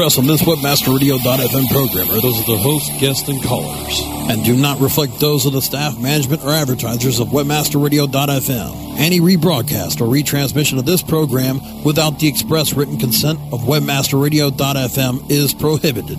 expressed 0.00 0.18
on 0.18 0.26
this 0.26 0.40
WebmasterRadio.fm 0.40 1.68
program 1.68 2.10
are 2.10 2.22
those 2.22 2.40
of 2.40 2.46
the 2.46 2.56
host, 2.56 2.90
guests, 2.98 3.28
and 3.28 3.42
callers, 3.42 4.00
and 4.30 4.42
do 4.42 4.56
not 4.56 4.80
reflect 4.80 5.20
those 5.20 5.44
of 5.44 5.52
the 5.52 5.60
staff, 5.60 6.00
management, 6.00 6.42
or 6.42 6.52
advertisers 6.52 7.20
of 7.20 7.28
WebmasterRadio.fm. 7.28 8.98
Any 8.98 9.20
rebroadcast 9.20 10.00
or 10.00 10.08
retransmission 10.08 10.78
of 10.78 10.86
this 10.86 11.02
program 11.02 11.60
without 11.84 12.18
the 12.18 12.28
express 12.28 12.72
written 12.72 12.96
consent 12.96 13.38
of 13.52 13.60
WebmasterRadio.fm 13.64 15.30
is 15.30 15.52
prohibited. 15.52 16.16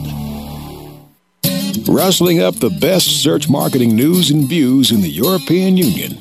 Rustling 1.88 2.40
up 2.40 2.54
the 2.58 2.70
best 2.70 3.24
search 3.24 3.50
marketing 3.50 3.96
news 3.96 4.30
and 4.30 4.48
views 4.48 4.92
in 4.92 5.02
the 5.02 5.10
European 5.10 5.76
Union. 5.76 6.20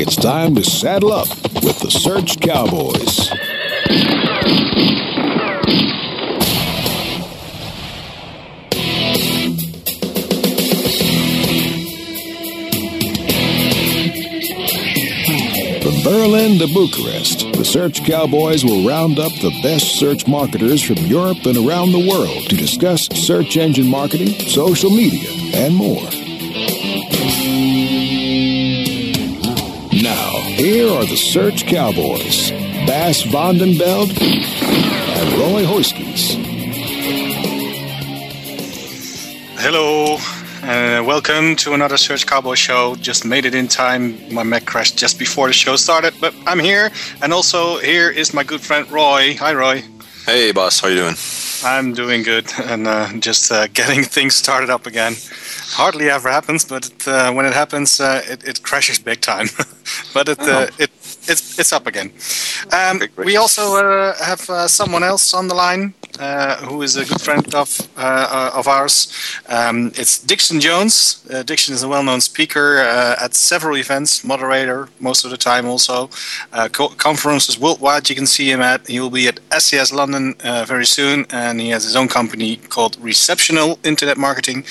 It's 0.00 0.16
time 0.16 0.56
to 0.56 0.64
saddle 0.64 1.12
up 1.12 1.28
with 1.62 1.78
the 1.78 1.90
Search 1.92 2.40
Cowboys. 2.40 3.30
Berlin 16.04 16.58
to 16.58 16.66
Bucharest, 16.72 17.52
the 17.52 17.64
Search 17.64 18.04
Cowboys 18.04 18.64
will 18.64 18.86
round 18.86 19.18
up 19.18 19.32
the 19.32 19.58
best 19.62 19.98
search 19.98 20.26
marketers 20.26 20.82
from 20.82 20.96
Europe 20.96 21.44
and 21.44 21.56
around 21.56 21.92
the 21.92 22.08
world 22.08 22.48
to 22.48 22.56
discuss 22.56 23.08
search 23.14 23.56
engine 23.56 23.88
marketing, 23.88 24.28
social 24.48 24.90
media, 24.90 25.28
and 25.54 25.74
more. 25.74 26.02
Now, 30.02 30.40
here 30.56 30.88
are 30.92 31.04
the 31.04 31.16
Search 31.16 31.66
Cowboys, 31.66 32.50
Bas 32.86 33.22
van 33.22 33.58
den 33.58 33.76
Beld 33.76 34.10
and 34.10 35.32
Roy 35.38 35.64
Huiskes. 35.64 36.36
Hello, 39.58 40.16
uh, 40.68 41.02
welcome 41.02 41.56
to 41.56 41.72
another 41.72 41.96
Search 41.96 42.26
Cowboy 42.26 42.54
show. 42.54 42.94
Just 42.96 43.24
made 43.24 43.46
it 43.46 43.54
in 43.54 43.68
time. 43.68 44.32
My 44.32 44.42
Mac 44.42 44.66
crashed 44.66 44.98
just 44.98 45.18
before 45.18 45.46
the 45.46 45.52
show 45.54 45.76
started, 45.76 46.12
but 46.20 46.34
I'm 46.46 46.58
here. 46.58 46.90
And 47.22 47.32
also, 47.32 47.78
here 47.78 48.10
is 48.10 48.34
my 48.34 48.44
good 48.44 48.60
friend 48.60 48.90
Roy. 48.90 49.34
Hi, 49.36 49.54
Roy. 49.54 49.82
Hey, 50.26 50.52
Bas. 50.52 50.80
How 50.80 50.88
you 50.88 50.96
doing? 50.96 51.14
I'm 51.64 51.94
doing 51.94 52.22
good 52.22 52.46
and 52.64 52.86
uh, 52.86 53.08
just 53.18 53.50
uh, 53.50 53.66
getting 53.72 54.02
things 54.04 54.36
started 54.36 54.68
up 54.68 54.86
again. 54.86 55.14
Hardly 55.70 56.10
ever 56.10 56.28
happens, 56.30 56.66
but 56.66 56.92
uh, 57.08 57.32
when 57.32 57.46
it 57.46 57.54
happens, 57.54 57.98
uh, 57.98 58.22
it, 58.26 58.46
it, 58.46 58.62
crashes 58.62 58.98
big 58.98 59.20
time. 59.22 59.46
but 60.14 60.28
it, 60.28 60.38
uh, 60.40 60.66
oh. 60.68 60.76
it 60.78 60.90
it's 61.28 61.58
it's 61.58 61.72
up 61.72 61.86
again. 61.86 62.12
Um, 62.72 63.02
we 63.16 63.36
also 63.36 63.76
uh, 63.76 64.14
have 64.22 64.48
uh, 64.50 64.68
someone 64.68 65.02
else 65.02 65.34
on 65.34 65.48
the 65.48 65.54
line 65.54 65.94
uh, 66.18 66.56
who 66.56 66.82
is 66.82 66.96
a 66.96 67.04
good 67.04 67.20
friend 67.20 67.54
of 67.54 67.80
uh, 67.96 68.50
of 68.54 68.66
ours. 68.66 69.12
Um, 69.48 69.92
it's 69.94 70.18
Dixon 70.18 70.60
Jones. 70.60 71.24
Uh, 71.32 71.42
Dixon 71.42 71.74
is 71.74 71.82
a 71.82 71.88
well-known 71.88 72.20
speaker 72.20 72.78
uh, 72.78 73.24
at 73.24 73.34
several 73.34 73.76
events, 73.76 74.24
moderator 74.24 74.88
most 75.00 75.24
of 75.24 75.30
the 75.30 75.36
time. 75.36 75.66
Also, 75.66 76.10
co- 76.72 76.88
conferences 76.88 77.58
worldwide. 77.58 78.08
You 78.10 78.16
can 78.16 78.26
see 78.26 78.50
him 78.50 78.60
at. 78.60 78.86
He 78.86 78.98
will 79.00 79.10
be 79.10 79.28
at 79.28 79.40
SES 79.62 79.92
London 79.92 80.34
very 80.66 80.86
soon, 80.86 81.26
and 81.30 81.60
he 81.60 81.70
has 81.70 81.84
his 81.84 81.94
own 81.94 82.08
company 82.08 82.56
called 82.56 82.96
Receptional 83.00 83.78
Internet 83.84 84.18
Marketing. 84.18 84.64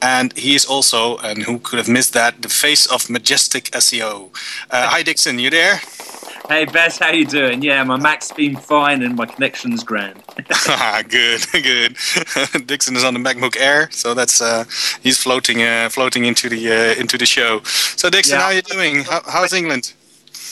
And 0.00 0.32
he 0.36 0.54
is 0.54 0.64
also, 0.64 1.18
and 1.18 1.42
who 1.42 1.58
could 1.58 1.78
have 1.78 1.88
missed 1.88 2.12
that, 2.14 2.42
the 2.42 2.48
face 2.48 2.86
of 2.86 3.10
Majestic 3.10 3.64
SEO. 3.72 4.30
hi, 4.70 5.02
Dixon. 5.02 5.38
You 5.38 5.50
there? 5.50 5.80
Hey 6.48 6.64
Bas, 6.64 6.98
how 6.98 7.10
you 7.10 7.26
doing? 7.26 7.60
Yeah, 7.60 7.82
my 7.82 7.96
Mac's 7.96 8.30
been 8.30 8.56
fine 8.56 9.02
and 9.02 9.16
my 9.16 9.26
connection's 9.26 9.82
grand. 9.82 10.22
Ah, 10.68 11.02
good, 11.08 11.44
good. 11.52 11.96
Dixon 12.66 12.94
is 12.94 13.02
on 13.02 13.14
the 13.14 13.20
MacBook 13.20 13.56
Air, 13.58 13.90
so 13.90 14.14
that's 14.14 14.40
uh, 14.40 14.64
he's 15.02 15.20
floating, 15.20 15.62
uh, 15.62 15.88
floating 15.90 16.24
into 16.24 16.48
the 16.48 16.70
uh, 16.70 17.00
into 17.00 17.18
the 17.18 17.26
show. 17.26 17.62
So 17.64 18.10
Dixon, 18.10 18.36
yeah. 18.36 18.40
how 18.42 18.46
are 18.46 18.54
you 18.54 18.62
doing? 18.62 19.02
How, 19.02 19.22
how's 19.26 19.52
England? 19.52 19.92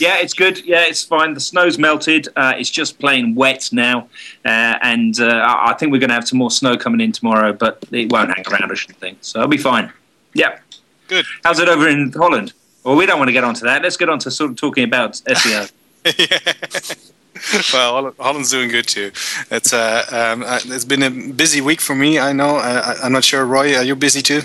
Yeah, 0.00 0.16
it's 0.18 0.34
good. 0.34 0.64
Yeah, 0.66 0.82
it's 0.84 1.04
fine. 1.04 1.32
The 1.32 1.40
snow's 1.40 1.78
melted. 1.78 2.26
Uh, 2.34 2.54
it's 2.56 2.70
just 2.70 2.98
plain 2.98 3.36
wet 3.36 3.68
now, 3.70 4.08
uh, 4.44 4.74
and 4.82 5.20
uh, 5.20 5.44
I 5.46 5.74
think 5.74 5.92
we're 5.92 6.00
going 6.00 6.08
to 6.08 6.14
have 6.14 6.26
some 6.26 6.40
more 6.40 6.50
snow 6.50 6.76
coming 6.76 7.00
in 7.02 7.12
tomorrow, 7.12 7.52
but 7.52 7.84
it 7.92 8.10
won't 8.10 8.34
hang 8.34 8.44
around. 8.50 8.72
I 8.72 8.74
should 8.74 8.96
think 8.96 9.18
so. 9.20 9.40
I'll 9.40 9.46
be 9.46 9.58
fine. 9.58 9.92
Yeah. 10.32 10.58
Good. 11.06 11.26
How's 11.44 11.60
it 11.60 11.68
over 11.68 11.88
in 11.88 12.10
Holland? 12.10 12.52
Well, 12.82 12.96
we 12.96 13.06
don't 13.06 13.18
want 13.18 13.28
to 13.28 13.32
get 13.32 13.44
onto 13.44 13.64
that. 13.64 13.82
Let's 13.82 13.96
get 13.96 14.08
on 14.08 14.18
to 14.20 14.30
sort 14.32 14.50
of 14.50 14.56
talking 14.56 14.82
about 14.82 15.12
SEO. 15.12 15.70
well, 17.72 18.14
Holland's 18.18 18.50
doing 18.50 18.68
good 18.68 18.86
too. 18.86 19.10
It's 19.50 19.72
uh, 19.72 20.04
um, 20.10 20.42
uh, 20.42 20.60
it's 20.64 20.84
been 20.84 21.02
a 21.02 21.10
busy 21.10 21.60
week 21.60 21.80
for 21.80 21.94
me. 21.94 22.18
I 22.18 22.32
know. 22.32 22.56
Uh, 22.58 22.94
I'm 23.02 23.12
not 23.12 23.24
sure, 23.24 23.44
Roy. 23.44 23.76
Are 23.76 23.82
you 23.82 23.96
busy 23.96 24.22
too? 24.22 24.42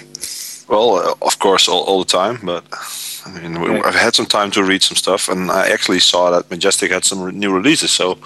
Well, 0.67 0.95
uh, 0.95 1.13
of 1.21 1.39
course, 1.39 1.67
all, 1.67 1.83
all 1.83 1.99
the 1.99 2.05
time, 2.05 2.39
but 2.43 2.63
I 3.35 3.41
mean, 3.41 3.61
we, 3.61 3.81
I've 3.81 3.95
had 3.95 4.15
some 4.15 4.25
time 4.25 4.51
to 4.51 4.63
read 4.63 4.81
some 4.81 4.95
stuff, 4.95 5.29
and 5.29 5.51
I 5.51 5.69
actually 5.69 5.99
saw 5.99 6.31
that 6.31 6.49
Majestic 6.49 6.91
had 6.91 7.05
some 7.05 7.37
new 7.37 7.53
releases. 7.53 7.91
So, 7.91 8.17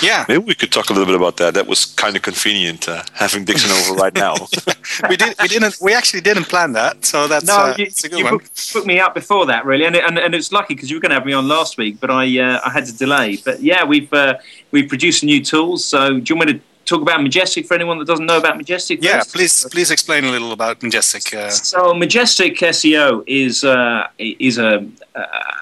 yeah, 0.00 0.24
maybe 0.28 0.44
we 0.44 0.54
could 0.54 0.70
talk 0.70 0.90
a 0.90 0.92
little 0.92 1.06
bit 1.06 1.14
about 1.14 1.36
that. 1.38 1.54
That 1.54 1.66
was 1.66 1.84
kind 1.84 2.16
of 2.16 2.22
convenient 2.22 2.88
uh, 2.88 3.02
having 3.14 3.44
Dixon 3.44 3.70
over 3.70 3.94
right 3.94 4.14
now. 4.14 4.34
we 5.08 5.16
did. 5.16 5.34
We 5.40 5.48
didn't. 5.48 5.76
We 5.80 5.94
actually 5.94 6.20
didn't 6.20 6.44
plan 6.44 6.72
that. 6.72 7.04
So 7.04 7.26
that's 7.26 7.46
no. 7.46 7.54
Uh, 7.54 7.74
you, 7.78 7.86
a 7.86 8.08
good 8.08 8.18
you 8.18 8.24
one. 8.24 8.38
Booked, 8.38 8.86
me 8.86 9.00
up 9.00 9.14
before 9.14 9.46
that, 9.46 9.64
really, 9.64 9.84
and 9.84 9.96
and, 9.96 10.18
and 10.18 10.34
it's 10.34 10.52
lucky 10.52 10.74
because 10.74 10.90
you 10.90 10.96
were 10.96 11.00
going 11.00 11.10
to 11.10 11.16
have 11.16 11.26
me 11.26 11.32
on 11.32 11.48
last 11.48 11.78
week, 11.78 11.98
but 12.00 12.10
I 12.10 12.38
uh, 12.38 12.60
I 12.64 12.70
had 12.70 12.86
to 12.86 12.96
delay. 12.96 13.38
But 13.44 13.62
yeah, 13.62 13.84
we've 13.84 14.12
uh, 14.12 14.38
we've 14.70 14.88
produced 14.88 15.24
new 15.24 15.42
tools. 15.44 15.84
So 15.84 16.20
do 16.20 16.32
you 16.32 16.36
want 16.36 16.48
me 16.48 16.52
to 16.54 16.60
talk 16.92 17.02
about 17.02 17.22
Majestic 17.22 17.66
for 17.66 17.74
anyone 17.74 17.98
that 17.98 18.06
doesn't 18.06 18.26
know 18.26 18.38
about 18.38 18.56
Majestic? 18.56 19.02
Yeah, 19.02 19.18
first? 19.18 19.34
please 19.34 19.66
please 19.70 19.90
explain 19.90 20.24
a 20.24 20.30
little 20.30 20.52
about 20.52 20.82
Majestic. 20.82 21.34
Uh... 21.34 21.50
So 21.50 21.94
Majestic 21.94 22.56
SEO 22.58 23.24
is 23.26 23.64
uh, 23.64 24.08
is 24.18 24.58
a, 24.58 24.86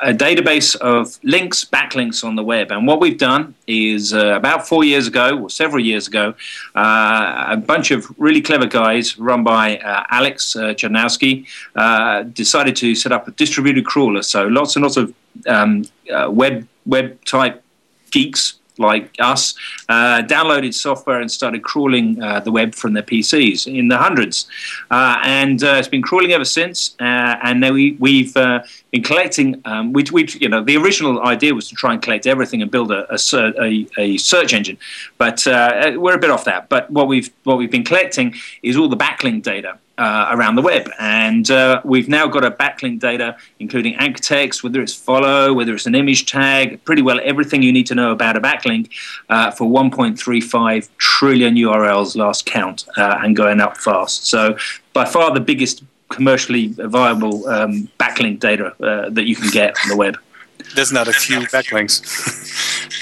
a 0.03 0.13
database 0.27 0.77
of 0.77 1.19
links, 1.23 1.65
backlinks 1.65 2.25
on 2.25 2.37
the 2.37 2.43
web, 2.43 2.71
and 2.73 2.87
what 2.87 3.01
we've 3.01 3.19
done 3.19 3.55
is 3.67 4.13
uh, 4.13 4.35
about 4.43 4.67
four 4.67 4.83
years 4.85 5.07
ago 5.07 5.39
or 5.43 5.51
several 5.51 5.83
years 5.85 6.09
ago, 6.09 6.35
uh, 6.75 7.57
a 7.57 7.57
bunch 7.57 7.91
of 7.91 8.07
really 8.19 8.43
clever 8.43 8.67
guys 8.67 9.19
run 9.19 9.45
by 9.45 9.79
uh, 9.79 10.05
Alex 10.11 10.57
uh, 10.57 10.75
Chudnovsky 10.79 11.47
decided 12.35 12.75
to 12.77 12.95
set 12.95 13.13
up 13.13 13.29
a 13.29 13.31
distributed 13.33 13.85
crawler. 13.87 14.23
So 14.23 14.47
lots 14.47 14.77
and 14.77 14.83
lots 14.83 14.97
of 14.97 15.15
um, 15.47 15.85
web 16.29 16.67
web 16.87 17.25
type 17.25 17.63
geeks 18.11 18.59
like 18.79 19.15
us 19.19 19.55
uh, 19.89 20.23
downloaded 20.23 20.75
software 20.75 21.21
and 21.21 21.31
started 21.31 21.63
crawling 21.63 22.23
uh, 22.23 22.41
the 22.41 22.53
web 22.53 22.75
from 22.75 22.93
their 22.93 23.03
PCs 23.03 23.67
in 23.67 23.89
the 23.89 23.99
hundreds. 23.99 24.47
Uh, 24.91 25.19
and 25.25 25.63
uh, 25.63 25.75
it's 25.75 25.89
been 25.89 26.03
crawling 26.03 26.33
ever 26.33 26.45
since. 26.45 26.97
Uh, 27.01 27.37
and 27.43 27.61
now 27.61 27.73
we, 27.73 27.97
we've 27.99 28.37
uh, 28.37 28.61
been 28.91 29.03
collecting, 29.03 29.61
um, 29.65 29.93
we, 29.93 30.05
we, 30.13 30.27
you 30.41 30.49
know, 30.49 30.63
the 30.63 30.77
original 30.77 31.23
idea 31.23 31.55
was 31.55 31.69
to 31.69 31.75
try 31.75 31.93
and 31.93 32.03
collect 32.03 32.27
everything 32.27 32.63
and 32.63 32.71
build 32.71 32.91
a, 32.91 33.07
a, 33.35 33.87
a 33.99 34.17
search 34.17 34.53
engine. 34.53 34.79
But 35.19 35.43
we're 35.47 36.15
a 36.15 36.19
bit 36.19 36.31
off 36.31 36.45
that. 36.45 36.69
But 36.69 36.91
what 36.91 37.09
we've, 37.09 37.31
what 37.45 37.59
we've 37.59 37.71
been 37.71 37.85
collecting 37.85 38.35
is 38.63 38.77
all 38.77 38.89
the 38.89 38.97
backlink 38.97 39.43
data 39.43 39.79
uh, 40.00 40.31
around 40.31 40.55
the 40.55 40.62
web. 40.62 40.91
And 40.99 41.50
uh, 41.50 41.83
we've 41.84 42.09
now 42.09 42.27
got 42.27 42.43
a 42.43 42.50
backlink 42.50 43.00
data, 43.00 43.37
including 43.59 43.94
anchor 43.97 44.22
text, 44.22 44.65
whether 44.65 44.81
it's 44.81 44.94
follow, 44.94 45.53
whether 45.53 45.75
it's 45.75 45.87
an 45.87 45.94
image 45.94 46.25
tag, 46.25 46.83
pretty 46.84 47.03
well 47.03 47.21
everything 47.22 47.62
you 47.62 47.71
need 47.71 47.87
to 47.87 47.94
know 47.94 48.10
about 48.10 48.34
a 48.34 48.41
backlink 48.41 48.89
uh, 49.28 49.50
for 49.50 49.71
1.35 49.71 50.89
trillion 50.97 51.55
URLs 51.55 52.16
last 52.16 52.47
count 52.47 52.87
uh, 52.97 53.19
and 53.22 53.37
going 53.37 53.60
up 53.60 53.77
fast. 53.77 54.27
So 54.27 54.56
by 54.94 55.05
far 55.05 55.34
the 55.34 55.41
biggest 55.41 55.84
commercially 56.09 56.69
viable 56.69 57.47
um, 57.49 57.89
backlink 58.00 58.41
data 58.41 58.75
uh, 58.83 59.10
that 59.10 59.25
you 59.25 59.37
can 59.37 59.50
get 59.50 59.77
on 59.83 59.91
the 59.91 59.97
web. 59.97 60.16
There's 60.75 60.93
not 60.93 61.09
a 61.09 61.12
few 61.12 61.41
backlinks. 61.41 62.00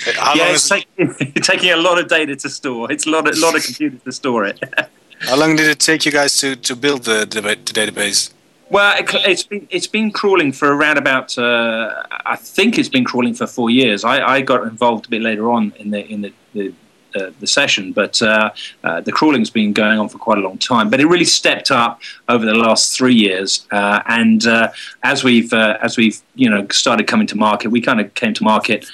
yeah, 0.34 0.53
it's, 0.53 0.69
take, 0.69 0.87
it's 0.97 1.47
taking 1.47 1.70
a 1.70 1.76
lot 1.76 1.98
of 1.98 2.08
data 2.08 2.34
to 2.34 2.48
store. 2.48 2.91
It's 2.91 3.06
a 3.06 3.10
lot, 3.10 3.28
a 3.28 3.41
lot 3.41 3.54
of 3.54 3.64
computers 3.64 4.03
to 4.03 4.12
store 4.12 4.44
it. 4.47 4.60
How 5.20 5.37
long 5.37 5.56
did 5.56 5.67
it 5.67 5.79
take 5.79 6.05
you 6.06 6.12
guys 6.12 6.38
to, 6.41 6.56
to 6.56 6.76
build 6.76 7.05
the, 7.05 7.20
the, 7.20 7.41
database? 7.41 8.32
Well, 8.70 8.99
it, 8.99 9.11
has 9.11 9.44
been 9.44 9.67
it's 9.70 9.87
been 9.87 10.11
crawling 10.11 10.53
for 10.53 10.75
around 10.75 10.99
about 10.99 11.38
uh, 11.38 12.03
I 12.26 12.37
think 12.37 12.79
it's 12.79 12.91
been 12.91 13.05
crawling 13.05 13.35
for 13.35 13.47
four 13.47 13.70
years. 13.70 14.05
I, 14.05 14.23
I 14.35 14.41
got 14.43 14.62
involved 14.65 15.06
a 15.06 15.09
bit 15.09 15.23
later 15.23 15.50
on 15.50 15.73
in 15.79 15.91
the 15.91 16.06
in 16.06 16.20
the, 16.20 16.32
the 16.53 16.75
uh, 17.17 17.31
the 17.41 17.47
session, 17.47 17.93
but 17.93 18.20
uh, 18.20 18.50
uh, 18.85 19.00
the 19.00 19.11
crawling's 19.11 19.49
been 19.49 19.73
going 19.73 19.99
on 19.99 20.11
for 20.11 20.19
quite 20.19 20.37
a 20.37 20.43
long 20.43 20.59
time. 20.59 20.91
But 20.91 21.00
it 21.00 21.06
really 21.06 21.25
stepped 21.25 21.71
up 21.71 22.03
over 22.29 22.44
the 22.44 22.53
last 22.53 22.97
three 22.97 23.14
years, 23.14 23.67
uh, 23.73 24.03
and 24.06 24.47
uh, 24.47 24.71
as 25.03 25.25
we've 25.25 25.53
as 25.55 25.97
we've 25.97 26.21
you 26.35 26.50
know 26.50 26.67
started 26.71 27.06
coming 27.06 27.26
to 27.29 27.37
market, 27.37 27.69
we 27.69 27.81
kind 27.81 28.00
of 28.00 28.12
came 28.12 28.35
to 28.35 28.44
market 28.44 28.85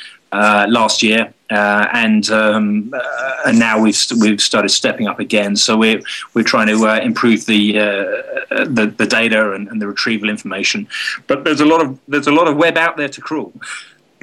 last 0.68 1.02
year 1.02 1.32
uh, 1.50 1.88
and 1.92 2.30
um, 2.30 2.92
uh, 2.94 3.36
and 3.46 3.58
now 3.58 3.80
we've 3.80 3.96
we've 4.20 4.40
started 4.40 4.70
stepping 4.70 5.06
up 5.06 5.20
again. 5.20 5.56
So 5.56 5.76
we're 5.76 6.02
we're 6.32 6.42
trying 6.42 6.68
to 6.68 6.86
uh, 6.86 7.00
improve 7.00 7.46
the, 7.46 7.78
uh, 7.78 8.64
the, 8.64 8.92
the 8.96 9.06
data 9.06 9.52
and, 9.52 9.68
and, 9.68 9.80
the 9.80 9.86
retrieval 9.86 10.30
information. 10.30 10.88
But 11.26 11.44
there's 11.44 11.60
a 11.60 11.66
lot 11.66 11.80
of 11.80 11.98
there's 12.08 12.26
a 12.26 12.32
lot 12.32 12.48
of 12.48 12.56
web 12.56 12.76
out 12.76 12.96
there 12.96 13.08
to 13.08 13.20
crawl. 13.20 13.52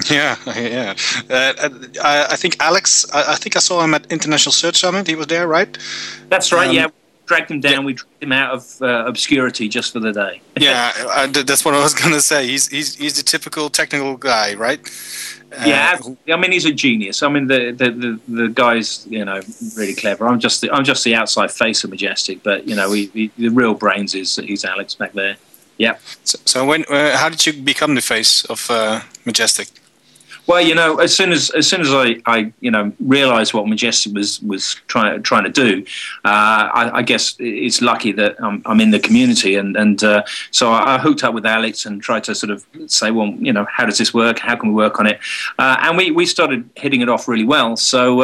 Yeah, 0.09 0.35
yeah. 0.47 0.95
Uh, 1.29 1.69
I, 2.03 2.25
I, 2.31 2.35
think 2.35 2.55
Alex. 2.59 3.05
I, 3.13 3.33
I, 3.33 3.35
think 3.35 3.55
I 3.55 3.59
saw 3.59 3.83
him 3.83 3.93
at 3.93 4.11
International 4.11 4.51
Search 4.51 4.77
Summit. 4.77 5.05
He 5.05 5.13
was 5.13 5.27
there, 5.27 5.47
right? 5.47 5.77
That's 6.27 6.51
right. 6.51 6.69
Um, 6.69 6.75
yeah, 6.75 6.87
dragged 7.31 7.49
him 7.49 7.61
down. 7.61 7.71
Yeah. 7.71 7.79
We 7.79 7.93
dragged 7.93 8.23
him 8.23 8.31
out 8.33 8.53
of 8.53 8.81
uh, 8.81 9.05
obscurity 9.07 9.69
just 9.69 9.93
for 9.93 9.99
the 9.99 10.11
day. 10.11 10.41
yeah, 10.59 10.91
I, 11.09 11.27
that's 11.27 11.63
what 11.63 11.73
I 11.73 11.81
was 11.81 11.93
going 11.93 12.13
to 12.13 12.21
say. 12.21 12.45
He's 12.45 12.67
he's 12.67 12.95
he's 12.95 13.15
the 13.15 13.23
typical 13.23 13.69
technical 13.69 14.17
guy, 14.17 14.55
right? 14.55 14.79
Uh, 15.51 15.63
yeah, 15.65 15.97
I 16.33 16.37
mean 16.37 16.51
he's 16.51 16.65
a 16.65 16.73
genius. 16.73 17.23
I 17.23 17.29
mean 17.29 17.47
the, 17.47 17.71
the, 17.71 17.91
the, 17.91 18.19
the, 18.27 18.47
guy's 18.49 19.05
you 19.09 19.23
know 19.23 19.41
really 19.77 19.95
clever. 19.95 20.27
I'm 20.27 20.39
just 20.39 20.61
the, 20.61 20.71
I'm 20.71 20.83
just 20.83 21.03
the 21.03 21.15
outside 21.15 21.51
face 21.51 21.83
of 21.83 21.89
Majestic, 21.89 22.43
but 22.43 22.67
you 22.67 22.75
know 22.75 22.89
the 22.93 23.49
real 23.49 23.73
brains 23.73 24.13
is 24.15 24.35
he's 24.35 24.65
Alex 24.65 24.95
back 24.95 25.13
there. 25.13 25.37
Yeah. 25.77 25.97
So, 26.23 26.37
so 26.45 26.65
when 26.65 26.83
uh, 26.89 27.17
how 27.17 27.29
did 27.29 27.45
you 27.45 27.53
become 27.53 27.95
the 27.95 28.01
face 28.01 28.45
of 28.45 28.69
uh, 28.69 29.01
Majestic? 29.25 29.67
Well, 30.47 30.61
you 30.61 30.75
know, 30.75 30.97
as 30.97 31.15
soon 31.15 31.31
as 31.31 31.49
as 31.51 31.67
soon 31.67 31.81
as 31.81 31.93
I, 31.93 32.21
I 32.25 32.51
you 32.59 32.71
know 32.71 32.91
realised 32.99 33.53
what 33.53 33.67
Majestic 33.67 34.13
was 34.13 34.41
was 34.41 34.75
trying 34.87 35.21
trying 35.23 35.43
to 35.43 35.49
do, 35.49 35.85
uh, 36.25 36.69
I, 36.73 36.91
I, 36.99 37.01
guess 37.03 37.35
it's 37.39 37.81
lucky 37.81 38.11
that 38.13 38.35
I'm, 38.43 38.61
I'm 38.65 38.81
in 38.81 38.91
the 38.91 38.99
community, 38.99 39.55
and 39.55 39.77
and 39.77 40.03
uh, 40.03 40.23
so 40.49 40.71
I, 40.71 40.95
I, 40.95 40.97
hooked 40.97 41.23
up 41.23 41.33
with 41.33 41.45
Alex 41.45 41.85
and 41.85 42.01
tried 42.01 42.23
to 42.25 42.35
sort 42.35 42.49
of 42.49 42.65
say, 42.87 43.11
well, 43.11 43.27
you 43.39 43.53
know, 43.53 43.65
how 43.69 43.85
does 43.85 43.97
this 43.97 44.13
work? 44.13 44.39
How 44.39 44.55
can 44.55 44.69
we 44.69 44.75
work 44.75 44.99
on 44.99 45.07
it? 45.07 45.19
Uh, 45.59 45.77
and 45.81 45.95
we 45.95 46.11
we 46.11 46.25
started 46.25 46.69
hitting 46.75 47.01
it 47.01 47.09
off 47.09 47.27
really 47.27 47.45
well. 47.45 47.77
So 47.77 48.21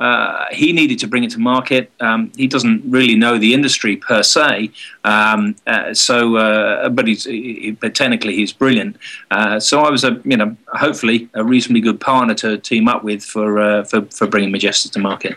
uh, 0.00 0.46
he 0.50 0.72
needed 0.72 0.98
to 0.98 1.06
bring 1.06 1.24
it 1.24 1.30
to 1.30 1.38
market. 1.38 1.92
Um, 2.00 2.32
he 2.34 2.46
doesn't 2.46 2.82
really 2.86 3.14
know 3.14 3.38
the 3.38 3.52
industry 3.52 3.96
per 3.96 4.22
se, 4.22 4.70
um, 5.04 5.54
uh, 5.66 5.92
so 5.92 6.36
uh, 6.36 6.88
but 6.88 7.06
he's 7.06 7.24
he, 7.24 7.76
but 7.80 7.94
technically 7.94 8.34
he's 8.34 8.52
brilliant. 8.52 8.96
Uh, 9.30 9.60
so 9.60 9.82
I 9.82 9.90
was 9.90 10.02
a 10.02 10.20
you 10.24 10.38
know 10.38 10.56
hopefully 10.68 11.28
a 11.34 11.44
reasonably 11.44 11.82
good 11.82 12.00
partner 12.00 12.34
to 12.36 12.56
team 12.56 12.88
up 12.88 13.04
with 13.04 13.22
for 13.22 13.60
uh, 13.60 13.84
for 13.84 14.02
for 14.06 14.26
bringing 14.26 14.50
Majestic 14.50 14.92
to 14.92 14.98
market. 14.98 15.36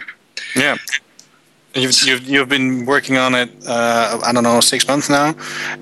Yeah. 0.56 0.78
You've, 1.76 2.04
you've, 2.04 2.28
you've 2.28 2.50
been 2.50 2.86
working 2.86 3.18
on 3.18 3.34
it, 3.34 3.50
uh, 3.68 4.20
I 4.24 4.32
don't 4.32 4.44
know, 4.44 4.60
six 4.60 4.88
months 4.88 5.10
now, 5.10 5.34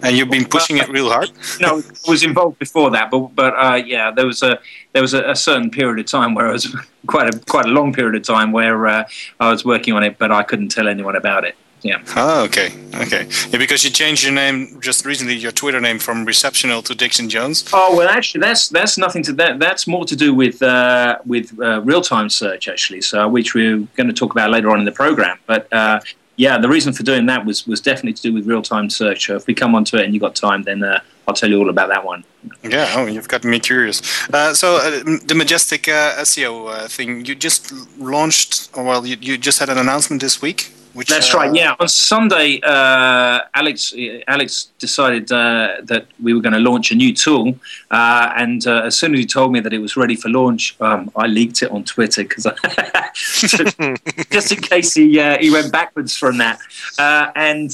and 0.02 0.16
you've 0.16 0.30
been 0.30 0.46
pushing 0.46 0.78
it 0.78 0.88
real 0.88 1.10
hard. 1.10 1.32
no, 1.60 1.80
I 1.80 2.10
was 2.10 2.24
involved 2.24 2.60
before 2.60 2.92
that, 2.92 3.12
but 3.12 3.36
but 3.36 3.54
uh, 3.58 3.76
yeah, 3.76 4.10
there 4.10 4.26
was 4.26 4.42
a 4.42 4.60
there 4.94 5.02
was 5.02 5.14
a, 5.14 5.32
a, 5.32 5.36
certain 5.36 5.70
period 5.70 6.00
of 6.00 6.06
time 6.06 6.34
where 6.34 6.48
I 6.48 6.54
was 6.54 6.74
quite 7.08 7.36
a 7.36 7.40
quite 7.40 7.66
a 7.66 7.70
long 7.70 7.92
period 7.92 8.16
of 8.16 8.24
time 8.24 8.54
where 8.54 8.88
uh, 8.88 9.04
I 9.42 9.52
was 9.52 9.66
working 9.66 9.94
on 9.94 10.04
it, 10.04 10.18
but 10.18 10.32
I 10.32 10.44
couldn't 10.44 10.70
tell 10.70 10.88
anyone 10.88 11.18
about 11.18 11.44
it. 11.44 11.56
Yeah. 11.84 12.04
Oh, 12.16 12.44
okay, 12.44 12.74
okay. 12.96 13.28
Yeah, 13.50 13.58
because 13.58 13.84
you 13.84 13.90
changed 13.90 14.24
your 14.24 14.34
name 14.34 14.80
just 14.82 15.04
recently, 15.04 15.36
your 15.36 15.52
Twitter 15.52 15.82
name 15.82 15.98
from 15.98 16.26
Receptional 16.26 16.84
to 16.84 16.94
Dixon 16.94 17.28
Jones. 17.28 17.68
Oh 17.74 17.96
well, 17.98 18.08
actually, 18.08 18.42
that's 18.42 18.70
that's 18.70 18.98
nothing 18.98 19.24
to 19.24 19.34
that. 19.34 19.58
That's 19.58 19.88
more 19.88 20.06
to 20.06 20.16
do 20.16 20.34
with 20.34 20.62
uh, 20.62 21.18
with 21.26 21.60
uh, 21.60 21.82
real 21.82 22.02
time 22.02 22.30
search, 22.30 22.68
actually. 22.68 23.02
So, 23.02 23.28
which 23.28 23.56
we're 23.56 23.80
going 23.96 24.08
to 24.08 24.14
talk 24.14 24.32
about 24.32 24.52
later 24.52 24.70
on 24.70 24.80
in 24.80 24.86
the 24.86 24.92
program. 24.92 25.40
But 25.48 25.72
uh, 25.74 26.02
yeah, 26.36 26.60
the 26.60 26.70
reason 26.70 26.94
for 26.94 27.04
doing 27.04 27.26
that 27.28 27.46
was 27.46 27.66
was 27.66 27.82
definitely 27.82 28.14
to 28.14 28.22
do 28.22 28.34
with 28.34 28.46
real 28.46 28.62
time 28.62 28.90
search. 28.90 29.26
So 29.26 29.36
if 29.36 29.48
we 29.48 29.56
come 29.56 29.74
onto 29.74 29.98
it 29.98 30.06
and 30.06 30.14
you 30.14 30.20
got 30.20 30.36
time, 30.36 30.62
then 30.64 30.84
uh, 30.84 31.00
I'll 31.28 31.34
tell 31.34 31.50
you 31.50 31.58
all 31.58 31.70
about 31.70 31.90
that 31.90 32.06
one. 32.06 32.24
Yeah, 32.64 32.94
oh, 32.96 33.06
you've 33.08 33.28
got 33.28 33.44
me 33.44 33.60
curious. 33.60 34.02
Uh, 34.32 34.54
so 34.54 34.78
uh, 34.78 35.18
the 35.26 35.36
Majestic 35.36 35.84
SEO 35.84 36.90
thing, 36.90 37.26
you 37.26 37.36
just 37.36 37.72
launched, 38.00 38.70
or 38.76 38.84
well, 38.84 39.06
you, 39.06 39.18
you 39.20 39.38
just 39.38 39.60
had 39.60 39.70
an 39.70 39.78
announcement 39.78 40.22
this 40.22 40.42
week. 40.42 40.72
Which, 40.94 41.08
That's 41.08 41.34
uh, 41.34 41.38
right. 41.38 41.56
Yeah, 41.56 41.76
on 41.80 41.88
Sunday, 41.88 42.60
uh, 42.62 43.40
Alex 43.54 43.94
Alex 44.28 44.72
decided 44.78 45.32
uh, 45.32 45.78
that 45.84 46.08
we 46.22 46.34
were 46.34 46.42
going 46.42 46.54
to 46.54 46.60
launch 46.60 46.92
a 46.92 46.96
new 46.96 47.14
tool, 47.14 47.58
uh, 47.92 48.34
and 48.36 48.68
uh, 48.68 48.84
as 48.84 48.98
soon 48.98 49.14
as 49.14 49.20
he 49.20 49.26
told 49.26 49.54
me 49.54 49.62
that 49.62 49.72
it 49.72 49.80
was 49.80 49.96
ready 49.96 50.16
for 50.16 50.28
launch, 50.28 50.76
um, 50.82 51.10
I 51.16 51.28
leaked 51.28 51.62
it 51.62 51.72
on 51.72 51.86
Twitter 51.86 52.24
because 52.24 52.44
just 54.32 54.52
in 54.52 54.62
case 54.62 54.94
he 54.94 55.18
uh, 55.18 55.38
he 55.38 55.50
went 55.50 55.72
backwards 55.72 56.18
from 56.18 56.38
that, 56.40 56.60
and 56.98 57.74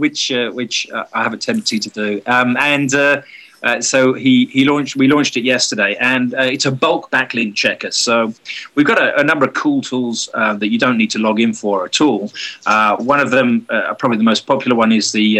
which 0.00 0.32
which 0.52 0.88
I 0.92 1.22
have 1.22 1.34
a 1.34 1.38
tendency 1.38 1.78
to 1.78 1.90
do, 1.90 2.22
um, 2.26 2.56
and. 2.56 3.24
Uh, 3.62 3.80
so 3.80 4.12
he, 4.12 4.46
he 4.46 4.64
launched 4.64 4.96
we 4.96 5.08
launched 5.08 5.36
it 5.36 5.44
yesterday, 5.44 5.96
and 6.00 6.34
uh, 6.34 6.42
it's 6.42 6.66
a 6.66 6.70
bulk 6.72 7.10
backlink 7.10 7.54
checker. 7.54 7.90
So 7.90 8.32
we've 8.74 8.86
got 8.86 9.00
a, 9.00 9.18
a 9.20 9.24
number 9.24 9.46
of 9.46 9.54
cool 9.54 9.82
tools 9.82 10.28
uh, 10.34 10.54
that 10.54 10.68
you 10.68 10.78
don't 10.78 10.96
need 10.96 11.10
to 11.10 11.18
log 11.18 11.40
in 11.40 11.52
for 11.52 11.84
at 11.84 12.00
all. 12.00 12.32
Uh, 12.66 12.96
one 12.96 13.20
of 13.20 13.30
them, 13.30 13.66
uh, 13.70 13.94
probably 13.94 14.18
the 14.18 14.24
most 14.24 14.46
popular 14.46 14.76
one, 14.76 14.92
is 14.92 15.12
the 15.12 15.38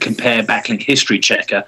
Compare 0.00 0.42
Backlink 0.42 0.82
History 0.82 1.18
Checker, 1.18 1.64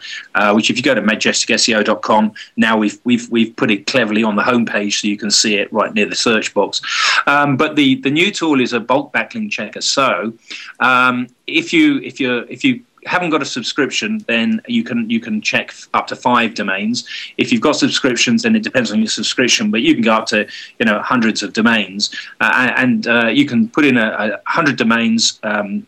which 0.52 0.70
if 0.70 0.76
you 0.76 0.82
go 0.82 0.94
to 0.94 1.02
majesticseo.com, 1.02 2.32
now 2.56 2.76
we've 2.76 2.98
we've 3.04 3.28
we've 3.30 3.54
put 3.56 3.70
it 3.70 3.86
cleverly 3.86 4.22
on 4.22 4.36
the 4.36 4.42
homepage 4.42 5.00
so 5.00 5.08
you 5.08 5.16
can 5.16 5.30
see 5.30 5.56
it 5.56 5.72
right 5.72 5.92
near 5.94 6.06
the 6.06 6.14
search 6.14 6.54
box. 6.54 6.80
Um, 7.26 7.56
but 7.56 7.76
the 7.76 7.96
the 7.96 8.10
new 8.10 8.30
tool 8.30 8.60
is 8.60 8.72
a 8.72 8.80
bulk 8.80 9.12
backlink 9.12 9.50
checker. 9.50 9.80
So 9.80 10.32
um, 10.80 11.28
if 11.46 11.72
you 11.72 11.98
if 11.98 12.20
you 12.20 12.46
if 12.48 12.64
you 12.64 12.82
haven't 13.06 13.30
got 13.30 13.42
a 13.42 13.46
subscription, 13.46 14.24
then 14.28 14.60
you 14.66 14.84
can 14.84 15.08
you 15.10 15.20
can 15.20 15.40
check 15.40 15.74
up 15.94 16.06
to 16.08 16.16
five 16.16 16.54
domains. 16.54 17.06
If 17.36 17.52
you've 17.52 17.60
got 17.60 17.76
subscriptions, 17.76 18.42
then 18.42 18.54
it 18.54 18.62
depends 18.62 18.92
on 18.92 18.98
your 18.98 19.08
subscription, 19.08 19.70
but 19.70 19.82
you 19.82 19.94
can 19.94 20.02
go 20.02 20.12
up 20.12 20.26
to 20.26 20.46
you 20.78 20.86
know 20.86 21.00
hundreds 21.00 21.42
of 21.42 21.52
domains, 21.52 22.14
uh, 22.40 22.72
and 22.76 23.06
uh, 23.06 23.26
you 23.26 23.46
can 23.46 23.68
put 23.68 23.84
in 23.84 23.96
a, 23.96 24.40
a 24.46 24.50
hundred 24.50 24.76
domains 24.76 25.40
um, 25.42 25.86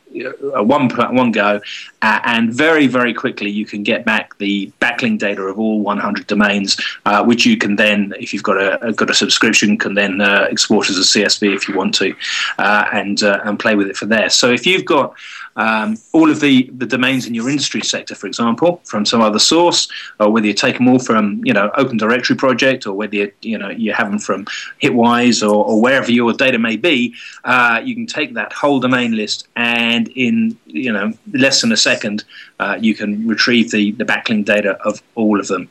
one 0.54 0.88
one 0.90 1.32
go, 1.32 1.60
uh, 2.02 2.20
and 2.24 2.52
very 2.52 2.86
very 2.86 3.14
quickly 3.14 3.50
you 3.50 3.66
can 3.66 3.82
get 3.82 4.04
back 4.04 4.36
the 4.38 4.72
backlink 4.80 5.18
data 5.18 5.42
of 5.42 5.58
all 5.58 5.80
100 5.80 6.26
domains, 6.26 6.76
uh, 7.06 7.24
which 7.24 7.46
you 7.46 7.56
can 7.56 7.76
then, 7.76 8.12
if 8.18 8.32
you've 8.32 8.42
got 8.42 8.56
a, 8.56 8.92
got 8.92 9.10
a 9.10 9.14
subscription, 9.14 9.76
can 9.76 9.94
then 9.94 10.20
uh, 10.20 10.46
export 10.50 10.90
as 10.90 10.98
a 10.98 11.00
CSV 11.00 11.54
if 11.54 11.68
you 11.68 11.76
want 11.76 11.94
to, 11.94 12.14
uh, 12.58 12.86
and 12.92 13.22
and 13.22 13.58
play 13.58 13.74
with 13.74 13.88
it 13.88 13.96
for 13.96 14.06
there. 14.06 14.30
So 14.30 14.50
if 14.50 14.66
you've 14.66 14.84
got 14.84 15.14
um, 15.56 15.96
all 16.12 16.30
of 16.30 16.40
the, 16.40 16.70
the 16.76 16.86
domains 16.86 17.26
in 17.26 17.34
your 17.34 17.48
industry 17.48 17.80
sector, 17.80 18.14
for 18.14 18.26
example, 18.26 18.80
from 18.84 19.04
some 19.04 19.20
other 19.20 19.38
source, 19.38 19.88
or 20.20 20.30
whether 20.30 20.46
you 20.46 20.54
take 20.54 20.78
them 20.78 20.88
all 20.88 20.98
from 20.98 21.44
you 21.44 21.52
know 21.52 21.70
Open 21.76 21.96
Directory 21.96 22.36
project, 22.36 22.86
or 22.86 22.94
whether 22.94 23.16
you, 23.16 23.32
you 23.42 23.58
know 23.58 23.70
you 23.70 23.92
have 23.92 24.10
them 24.10 24.18
from 24.18 24.44
Hitwise 24.82 25.42
or, 25.42 25.64
or 25.64 25.80
wherever 25.80 26.10
your 26.10 26.32
data 26.32 26.58
may 26.58 26.76
be, 26.76 27.14
uh, 27.44 27.80
you 27.84 27.94
can 27.94 28.06
take 28.06 28.34
that 28.34 28.52
whole 28.52 28.80
domain 28.80 29.16
list 29.16 29.48
and 29.56 30.08
in 30.08 30.56
you 30.66 30.92
know 30.92 31.12
less 31.32 31.60
than 31.60 31.72
a 31.72 31.76
second, 31.76 32.24
uh, 32.58 32.76
you 32.80 32.94
can 32.94 33.26
retrieve 33.26 33.70
the 33.70 33.92
the 33.92 34.04
backlink 34.04 34.44
data 34.44 34.72
of 34.84 35.02
all 35.14 35.38
of 35.38 35.46
them. 35.48 35.68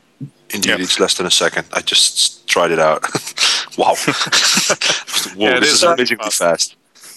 Indeed, 0.54 0.70
yep. 0.70 0.80
it's 0.80 1.00
less 1.00 1.16
than 1.16 1.26
a 1.26 1.32
second. 1.32 1.68
I 1.74 1.82
just 1.82 2.48
tried 2.48 2.72
it 2.72 2.80
out. 2.80 3.04
wow! 3.78 3.96
Whoa, 5.36 5.50
yeah, 5.50 5.60
this 5.60 5.74
is 5.74 5.84
amazingly 5.84 6.30
fast. 6.30 6.76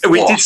We 0.08 0.24
did 0.24 0.40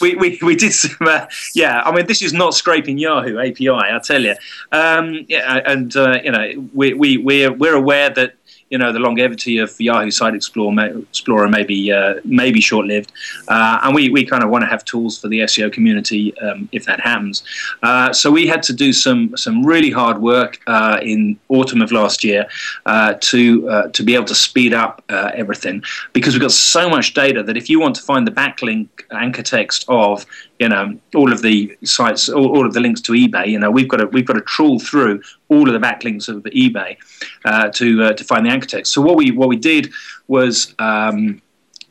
we, 0.00 0.14
we, 0.16 0.38
we 0.42 0.56
did 0.56 0.72
some, 0.72 0.96
uh, 1.00 1.26
yeah. 1.54 1.82
I 1.82 1.92
mean, 1.92 2.06
this 2.06 2.22
is 2.22 2.32
not 2.32 2.54
scraping 2.54 2.98
Yahoo 2.98 3.38
API, 3.38 3.68
I 3.68 3.98
tell 4.02 4.22
you. 4.22 4.34
Um, 4.70 5.26
yeah, 5.28 5.60
and 5.66 5.94
uh, 5.96 6.18
you 6.22 6.30
know, 6.30 6.68
we 6.74 6.94
we 6.94 7.18
we're 7.18 7.52
we're 7.52 7.74
aware 7.74 8.10
that 8.10 8.34
you 8.72 8.78
know 8.78 8.90
the 8.90 8.98
longevity 8.98 9.58
of 9.58 9.78
Yahoo 9.78 10.10
Site 10.10 10.34
Explorer 10.34 11.48
may, 11.48 11.62
be 11.62 11.92
uh, 11.92 12.14
short 12.60 12.86
lived, 12.86 13.12
uh, 13.48 13.80
and 13.82 13.94
we, 13.94 14.08
we 14.08 14.24
kind 14.24 14.42
of 14.42 14.48
want 14.48 14.62
to 14.62 14.66
have 14.66 14.82
tools 14.86 15.18
for 15.18 15.28
the 15.28 15.40
SEO 15.40 15.70
community 15.70 16.36
um, 16.38 16.70
if 16.72 16.86
that 16.86 16.98
happens. 16.98 17.44
Uh, 17.82 18.14
so 18.14 18.30
we 18.30 18.46
had 18.46 18.62
to 18.62 18.72
do 18.72 18.90
some 18.94 19.36
some 19.36 19.62
really 19.64 19.90
hard 19.90 20.22
work 20.22 20.58
uh, 20.66 20.98
in 21.02 21.38
autumn 21.50 21.82
of 21.82 21.92
last 21.92 22.24
year 22.24 22.48
uh, 22.86 23.12
to 23.20 23.68
uh, 23.68 23.88
to 23.88 24.02
be 24.02 24.14
able 24.14 24.24
to 24.24 24.34
speed 24.34 24.72
up 24.72 25.04
everything 25.10 25.82
because 26.14 26.32
we've 26.32 26.40
got 26.40 26.52
so 26.52 26.88
much 26.88 27.12
data 27.12 27.42
that 27.42 27.58
if 27.58 27.68
you 27.68 27.78
want 27.78 27.94
to 27.94 28.02
find 28.02 28.26
the 28.26 28.30
backlink 28.30 28.88
anchor 29.10 29.42
text 29.42 29.84
of 29.88 30.24
you 30.62 30.68
know 30.68 30.96
all 31.16 31.32
of 31.32 31.42
the 31.42 31.76
sites, 31.82 32.28
all, 32.28 32.48
all, 32.56 32.64
of 32.64 32.72
the 32.72 32.80
links 32.80 33.00
to 33.00 33.12
eBay. 33.12 33.48
You 33.48 33.58
know, 33.58 33.70
we've 33.70 33.88
got 33.88 33.96
to 33.96 34.06
we've 34.06 34.28
got 34.30 34.34
to 34.34 34.46
trawl 34.54 34.78
through 34.78 35.20
all 35.48 35.66
of 35.68 35.72
the 35.72 35.84
backlinks 35.88 36.28
of 36.28 36.44
eBay 36.44 36.96
uh, 37.44 37.68
to 37.70 37.86
uh, 38.04 38.12
to 38.12 38.22
find 38.22 38.46
the 38.46 38.50
anchor 38.50 38.68
text. 38.68 38.92
So 38.92 39.02
what 39.02 39.16
we 39.16 39.32
what 39.32 39.48
we 39.48 39.56
did 39.56 39.92
was 40.28 40.74
um, 40.78 41.42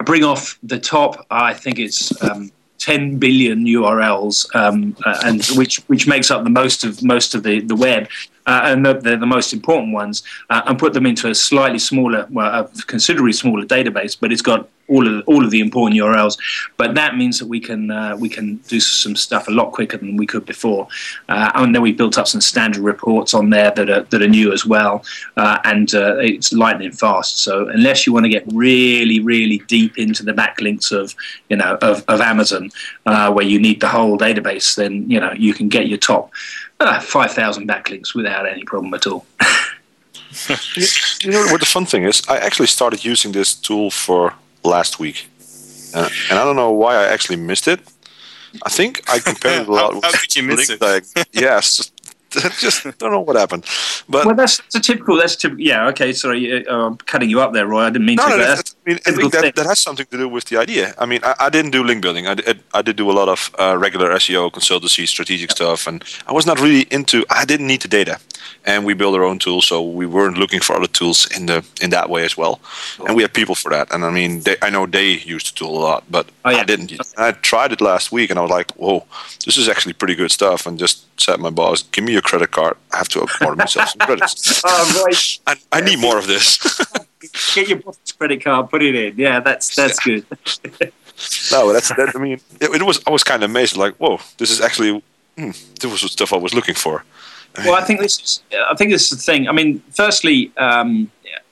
bring 0.05 0.23
off 0.23 0.57
the 0.63 0.79
top. 0.79 1.25
I 1.29 1.53
think 1.53 1.79
it's. 1.79 2.01
Um, 2.23 2.51
10 2.81 3.19
billion 3.19 3.63
URLs, 3.65 4.55
um, 4.55 4.97
uh, 5.05 5.21
and 5.23 5.45
which 5.55 5.77
which 5.81 6.07
makes 6.07 6.31
up 6.31 6.43
the 6.43 6.49
most 6.49 6.83
of 6.83 7.03
most 7.03 7.35
of 7.35 7.43
the, 7.43 7.59
the 7.59 7.75
web, 7.75 8.09
uh, 8.45 8.61
and 8.65 8.85
they're 8.85 9.17
the 9.17 9.25
most 9.25 9.53
important 9.53 9.93
ones, 9.93 10.23
uh, 10.49 10.61
and 10.65 10.79
put 10.79 10.93
them 10.93 11.05
into 11.05 11.29
a 11.29 11.35
slightly 11.35 11.79
smaller, 11.79 12.27
well, 12.29 12.65
a 12.65 12.81
considerably 12.83 13.33
smaller 13.33 13.65
database, 13.65 14.17
but 14.19 14.31
it's 14.31 14.41
got 14.41 14.67
all 14.91 15.07
of 15.07 15.23
all 15.25 15.43
of 15.43 15.51
the 15.51 15.59
important 15.59 15.99
URLs. 15.99 16.37
But 16.77 16.95
that 16.95 17.15
means 17.15 17.39
that 17.39 17.47
we 17.47 17.59
can 17.59 17.89
uh, 17.89 18.17
we 18.19 18.29
can 18.29 18.57
do 18.67 18.79
some 18.79 19.15
stuff 19.15 19.47
a 19.47 19.51
lot 19.51 19.71
quicker 19.71 19.97
than 19.97 20.17
we 20.17 20.27
could 20.27 20.45
before. 20.45 20.87
Uh, 21.29 21.51
and 21.55 21.73
then 21.73 21.81
we 21.81 21.93
built 21.93 22.17
up 22.17 22.27
some 22.27 22.41
standard 22.41 22.81
reports 22.81 23.33
on 23.33 23.49
there 23.49 23.71
that 23.71 23.89
are 23.89 24.01
that 24.03 24.21
are 24.21 24.27
new 24.27 24.51
as 24.51 24.65
well, 24.65 25.03
uh, 25.37 25.59
and 25.63 25.95
uh, 25.95 26.17
it's 26.17 26.51
lightning 26.51 26.91
fast. 26.91 27.39
So 27.39 27.67
unless 27.69 28.05
you 28.05 28.13
want 28.13 28.25
to 28.25 28.29
get 28.29 28.43
really 28.47 29.19
really 29.19 29.59
deep 29.67 29.97
into 29.97 30.23
the 30.23 30.33
backlinks 30.33 30.91
of 30.91 31.15
you 31.49 31.55
know 31.55 31.77
of, 31.81 32.03
of 32.07 32.21
Amazon, 32.21 32.71
where 33.05 33.45
you 33.45 33.59
need 33.59 33.79
the 33.79 33.87
whole 33.87 34.17
database, 34.17 34.75
then 34.75 35.09
you 35.09 35.19
know 35.19 35.31
you 35.31 35.53
can 35.53 35.69
get 35.69 35.87
your 35.87 35.97
top 35.97 36.31
uh, 36.87 36.99
5,000 36.99 37.67
backlinks 37.67 38.15
without 38.15 38.47
any 38.47 38.63
problem 38.63 38.93
at 38.93 39.07
all. 39.07 39.25
you 41.19 41.31
know 41.31 41.45
what 41.51 41.59
the 41.59 41.65
fun 41.65 41.85
thing 41.85 42.03
is? 42.03 42.21
I 42.27 42.37
actually 42.37 42.67
started 42.67 43.03
using 43.03 43.31
this 43.31 43.53
tool 43.53 43.91
for 43.91 44.33
last 44.63 44.99
week, 44.99 45.27
uh, 45.93 46.09
and 46.29 46.39
I 46.39 46.43
don't 46.43 46.55
know 46.55 46.71
why 46.71 46.95
I 46.95 47.05
actually 47.05 47.37
missed 47.37 47.67
it. 47.67 47.79
I 48.63 48.69
think 48.69 49.01
I 49.09 49.19
compared 49.19 49.63
it 49.63 49.67
a 49.67 49.71
lot. 49.79 49.93
how, 49.93 50.01
how 50.01 50.11
did 50.11 50.35
you 50.35 50.43
miss 50.43 50.69
it? 50.69 50.81
Like, 50.81 51.03
yes, 51.31 51.91
just 52.59 52.83
don't 52.97 53.11
know 53.11 53.19
what 53.19 53.35
happened. 53.35 53.65
But 54.07 54.25
well, 54.25 54.35
that's, 54.35 54.57
that's 54.57 54.75
a 54.75 54.79
typical. 54.79 55.17
That's 55.17 55.35
typical. 55.35 55.63
Yeah. 55.63 55.87
Okay. 55.89 56.13
Sorry, 56.13 56.65
uh, 56.65 56.87
I'm 56.87 56.97
cutting 56.97 57.29
you 57.29 57.41
up 57.41 57.53
there, 57.53 57.67
Roy. 57.67 57.81
I 57.81 57.89
didn't 57.89 58.05
mean 58.05 58.15
no, 58.15 58.25
to. 58.25 58.29
no, 58.29 58.37
that's, 58.37 58.73
that's 58.73 58.75
I 58.85 58.89
mean, 58.89 58.99
I 59.05 59.11
think 59.11 59.33
that, 59.33 59.55
that 59.55 59.65
has 59.65 59.81
something 59.81 60.05
to 60.05 60.17
do 60.17 60.27
with 60.27 60.45
the 60.45 60.57
idea. 60.57 60.93
I 60.97 61.05
mean, 61.05 61.19
I, 61.23 61.35
I 61.39 61.49
didn't 61.49 61.71
do 61.71 61.83
link 61.83 62.01
building. 62.01 62.27
I 62.27 62.35
did, 62.35 62.63
I 62.73 62.81
did 62.81 62.95
do 62.95 63.09
a 63.11 63.13
lot 63.13 63.29
of 63.29 63.51
uh, 63.59 63.77
regular 63.77 64.09
SEO, 64.11 64.51
consultancy, 64.51 65.07
strategic 65.07 65.51
stuff, 65.51 65.87
and 65.87 66.03
I 66.27 66.33
was 66.33 66.45
not 66.45 66.59
really 66.59 66.87
into. 66.91 67.25
I 67.29 67.45
didn't 67.45 67.67
need 67.67 67.81
the 67.81 67.87
data, 67.87 68.19
and 68.65 68.85
we 68.85 68.93
build 68.93 69.15
our 69.15 69.23
own 69.23 69.39
tools. 69.39 69.65
so 69.67 69.81
we 69.81 70.05
weren't 70.05 70.37
looking 70.37 70.59
for 70.61 70.75
other 70.75 70.87
tools 70.87 71.27
in 71.37 71.45
the 71.47 71.63
in 71.81 71.89
that 71.89 72.09
way 72.09 72.23
as 72.25 72.37
well. 72.37 72.59
And 73.07 73.15
we 73.15 73.23
have 73.23 73.33
people 73.33 73.55
for 73.55 73.71
that. 73.71 73.91
And 73.93 74.03
I 74.05 74.11
mean, 74.11 74.41
they, 74.41 74.55
I 74.61 74.69
know 74.69 74.85
they 74.85 75.09
use 75.35 75.51
the 75.51 75.57
tool 75.57 75.77
a 75.77 75.81
lot, 75.89 76.03
but 76.09 76.25
Oh, 76.45 76.49
yeah. 76.51 76.57
I 76.61 76.63
didn't. 76.63 76.91
I 77.17 77.31
tried 77.31 77.71
it 77.71 77.81
last 77.81 78.11
week, 78.11 78.29
and 78.29 78.39
I 78.39 78.41
was 78.41 78.51
like, 78.51 78.71
"Whoa, 78.75 79.05
this 79.45 79.57
is 79.57 79.67
actually 79.69 79.93
pretty 79.93 80.15
good 80.15 80.31
stuff." 80.31 80.65
And 80.67 80.79
just 80.79 81.05
said 81.19 81.35
to 81.37 81.41
my 81.41 81.49
boss, 81.51 81.83
"Give 81.91 82.03
me 82.03 82.13
your 82.13 82.21
credit 82.23 82.51
card. 82.51 82.75
I 82.93 82.97
have 82.97 83.09
to 83.09 83.19
order 83.41 83.55
myself 83.55 83.89
some 83.89 83.99
credits. 84.07 84.61
Oh, 84.65 85.03
right. 85.05 85.39
I, 85.47 85.55
I 85.77 85.81
need 85.81 85.99
more 85.99 86.17
of 86.17 86.27
this." 86.27 86.57
Get 87.55 87.67
your 87.69 87.77
boss's 87.79 88.11
credit 88.17 88.43
card, 88.43 88.69
put 88.71 88.81
it 88.81 88.95
in. 88.95 89.15
Yeah, 89.17 89.39
that's 89.39 89.75
that's 89.75 89.99
good. 89.99 90.25
No, 91.51 91.71
that's 91.73 91.89
that. 91.89 92.13
I 92.15 92.19
mean, 92.19 92.39
it, 92.59 92.69
it 92.81 92.83
was. 92.83 92.99
I 93.05 93.11
was 93.11 93.23
kind 93.23 93.43
of 93.43 93.49
amazed. 93.49 93.77
Like, 93.77 93.95
whoa, 93.97 94.19
this 94.37 94.49
is 94.51 94.61
actually. 94.61 95.03
Hmm, 95.37 95.51
this 95.79 95.85
was 95.91 96.01
the 96.01 96.09
stuff 96.09 96.33
I 96.33 96.37
was 96.37 96.53
looking 96.53 96.75
for. 96.75 97.03
Well, 97.57 97.75
I 97.75 97.81
think 97.81 97.99
this 97.99 98.19
is. 98.19 98.43
I 98.69 98.75
think 98.75 98.91
this 98.91 99.11
is 99.11 99.17
the 99.17 99.31
thing. 99.31 99.47
I 99.47 99.51
mean, 99.51 99.83
firstly, 99.91 100.51
um, 100.57 101.11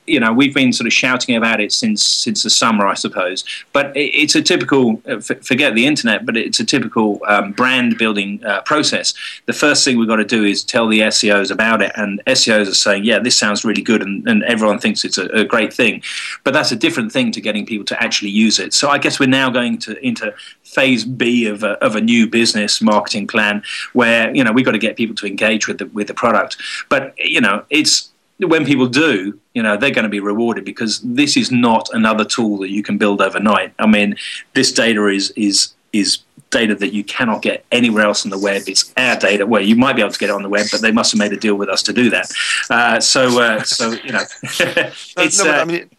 you 0.10 0.20
know, 0.20 0.34
we've 0.34 0.54
been 0.54 0.74
sort 0.74 0.88
of 0.88 0.94
shouting 0.94 1.36
about 1.36 1.60
it 1.62 1.72
since 1.72 2.06
since 2.06 2.44
the 2.44 2.50
summer, 2.50 2.88
I 2.88 2.96
suppose. 2.96 3.44
But 3.74 3.96
it, 3.96 4.12
it's 4.22 4.36
a 4.36 4.42
typical. 4.42 5.02
uh, 5.08 5.20
Forget 5.20 5.76
the 5.76 5.86
internet, 5.86 6.26
but 6.26 6.36
it's 6.38 6.60
a 6.60 6.66
typical 6.66 7.20
um, 7.28 7.52
brand 7.52 7.98
building 7.98 8.44
uh, 8.46 8.62
process. 8.62 9.14
The 9.46 9.54
first 9.54 9.84
thing 9.86 9.98
we've 9.98 10.08
got 10.08 10.18
to 10.18 10.26
do 10.26 10.44
is 10.44 10.64
tell 10.64 10.88
the 10.88 11.02
SEOs 11.02 11.52
about 11.52 11.82
it, 11.82 11.92
and 11.96 12.22
SEOs 12.28 12.68
are 12.70 12.74
saying, 12.74 13.04
"Yeah, 13.04 13.20
this 13.20 13.38
sounds 13.38 13.64
really 13.64 13.82
good," 13.82 14.02
and, 14.02 14.28
and 14.28 14.44
everyone 14.44 14.80
thinks 14.80 15.06
it's 15.06 15.18
a, 15.18 15.26
a 15.28 15.44
great 15.44 15.74
thing. 15.74 16.02
But 16.44 16.54
that's 16.54 16.72
a 16.72 16.76
different 16.76 17.12
thing 17.12 17.32
to 17.32 17.42
getting 17.42 17.66
people 17.66 17.86
to 17.86 18.04
actually 18.04 18.32
use 18.32 18.60
it. 18.60 18.74
So 18.74 18.90
I 18.90 18.98
guess 18.98 19.20
we're 19.20 19.28
now 19.28 19.50
going 19.50 19.78
to 19.80 20.06
into 20.06 20.34
phase 20.64 21.04
B 21.06 21.48
of 21.48 21.64
a, 21.64 21.72
of 21.84 21.96
a 21.96 22.02
new 22.02 22.28
business 22.28 22.82
marketing 22.82 23.28
plan 23.28 23.64
where 23.94 24.34
you 24.36 24.44
know 24.44 24.52
we've 24.52 24.66
got 24.66 24.72
to 24.72 24.78
get 24.80 24.96
people 24.98 25.16
to 25.16 25.28
engage 25.28 25.68
with 25.68 25.80
the 25.80 25.88
with 25.88 26.08
the 26.08 26.14
product. 26.14 26.58
But 26.90 27.14
you 27.18 27.42
know, 27.42 27.64
it's 27.70 28.10
when 28.40 28.66
people 28.66 28.88
do, 28.88 29.40
you 29.54 29.62
know, 29.62 29.76
they're 29.76 29.92
going 29.92 30.04
to 30.04 30.10
be 30.10 30.20
rewarded 30.20 30.64
because 30.66 31.02
this 31.02 31.36
is 31.36 31.52
not 31.52 31.90
another 31.92 32.24
tool 32.24 32.58
that 32.60 32.70
you 32.70 32.84
can 32.84 32.98
build 32.98 33.22
overnight. 33.22 33.74
I 33.80 33.86
mean, 33.86 34.16
this 34.54 34.72
data 34.72 35.08
is 35.08 35.32
is 35.32 35.74
is 35.92 36.20
data 36.50 36.74
that 36.76 36.94
you 36.94 37.04
cannot 37.04 37.42
get 37.42 37.66
anywhere 37.72 38.04
else 38.04 38.26
on 38.26 38.32
the 38.32 38.38
web. 38.38 38.64
It's 38.68 38.92
our 38.98 39.18
data. 39.18 39.46
Well, 39.46 39.62
you 39.62 39.76
might 39.76 39.96
be 39.96 40.02
able 40.02 40.14
to 40.14 40.20
get 40.20 40.30
it 40.30 40.34
on 40.34 40.42
the 40.42 40.50
web, 40.50 40.68
but 40.72 40.82
they 40.82 40.92
must 40.92 41.12
have 41.12 41.20
made 41.20 41.34
a 41.34 41.38
deal 41.38 41.56
with 41.56 41.70
us 41.70 41.84
to 41.84 41.94
do 41.94 42.10
that. 42.10 42.32
Uh, 42.70 43.00
so, 43.00 43.42
uh, 43.42 43.64
so 43.64 43.92
you 43.92 44.12
know, 44.12 44.24
it's 44.44 45.38
no, 45.38 45.46
but 45.46 45.48
uh, 45.48 45.62
I 45.62 45.66
mean, 45.66 45.90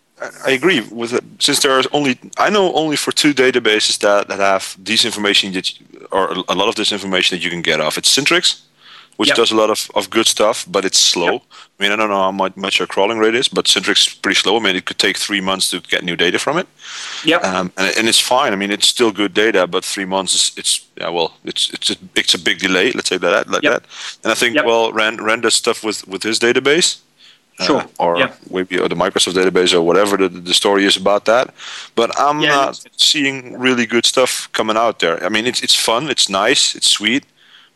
I- 0.45 0.51
agree 0.51 0.81
with 0.81 1.13
it. 1.13 1.25
Since 1.39 1.61
there 1.61 1.73
are 1.73 1.83
only, 1.93 2.19
I 2.37 2.51
know 2.51 2.73
only 2.75 2.97
for 2.97 3.13
two 3.13 3.33
databases 3.33 3.99
that, 4.01 4.29
that 4.29 4.39
have 4.39 4.77
this 4.79 5.05
information 5.05 5.53
that, 5.53 5.79
you, 5.79 5.87
or 6.11 6.33
a 6.49 6.55
lot 6.55 6.69
of 6.69 6.75
this 6.75 6.93
information 6.93 7.37
that 7.37 7.45
you 7.45 7.51
can 7.51 7.63
get 7.63 7.81
off. 7.81 7.97
It's 7.97 8.15
Sistrix, 8.15 8.63
which 9.21 9.29
Yep. 9.31 9.37
does 9.41 9.53
a 9.53 9.57
lot 9.63 9.71
of, 9.71 9.81
of 9.95 10.09
good 10.17 10.27
stuff, 10.27 10.65
but 10.75 10.83
it's 10.89 10.99
slow. 11.13 11.35
I 11.79 11.79
mean, 11.83 11.93
I 11.93 11.97
don't 11.97 12.09
know 12.15 12.23
how 12.29 12.33
much, 12.43 12.57
much 12.57 12.79
your 12.81 12.89
crawling 12.95 13.19
rate 13.25 13.35
is, 13.41 13.49
but 13.57 13.67
Sistrix 13.69 13.99
is 14.09 14.15
pretty 14.23 14.39
slow. 14.43 14.57
I 14.57 14.61
mean, 14.61 14.77
it 14.77 14.85
could 14.87 14.99
take 14.99 15.17
three 15.19 15.43
months 15.43 15.71
to 15.71 15.81
get 15.93 16.03
new 16.05 16.17
data 16.17 16.39
from 16.39 16.57
it. 16.59 16.67
yep. 17.33 17.41
um, 17.45 17.67
and, 17.77 17.89
and 17.99 18.09
it's 18.09 18.23
fine. 18.35 18.53
I 18.55 18.57
mean, 18.57 18.71
it's 18.77 18.89
still 18.97 19.13
good 19.13 19.35
data, 19.35 19.67
but 19.67 19.85
three 19.85 20.07
months 20.07 20.33
is 20.35 20.45
it's 20.61 20.73
yeah. 21.01 21.11
Well, 21.17 21.29
it's 21.51 21.65
it's 21.75 21.91
a 21.91 21.97
it's 22.21 22.35
a 22.35 22.39
big 22.49 22.59
delay. 22.67 22.87
Let's 22.97 23.09
say 23.13 23.19
that 23.19 23.47
like 23.53 23.63
Yep. 23.67 23.73
that. 23.75 23.83
And 24.25 24.33
I 24.33 24.37
think 24.41 24.55
Yep. 24.57 24.65
well, 24.69 24.85
Rand 25.01 25.21
Rand 25.27 25.43
does 25.43 25.55
stuff 25.65 25.79
with 25.87 25.99
with 26.13 26.23
his 26.29 26.39
database. 26.39 26.91
uh, 27.61 27.67
Sure. 27.67 27.85
or 27.99 28.13
Yep. 28.21 28.31
maybe 28.55 28.75
or 28.83 28.89
the 28.89 28.97
Microsoft 29.05 29.35
database 29.41 29.73
or 29.77 29.83
whatever 29.89 30.15
the, 30.17 30.29
the 30.51 30.55
story 30.55 30.83
is 30.91 30.97
about 30.97 31.23
that. 31.25 31.47
But 31.95 32.09
I'm 32.27 32.41
Yeah, 32.41 32.57
not 32.57 32.75
seeing 32.97 33.37
really 33.67 33.87
good 33.95 34.07
stuff 34.07 34.49
coming 34.59 34.79
out 34.85 34.97
there. 34.99 35.17
I 35.27 35.29
mean, 35.35 35.47
it's 35.51 35.61
it's 35.67 35.77
fun, 35.89 36.03
it's 36.15 36.29
nice, 36.47 36.63
it's 36.79 36.91
sweet, 36.99 37.23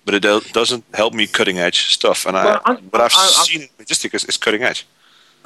but 0.05 0.15
it 0.15 0.23
do- 0.23 0.41
doesn't 0.53 0.85
help 0.95 1.15
me 1.15 1.27
cutting 1.27 1.59
edge 1.59 1.93
stuff. 1.95 2.27
And 2.27 2.35
Well, 2.35 2.61
I, 2.65 2.73
I- 2.73 2.77
but 2.93 3.01
I've 3.01 3.13
I- 3.15 3.45
seen 3.47 3.69
Majestic 3.79 4.15
is, 4.15 4.25
is 4.25 4.37
cutting 4.37 4.63
edge. 4.63 4.87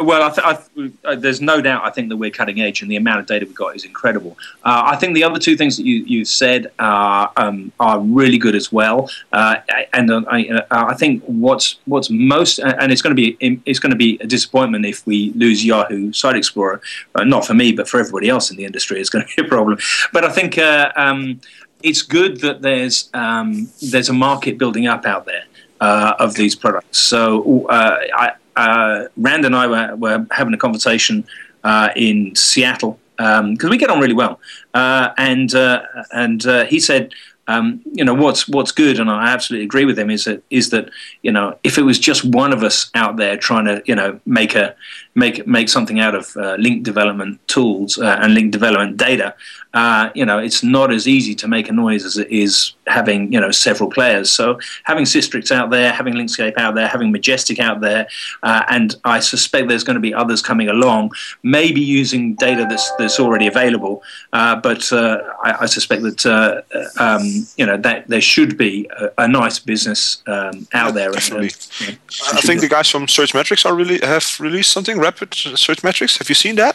Well, 0.00 0.22
I 0.22 0.28
th- 0.30 0.46
I 0.46 0.52
th- 0.54 0.92
uh, 1.04 1.16
there's 1.16 1.40
no 1.40 1.60
doubt. 1.60 1.82
I 1.84 1.90
think 1.90 2.08
that 2.10 2.16
we're 2.16 2.30
cutting 2.30 2.60
edge, 2.60 2.82
and 2.82 2.88
the 2.88 2.94
amount 2.94 3.18
of 3.18 3.26
data 3.26 3.44
we've 3.44 3.52
got 3.52 3.74
is 3.74 3.84
incredible. 3.84 4.38
Uh, 4.64 4.82
I 4.86 4.94
think 4.94 5.14
the 5.16 5.24
other 5.24 5.40
two 5.40 5.56
things 5.56 5.76
that 5.76 5.84
you 5.86 6.04
you 6.04 6.24
said 6.24 6.70
are 6.78 7.32
um, 7.36 7.72
are 7.80 7.98
really 7.98 8.38
good 8.38 8.54
as 8.54 8.70
well. 8.70 9.10
Uh, 9.32 9.56
and 9.92 10.08
uh, 10.12 10.22
I, 10.30 10.46
uh, 10.50 10.62
I 10.70 10.94
think 10.94 11.24
what's 11.24 11.80
what's 11.86 12.10
most 12.10 12.60
and 12.60 12.92
it's 12.92 13.02
going 13.02 13.10
to 13.16 13.20
be 13.20 13.36
it's 13.66 13.80
going 13.80 13.90
to 13.90 13.96
be 13.96 14.18
a 14.20 14.26
disappointment 14.28 14.86
if 14.86 15.04
we 15.04 15.32
lose 15.32 15.64
Yahoo 15.64 16.12
Site 16.12 16.36
Explorer. 16.36 16.80
Uh, 17.16 17.24
not 17.24 17.44
for 17.44 17.54
me, 17.54 17.72
but 17.72 17.88
for 17.88 17.98
everybody 17.98 18.28
else 18.28 18.52
in 18.52 18.56
the 18.56 18.64
industry, 18.66 19.00
it's 19.00 19.10
going 19.10 19.24
to 19.26 19.42
be 19.42 19.44
a 19.44 19.50
problem. 19.50 19.78
But 20.12 20.24
I 20.24 20.30
think. 20.30 20.58
Uh, 20.58 20.92
um, 20.94 21.40
it's 21.82 22.02
good 22.02 22.40
that 22.40 22.62
there's 22.62 23.08
um, 23.14 23.68
there's 23.80 24.08
a 24.08 24.12
market 24.12 24.58
building 24.58 24.86
up 24.86 25.06
out 25.06 25.26
there 25.26 25.44
uh, 25.80 26.14
of 26.18 26.34
these 26.34 26.54
products. 26.54 26.98
So 26.98 27.66
uh, 27.66 27.98
I, 28.14 28.32
uh, 28.56 29.08
Rand 29.16 29.44
and 29.44 29.54
I 29.54 29.66
were, 29.66 29.96
were 29.96 30.26
having 30.30 30.54
a 30.54 30.58
conversation 30.58 31.26
uh, 31.64 31.90
in 31.96 32.34
Seattle 32.34 32.98
because 33.16 33.68
we 33.68 33.78
get 33.78 33.90
on 33.90 33.98
really 34.00 34.14
well, 34.14 34.40
uh, 34.74 35.10
and 35.16 35.54
uh, 35.54 35.82
and 36.12 36.42
he 36.68 36.80
said. 36.80 37.12
Um, 37.50 37.80
you 37.94 38.04
know 38.04 38.12
what's 38.12 38.46
what's 38.46 38.72
good, 38.72 39.00
and 39.00 39.10
I 39.10 39.32
absolutely 39.32 39.64
agree 39.64 39.86
with 39.86 39.98
him. 39.98 40.10
Is 40.10 40.26
that 40.26 40.42
is 40.50 40.68
that 40.68 40.90
you 41.22 41.32
know 41.32 41.58
if 41.64 41.78
it 41.78 41.82
was 41.82 41.98
just 41.98 42.22
one 42.22 42.52
of 42.52 42.62
us 42.62 42.90
out 42.94 43.16
there 43.16 43.38
trying 43.38 43.64
to 43.64 43.82
you 43.86 43.94
know 43.94 44.20
make 44.26 44.54
a 44.54 44.76
make 45.18 45.46
make 45.46 45.68
something 45.68 46.00
out 46.00 46.14
of 46.14 46.36
uh, 46.36 46.54
link 46.54 46.84
development 46.84 47.40
tools 47.48 47.98
uh, 47.98 48.18
and 48.22 48.34
link 48.34 48.52
development 48.52 48.96
data, 48.96 49.34
uh, 49.74 50.10
you 50.14 50.24
know 50.24 50.38
it's 50.38 50.62
not 50.62 50.92
as 50.92 51.06
easy 51.06 51.34
to 51.34 51.46
make 51.48 51.68
a 51.68 51.72
noise 51.72 52.04
as 52.04 52.16
it 52.16 52.30
is 52.30 52.72
having 52.86 53.32
you 53.32 53.40
know 53.40 53.50
several 53.50 53.90
players. 53.90 54.30
So 54.30 54.58
having 54.84 55.04
Sistrix 55.04 55.50
out 55.50 55.70
there, 55.70 55.92
having 55.92 56.14
Linkscape 56.14 56.56
out 56.56 56.74
there, 56.74 56.88
having 56.88 57.12
Majestic 57.12 57.58
out 57.58 57.80
there, 57.80 58.08
uh, 58.42 58.62
and 58.68 58.96
I 59.04 59.20
suspect 59.20 59.68
there's 59.68 59.84
going 59.84 59.94
to 59.94 60.00
be 60.00 60.14
others 60.14 60.40
coming 60.40 60.68
along, 60.68 61.12
maybe 61.42 61.80
using 61.80 62.34
data 62.34 62.66
that's 62.68 62.90
that's 62.96 63.20
already 63.20 63.46
available. 63.46 64.02
Uh, 64.32 64.56
but 64.56 64.90
uh, 64.92 65.22
I, 65.42 65.64
I 65.64 65.66
suspect 65.66 66.02
that 66.02 66.26
uh, 66.26 66.62
um, 66.98 67.22
you 67.56 67.66
know 67.66 67.76
that 67.76 68.08
there 68.08 68.20
should 68.20 68.56
be 68.56 68.88
a, 68.98 69.24
a 69.24 69.28
nice 69.28 69.58
business 69.58 70.22
um, 70.26 70.66
out 70.72 70.94
there. 70.94 71.10
Definitely. 71.10 71.50
And, 71.86 71.98
I 72.32 72.40
think 72.40 72.60
the 72.60 72.68
guys 72.68 72.88
from 72.88 73.06
Search 73.08 73.34
Metrics 73.34 73.66
are 73.66 73.74
really 73.74 73.98
have 74.00 74.38
released 74.40 74.72
something. 74.72 74.98
Rapid 75.08 75.34
Search 75.34 75.82
Metrics. 75.82 76.18
Have 76.18 76.28
you 76.28 76.34
seen 76.34 76.56
that? 76.56 76.74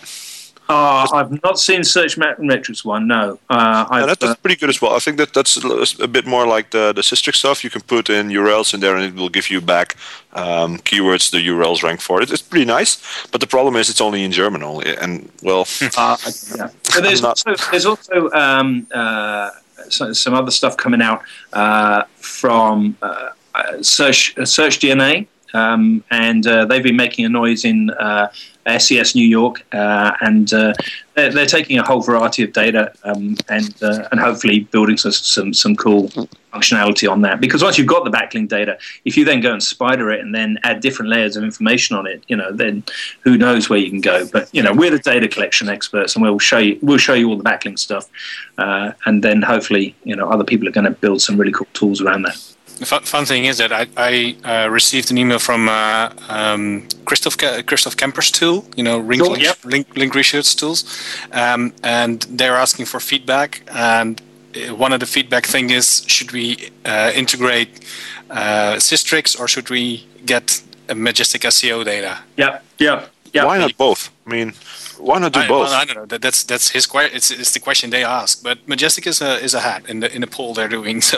Uh, 0.70 1.06
I've 1.14 1.44
not 1.44 1.60
seen 1.60 1.84
Search 1.84 2.18
Met- 2.18 2.42
Metrics 2.42 2.86
one. 2.86 3.06
No, 3.06 3.38
uh, 3.50 3.84
that, 4.06 4.10
uh, 4.10 4.16
that's 4.28 4.40
pretty 4.40 4.56
good 4.56 4.70
as 4.70 4.82
well. 4.82 4.94
I 4.96 5.00
think 5.00 5.18
that 5.18 5.34
that's 5.34 5.58
a 6.00 6.08
bit 6.08 6.26
more 6.26 6.48
like 6.56 6.70
the 6.72 6.94
the 6.94 7.02
Sistrix 7.02 7.36
stuff. 7.36 7.64
You 7.66 7.70
can 7.70 7.82
put 7.82 8.10
in 8.10 8.30
URLs 8.30 8.74
in 8.74 8.80
there, 8.80 8.96
and 8.96 9.06
it 9.06 9.14
will 9.20 9.34
give 9.38 9.48
you 9.54 9.60
back 9.62 9.98
um, 10.34 10.78
keywords 10.80 11.32
the 11.32 11.42
URLs 11.50 11.84
rank 11.84 12.00
for. 12.02 12.22
It, 12.22 12.32
it's 12.32 12.42
pretty 12.42 12.66
nice, 12.66 12.92
but 13.32 13.42
the 13.42 13.48
problem 13.48 13.76
is 13.76 13.90
it's 13.90 14.02
only 14.02 14.24
in 14.24 14.32
German 14.32 14.64
only, 14.64 14.98
and 15.04 15.30
well, 15.42 15.66
Uh, 15.98 16.18
yeah. 16.58 16.70
There's 17.02 17.24
also, 17.24 17.56
there's 17.72 17.86
also 17.86 18.32
um, 18.32 18.88
uh, 18.94 19.50
so, 19.90 20.14
some 20.14 20.34
other 20.34 20.52
stuff 20.52 20.78
coming 20.78 21.02
out 21.02 21.22
uh, 21.52 22.04
from 22.16 22.96
uh, 23.02 23.30
uh, 23.56 23.84
Search 23.84 24.38
uh, 24.38 24.46
Search 24.46 24.80
DNA, 24.80 25.28
um, 25.54 26.04
and 26.10 26.46
uh, 26.48 26.66
they've 26.66 26.84
been 26.84 26.96
making 26.96 27.26
a 27.26 27.30
noise 27.30 27.64
in 27.64 27.92
uh, 27.92 28.30
SES 28.78 29.14
New 29.14 29.28
York, 29.28 29.64
uh, 29.72 30.14
and 30.22 30.52
uh, 30.54 30.74
they're, 31.14 31.32
they're 31.32 31.46
taking 31.46 31.78
a 31.78 31.84
whole 31.84 32.02
variety 32.02 32.44
of 32.44 32.54
data 32.54 32.92
um, 33.04 33.36
and 33.50 33.76
uh, 33.84 34.08
and 34.12 34.20
hopefully 34.20 34.62
building 34.62 34.98
some, 34.98 35.12
some 35.12 35.54
some 35.54 35.76
cool 35.76 36.08
functionality 36.54 37.10
on 37.10 37.22
that. 37.22 37.40
Because 37.40 37.62
once 37.62 37.78
you've 37.78 37.88
got 37.88 38.04
the 38.04 38.10
backlink 38.10 38.50
data, 38.50 38.78
if 39.06 39.16
you 39.16 39.26
then 39.26 39.42
go 39.42 39.52
and 39.52 39.62
spider 39.62 40.12
it 40.12 40.22
and 40.22 40.34
then 40.34 40.58
add 40.64 40.82
different 40.82 41.12
layers 41.12 41.36
of 41.36 41.44
information 41.44 41.96
on 41.96 42.08
it, 42.08 42.24
you 42.28 42.36
know, 42.36 42.52
then 42.52 42.84
who 43.22 43.38
knows 43.38 43.70
where 43.70 43.80
you 43.80 43.90
can 43.90 44.02
go. 44.02 44.26
But 44.28 44.50
you 44.54 44.64
know, 44.64 44.74
we're 44.74 44.92
the 44.92 45.00
data 45.00 45.28
collection 45.28 45.70
experts, 45.70 46.16
and 46.16 46.24
we'll 46.24 46.40
show 46.40 46.58
you 46.58 46.80
we'll 46.82 46.98
show 46.98 47.14
you 47.14 47.30
all 47.30 47.38
the 47.38 47.44
backlink 47.44 47.78
stuff, 47.78 48.10
and 48.58 49.24
then 49.24 49.44
hopefully, 49.44 49.96
you 50.04 50.16
know, 50.16 50.30
other 50.30 50.44
people 50.44 50.68
are 50.68 50.72
going 50.72 50.86
to 50.86 50.92
build 50.92 51.22
some 51.22 51.38
really 51.38 51.52
cool 51.52 51.68
tools 51.74 52.02
around 52.02 52.24
that. 52.24 52.54
The 52.84 52.88
fun, 52.88 53.04
fun 53.04 53.26
thing 53.26 53.46
is 53.46 53.60
that 53.60 53.72
I, 53.72 53.88
I 53.96 54.36
uh, 54.44 54.68
received 54.70 55.10
an 55.10 55.18
email 55.18 55.40
from 55.40 55.70
uh, 55.70 56.10
um, 56.28 56.86
Christoph, 57.06 57.38
Ke- 57.38 57.66
Christoph 57.66 57.96
Kemper's 57.96 58.30
tool, 58.30 58.66
you 58.76 58.84
know, 58.84 58.98
link, 58.98 59.24
Sure, 59.24 59.38
yep. 59.38 59.58
link, 59.64 59.88
link 59.96 60.14
research 60.14 60.58
tools, 60.58 60.84
um, 61.32 61.72
and 61.82 62.24
they're 62.30 62.58
asking 62.58 62.88
for 62.88 63.00
feedback. 63.00 63.62
And 63.74 64.22
uh, 64.22 64.76
one 64.76 64.92
of 64.92 65.00
the 65.00 65.06
feedback 65.06 65.46
thing 65.46 65.70
is, 65.70 66.04
should 66.08 66.34
we 66.34 66.72
uh, 66.84 67.14
integrate 67.16 67.86
uh, 68.30 68.76
Sistrix 68.80 69.40
or 69.40 69.48
should 69.48 69.70
we 69.70 70.06
get 70.26 70.62
Majestic 70.94 71.44
SEO 71.44 71.86
data. 71.86 72.20
Yeah, 72.36 72.60
yeah, 72.78 73.06
yeah. 73.34 73.46
Why 73.46 73.58
not 73.58 73.76
both? 73.78 74.12
I 74.28 74.30
mean, 74.30 74.54
why 75.00 75.20
not 75.20 75.34
do 75.34 75.40
I, 75.40 75.48
both? 75.48 75.70
Well, 75.70 75.74
I 75.74 75.86
don't 75.86 75.96
know. 75.96 76.06
That, 76.06 76.22
that's 76.22 76.44
that's 76.44 76.70
his 76.70 76.86
question. 76.86 77.16
It's, 77.16 77.32
it's 77.32 77.52
the 77.52 77.60
question 77.60 77.90
they 77.90 78.04
ask. 78.04 78.44
But 78.44 78.68
Majestic 78.68 79.08
is 79.08 79.22
a 79.22 79.40
is 79.44 79.54
a 79.54 79.60
hat 79.60 79.90
in 79.90 80.00
the 80.02 80.14
in 80.14 80.22
the 80.22 80.28
poll 80.28 80.54
they're 80.54 80.68
doing. 80.70 81.02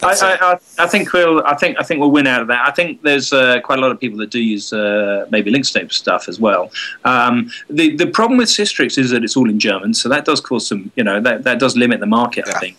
So 0.00 0.06
I, 0.06 0.12
I, 0.12 0.52
I, 0.52 0.58
I 0.78 0.86
think 0.86 1.12
we'll. 1.12 1.44
I 1.44 1.54
think 1.56 1.78
I 1.78 1.82
think 1.82 2.00
we'll 2.00 2.10
win 2.10 2.26
out 2.26 2.40
of 2.40 2.48
that. 2.48 2.66
I 2.66 2.70
think 2.70 3.02
there's 3.02 3.34
uh, 3.34 3.60
quite 3.60 3.78
a 3.78 3.82
lot 3.82 3.90
of 3.90 4.00
people 4.00 4.18
that 4.20 4.30
do 4.30 4.40
use 4.40 4.72
uh, 4.72 5.26
maybe 5.30 5.50
link 5.50 5.66
stuff 5.66 6.26
as 6.26 6.40
well. 6.40 6.70
Um, 7.04 7.50
the 7.68 7.96
the 7.96 8.06
problem 8.06 8.38
with 8.38 8.48
Sistrix 8.48 8.96
is 8.96 9.10
that 9.10 9.24
it's 9.24 9.36
all 9.36 9.50
in 9.50 9.58
German, 9.58 9.92
so 9.92 10.08
that 10.08 10.24
does 10.24 10.40
cause 10.40 10.66
some. 10.66 10.90
You 10.96 11.04
know 11.04 11.20
that 11.20 11.44
that 11.44 11.58
does 11.58 11.76
limit 11.76 12.00
the 12.00 12.06
market. 12.06 12.48
I 12.48 12.58
think. 12.60 12.76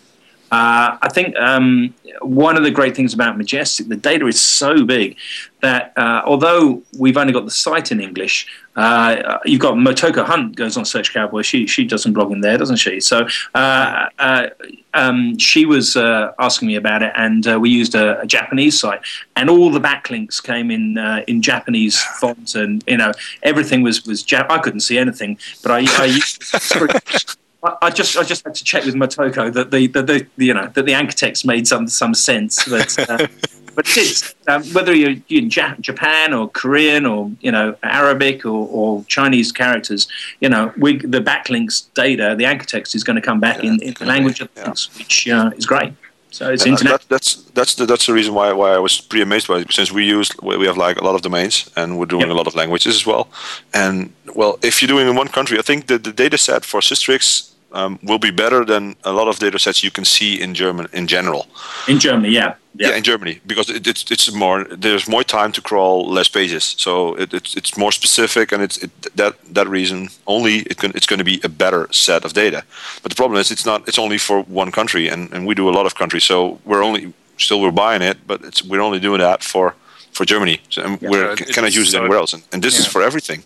Uh, 0.52 0.98
I 1.00 1.08
think 1.08 1.34
um, 1.36 1.94
one 2.20 2.58
of 2.58 2.62
the 2.62 2.70
great 2.70 2.94
things 2.94 3.14
about 3.14 3.38
Majestic, 3.38 3.88
the 3.88 3.96
data 3.96 4.26
is 4.26 4.38
so 4.38 4.84
big 4.84 5.16
that 5.62 5.94
uh, 5.96 6.20
although 6.26 6.82
we've 6.98 7.16
only 7.16 7.32
got 7.32 7.46
the 7.46 7.50
site 7.50 7.90
in 7.90 8.02
English, 8.02 8.46
uh, 8.76 9.38
you've 9.46 9.62
got 9.62 9.74
Motoko 9.74 10.26
Hunt 10.26 10.54
goes 10.54 10.76
on 10.76 10.84
Search 10.84 11.14
Cowboy. 11.14 11.40
She 11.40 11.66
she 11.66 11.86
does 11.86 12.02
some 12.02 12.12
blogging 12.12 12.42
there, 12.42 12.58
doesn't 12.58 12.76
she? 12.76 13.00
So 13.00 13.26
uh, 13.54 14.08
uh, 14.18 14.48
um, 14.92 15.38
she 15.38 15.64
was 15.64 15.96
uh, 15.96 16.32
asking 16.38 16.68
me 16.68 16.76
about 16.76 17.02
it, 17.02 17.12
and 17.16 17.46
uh, 17.46 17.58
we 17.58 17.70
used 17.70 17.94
a, 17.94 18.20
a 18.20 18.26
Japanese 18.26 18.78
site, 18.78 19.00
and 19.36 19.48
all 19.48 19.70
the 19.70 19.80
backlinks 19.80 20.42
came 20.42 20.70
in 20.70 20.98
uh, 20.98 21.22
in 21.26 21.40
Japanese 21.40 21.98
fonts, 22.20 22.54
and 22.54 22.84
you 22.86 22.98
know 22.98 23.12
everything 23.42 23.82
was 23.82 24.04
was 24.04 24.22
Jap- 24.22 24.50
I 24.50 24.58
couldn't 24.58 24.80
see 24.80 24.98
anything, 24.98 25.38
but 25.62 25.72
I, 25.72 26.02
I 26.02 26.04
used. 26.04 27.36
I- 27.62 27.76
I 27.82 27.90
just 27.90 28.16
I 28.16 28.22
just 28.24 28.44
had 28.44 28.54
to 28.56 28.64
check 28.64 28.84
with 28.84 28.94
Motoko 28.94 29.52
that 29.52 29.70
the, 29.70 29.86
the, 29.86 30.02
the 30.02 30.26
you 30.36 30.54
know 30.54 30.66
that 30.74 30.84
the 30.86 30.94
anchor 30.94 31.12
text 31.16 31.46
made 31.46 31.66
some 31.68 31.86
some 31.88 32.14
sense. 32.14 32.64
But 32.68 32.98
uh, 33.08 33.26
but 33.74 33.88
it 33.88 33.96
is 33.96 34.34
um, 34.48 34.62
whether 34.74 34.94
you're 34.94 35.16
in 35.28 35.48
ja- 35.50 35.76
Japan 35.80 36.32
or 36.34 36.48
Korean 36.50 37.06
or 37.06 37.30
you 37.40 37.52
know 37.52 37.74
Arabic 37.82 38.44
or, 38.44 38.66
or 38.68 39.04
Chinese 39.04 39.52
characters, 39.52 40.08
you 40.40 40.48
know 40.48 40.72
we, 40.76 40.98
the 40.98 41.20
backlinks 41.20 41.86
data, 41.94 42.34
the 42.36 42.44
anchor 42.46 42.66
text 42.66 42.94
is 42.94 43.04
going 43.04 43.16
to 43.16 43.22
come 43.22 43.40
back 43.40 43.62
in, 43.62 43.80
in 43.82 43.94
the 43.98 44.06
language 44.06 44.40
of 44.40 44.48
yeah. 44.56 44.64
things, 44.64 44.88
which 44.98 45.28
uh, 45.28 45.50
is 45.56 45.66
great. 45.66 45.92
So 46.30 46.50
it's 46.50 46.62
And 46.64 46.72
international. 46.72 46.98
that, 46.98 47.08
that's 47.10 47.34
that's 47.52 47.74
the 47.74 47.84
that's 47.86 48.06
the 48.06 48.12
reason 48.14 48.32
why 48.34 48.52
why 48.54 48.72
I 48.72 48.78
was 48.78 49.00
pretty 49.00 49.22
amazed 49.22 49.46
by 49.48 49.58
it 49.58 49.70
since 49.72 49.92
we 49.92 50.04
use 50.06 50.30
we 50.42 50.66
have 50.66 50.78
like 50.78 50.96
a 50.98 51.04
lot 51.04 51.14
of 51.14 51.20
domains 51.22 51.70
and 51.76 51.98
we're 51.98 52.06
doing 52.06 52.22
Yep. 52.22 52.30
a 52.30 52.34
lot 52.34 52.46
of 52.46 52.54
languages 52.54 52.94
as 52.96 53.06
well. 53.06 53.28
And 53.74 54.12
well, 54.34 54.58
if 54.62 54.80
you're 54.80 54.88
doing 54.88 55.06
in 55.08 55.14
one 55.14 55.28
country, 55.28 55.58
I 55.58 55.62
think 55.62 55.86
that 55.88 56.04
the 56.04 56.12
data 56.12 56.38
set 56.38 56.64
for 56.64 56.80
Sistrix 56.80 57.51
um, 57.72 57.98
will 58.02 58.18
be 58.18 58.30
better 58.30 58.64
than 58.64 58.94
a 59.04 59.12
lot 59.12 59.28
of 59.28 59.38
data 59.38 59.58
sets 59.58 59.82
you 59.82 59.90
can 59.90 60.04
see 60.04 60.40
in 60.40 60.54
German 60.54 60.86
in 60.92 61.06
general. 61.06 61.46
in 61.88 61.98
Germany, 61.98 62.28
yeah, 62.34 62.54
Yeah, 62.74 62.88
yeah. 62.90 62.96
in 62.96 63.02
Germany 63.02 63.40
because 63.46 63.68
it, 63.76 63.86
it's 63.86 64.10
it's 64.10 64.30
more 64.32 64.64
there's 64.82 65.08
more 65.08 65.24
time 65.24 65.52
to 65.52 65.60
crawl 65.60 66.14
less 66.14 66.28
pages, 66.30 66.74
so 66.78 67.14
it, 67.18 67.32
it's 67.34 67.56
it's 67.56 67.76
more 67.76 67.92
specific 67.92 68.52
and 68.52 68.62
it's 68.62 68.76
it, 68.84 68.90
that 69.16 69.32
that 69.54 69.68
reason 69.68 70.08
only 70.26 70.54
it 70.70 70.76
can, 70.76 70.90
it's 70.94 71.06
going 71.06 71.18
to 71.24 71.30
be 71.32 71.40
a 71.44 71.48
better 71.48 71.86
set 71.90 72.24
of 72.24 72.32
data. 72.32 72.62
But 73.02 73.10
the 73.12 73.16
problem 73.16 73.40
is 73.40 73.50
it's 73.50 73.64
not 73.66 73.80
it's 73.88 73.98
only 73.98 74.18
for 74.18 74.42
one 74.62 74.70
country 74.70 75.10
and, 75.12 75.32
and 75.34 75.46
we 75.48 75.54
do 75.54 75.68
a 75.68 75.74
lot 75.78 75.86
of 75.86 75.94
countries, 75.94 76.24
so 76.24 76.58
we're 76.64 76.84
only 76.84 77.12
still 77.36 77.60
we're 77.60 77.72
buying 77.86 78.02
it, 78.10 78.16
but 78.26 78.40
it's 78.44 78.62
we're 78.62 78.82
only 78.84 79.00
doing 79.00 79.20
that 79.20 79.42
for 79.42 79.74
for 80.12 80.26
Germany. 80.26 80.56
So 80.68 80.82
and 80.82 81.00
we're 81.00 81.36
So 81.36 81.44
it- 81.44 81.54
cannot 81.54 81.74
use 81.78 81.88
it 81.88 81.92
so 81.92 81.98
anywhere 81.98 82.18
else, 82.20 82.34
and, 82.36 82.42
and 82.52 82.62
this 82.62 82.78
is 82.78 82.86
for 82.86 83.02
everything. 83.02 83.42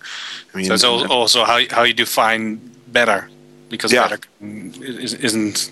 I 0.54 0.58
mean, 0.58 0.66
so 0.78 0.94
it's 1.00 1.10
also 1.10 1.44
how 1.44 1.58
how 1.76 1.84
you 1.84 1.94
define 1.94 2.58
better 2.92 3.28
because 3.68 3.92
Yeah. 3.92 4.08
better 4.08 4.18
is, 5.04 5.14
isn't 5.14 5.70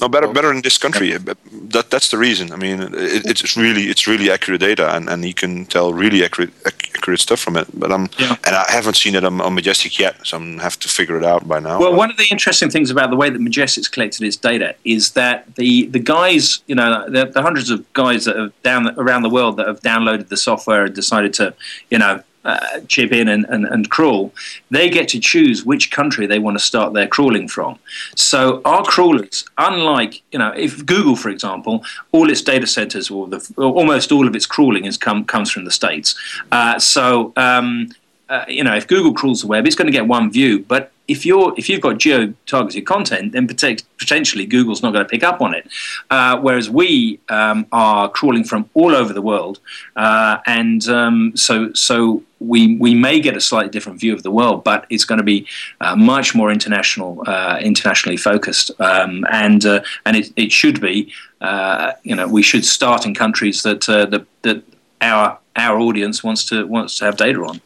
No, 0.00 0.08
better, 0.08 0.28
better 0.28 0.50
in 0.52 0.60
this 0.62 0.76
country. 0.78 1.16
But 1.18 1.38
That 1.72 1.90
that's 1.90 2.08
the 2.10 2.18
reason. 2.18 2.52
I 2.52 2.56
mean, 2.56 2.78
it, 2.82 3.22
it's 3.30 3.56
really 3.56 3.84
it's 3.92 4.06
really 4.06 4.30
accurate 4.30 4.60
data, 4.60 4.86
and, 4.94 5.08
and 5.08 5.24
you 5.24 5.34
can 5.34 5.64
tell 5.66 5.92
really 6.04 6.22
accurate 6.24 6.50
accurate 6.66 7.20
stuff 7.20 7.40
from 7.40 7.56
it. 7.56 7.66
But 7.82 7.90
I'm 7.90 8.06
Yeah. 8.18 8.36
and 8.46 8.54
I 8.54 8.64
haven't 8.68 8.96
seen 8.96 9.14
it 9.14 9.24
on, 9.24 9.40
on 9.40 9.54
Majestic 9.54 9.98
yet, 9.98 10.14
so 10.22 10.36
I'm 10.36 10.58
have 10.58 10.76
to 10.80 10.88
figure 10.88 11.16
it 11.20 11.24
out 11.24 11.42
by 11.48 11.60
now. 11.60 11.78
Well, 11.80 11.94
one 11.96 12.10
of 12.10 12.16
the 12.22 12.26
interesting 12.30 12.70
things 12.70 12.90
about 12.90 13.08
the 13.10 13.16
way 13.22 13.30
that 13.30 13.40
Majestic's 13.40 13.88
collected 13.88 14.22
its 14.26 14.36
data 14.36 14.68
is 14.84 15.12
that 15.12 15.36
the, 15.56 15.86
the 15.96 15.98
guys, 16.16 16.44
you 16.70 16.74
know, 16.74 16.88
the, 17.16 17.24
the 17.36 17.42
hundreds 17.42 17.70
of 17.70 17.78
guys 17.94 18.20
that 18.26 18.36
have 18.36 18.52
down 18.62 18.82
around 19.02 19.22
the 19.22 19.30
world 19.38 19.56
that 19.58 19.66
have 19.66 19.80
downloaded 19.80 20.28
the 20.28 20.36
software 20.36 20.84
and 20.86 20.94
decided 20.94 21.32
to, 21.40 21.54
you 21.90 21.98
know, 21.98 22.22
uh, 22.44 22.80
chip 22.88 23.12
in 23.12 23.28
and, 23.28 23.44
and, 23.48 23.64
and 23.66 23.90
crawl, 23.90 24.32
they 24.70 24.90
get 24.90 25.08
to 25.08 25.18
choose 25.18 25.64
which 25.64 25.90
country 25.90 26.26
they 26.26 26.38
want 26.38 26.58
to 26.58 26.64
start 26.64 26.92
their 26.92 27.06
crawling 27.06 27.48
from. 27.48 27.78
So 28.16 28.60
our 28.64 28.84
crawlers, 28.84 29.44
unlike, 29.58 30.22
you 30.32 30.38
know, 30.38 30.52
if 30.56 30.84
Google, 30.84 31.16
for 31.16 31.30
example, 31.30 31.84
all 32.12 32.30
its 32.30 32.42
data 32.42 32.66
centers 32.66 33.10
or 33.10 33.26
the, 33.28 33.54
almost 33.56 34.12
all 34.12 34.26
of 34.26 34.34
its 34.34 34.46
crawling 34.46 34.84
is 34.84 34.96
come, 34.96 35.24
comes 35.24 35.50
from 35.50 35.64
the 35.64 35.70
States. 35.70 36.14
Uh, 36.52 36.78
so, 36.78 37.32
um, 37.36 37.88
uh, 38.28 38.44
you 38.48 38.64
know, 38.64 38.74
if 38.74 38.86
Google 38.86 39.12
crawls 39.12 39.42
the 39.42 39.46
web, 39.46 39.66
it's 39.66 39.76
going 39.76 39.86
to 39.86 39.92
get 39.92 40.06
one 40.06 40.30
view. 40.30 40.60
But 40.60 40.92
if 41.06 41.26
you're 41.26 41.54
if 41.56 41.68
you've 41.68 41.80
got 41.80 41.98
geo-targeted 41.98 42.86
content, 42.86 43.32
then 43.32 43.46
poten- 43.46 43.84
potentially 43.98 44.46
Google's 44.46 44.82
not 44.82 44.92
going 44.92 45.04
to 45.04 45.08
pick 45.08 45.22
up 45.22 45.40
on 45.40 45.54
it. 45.54 45.68
Uh, 46.10 46.40
whereas 46.40 46.70
we 46.70 47.20
um, 47.28 47.66
are 47.72 48.08
crawling 48.08 48.44
from 48.44 48.68
all 48.74 48.94
over 48.94 49.12
the 49.12 49.22
world, 49.22 49.60
uh, 49.96 50.38
and 50.46 50.88
um, 50.88 51.36
so 51.36 51.72
so 51.74 52.22
we 52.46 52.76
we 52.76 52.94
may 52.94 53.20
get 53.20 53.36
a 53.36 53.40
slightly 53.40 53.70
different 53.70 54.00
view 54.00 54.14
of 54.14 54.22
the 54.22 54.30
world, 54.30 54.64
but 54.64 54.86
it's 54.90 55.04
going 55.04 55.18
to 55.18 55.24
be 55.24 55.46
uh, 55.80 55.96
much 55.96 56.34
more 56.34 56.50
international, 56.50 57.22
uh, 57.26 57.58
internationally 57.60 58.16
focused, 58.16 58.70
um, 58.80 59.24
and 59.30 59.64
uh, 59.64 59.80
and 60.04 60.16
it, 60.16 60.32
it 60.36 60.52
should 60.52 60.80
be. 60.80 61.12
Uh, 61.40 61.92
you 62.02 62.14
know, 62.14 62.26
we 62.26 62.42
should 62.42 62.64
start 62.64 63.04
in 63.06 63.14
countries 63.14 63.62
that 63.62 63.88
uh, 63.88 64.06
that 64.06 64.26
that 64.42 64.62
our 65.00 65.38
our 65.56 65.78
audience 65.78 66.22
wants 66.22 66.44
to 66.44 66.66
wants 66.66 66.98
to 66.98 67.04
have 67.04 67.16
data 67.16 67.40
on. 67.40 67.60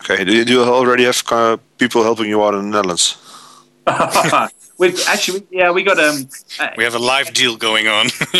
okay, 0.00 0.24
do 0.24 0.36
you, 0.36 0.44
do 0.44 0.52
you 0.54 0.62
already 0.62 1.04
have 1.04 1.22
uh, 1.30 1.56
people 1.78 2.02
helping 2.02 2.28
you 2.28 2.42
out 2.44 2.54
in 2.54 2.70
the 2.70 2.76
Netherlands? 2.76 3.16
We've 4.76 5.00
actually, 5.08 5.46
yeah, 5.50 5.70
we 5.70 5.82
got 5.82 5.98
um. 5.98 6.28
Uh, 6.58 6.70
we 6.76 6.84
have 6.84 6.94
a 6.94 6.98
live 6.98 7.32
deal 7.32 7.56
going 7.56 7.86
on. 7.86 8.06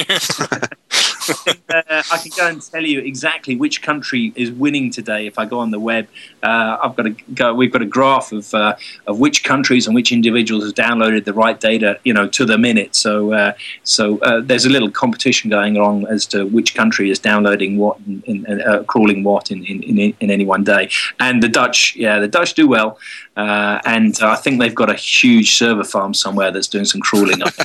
uh, 1.29 2.03
I 2.11 2.19
can 2.19 2.31
go 2.37 2.47
and 2.49 2.61
tell 2.63 2.83
you 2.83 3.01
exactly 3.01 3.57
which 3.57 3.83
country 3.83 4.33
is 4.37 4.51
winning 4.51 4.91
today 4.91 5.27
if 5.27 5.39
I 5.39 5.45
go 5.47 5.61
on 5.61 5.71
the 5.71 5.79
web. 5.79 6.09
Uh, 6.43 6.79
I've 6.83 6.97
got 6.97 7.07
a 7.07 7.11
go. 7.11 7.55
We've 7.55 7.73
got 7.73 7.83
a 7.83 7.87
graph 7.87 8.33
of 8.33 8.53
uh, 8.53 8.77
of 9.07 9.21
which 9.21 9.45
countries 9.45 9.87
and 9.87 9.95
which 9.95 10.13
individuals 10.13 10.65
have 10.65 10.75
downloaded 10.75 11.25
the 11.25 11.33
right 11.33 11.59
data, 11.59 11.99
you 12.05 12.13
know, 12.13 12.29
to 12.29 12.45
the 12.45 12.59
minute. 12.59 12.95
So 12.95 13.33
uh, 13.33 13.53
so 13.85 14.19
uh, 14.19 14.41
there's 14.41 14.65
a 14.65 14.71
little 14.71 14.91
competition 14.91 15.51
going 15.51 15.77
on 15.77 16.07
as 16.07 16.27
to 16.27 16.47
which 16.47 16.75
country 16.75 17.11
is 17.11 17.19
downloading 17.19 17.79
what 17.79 17.99
and, 18.01 18.25
and 18.27 18.63
uh, 18.63 18.83
crawling 18.85 19.23
what 19.23 19.51
in, 19.51 19.65
in, 19.65 19.83
in, 19.85 20.15
in 20.21 20.31
any 20.31 20.45
one 20.45 20.65
day. 20.65 20.91
And 21.21 21.43
the 21.43 21.49
Dutch, 21.49 21.97
yeah, 21.97 22.19
the 22.19 22.29
Dutch 22.29 22.55
do 22.55 22.69
well, 22.69 22.99
uh, 23.37 23.81
and 23.85 24.17
I 24.23 24.37
think 24.37 24.61
they've 24.61 24.75
got 24.75 24.91
a 24.91 24.95
huge 24.95 25.57
server 25.57 25.85
farm 25.85 26.15
somewhere 26.15 26.51
that's 26.51 26.69
doing 26.69 26.85
some 26.85 27.01
crawling. 27.01 27.43
up. 27.43 27.55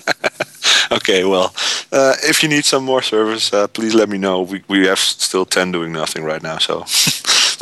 Okay, 0.92 1.24
well, 1.24 1.54
uh, 1.92 2.16
if 2.24 2.42
you 2.42 2.50
need 2.50 2.66
some 2.66 2.84
more 2.84 3.04
servers, 3.04 3.54
uh, 3.54 3.68
please 3.68 3.94
let 3.94 4.10
me 4.10 4.18
know. 4.18 4.42
We 4.42 4.64
we 4.68 4.88
have 4.88 4.98
still 4.98 5.46
ten 5.46 5.72
doing 5.72 5.92
nothing 5.92 6.24
right 6.24 6.42
now, 6.42 6.58
so 6.58 6.84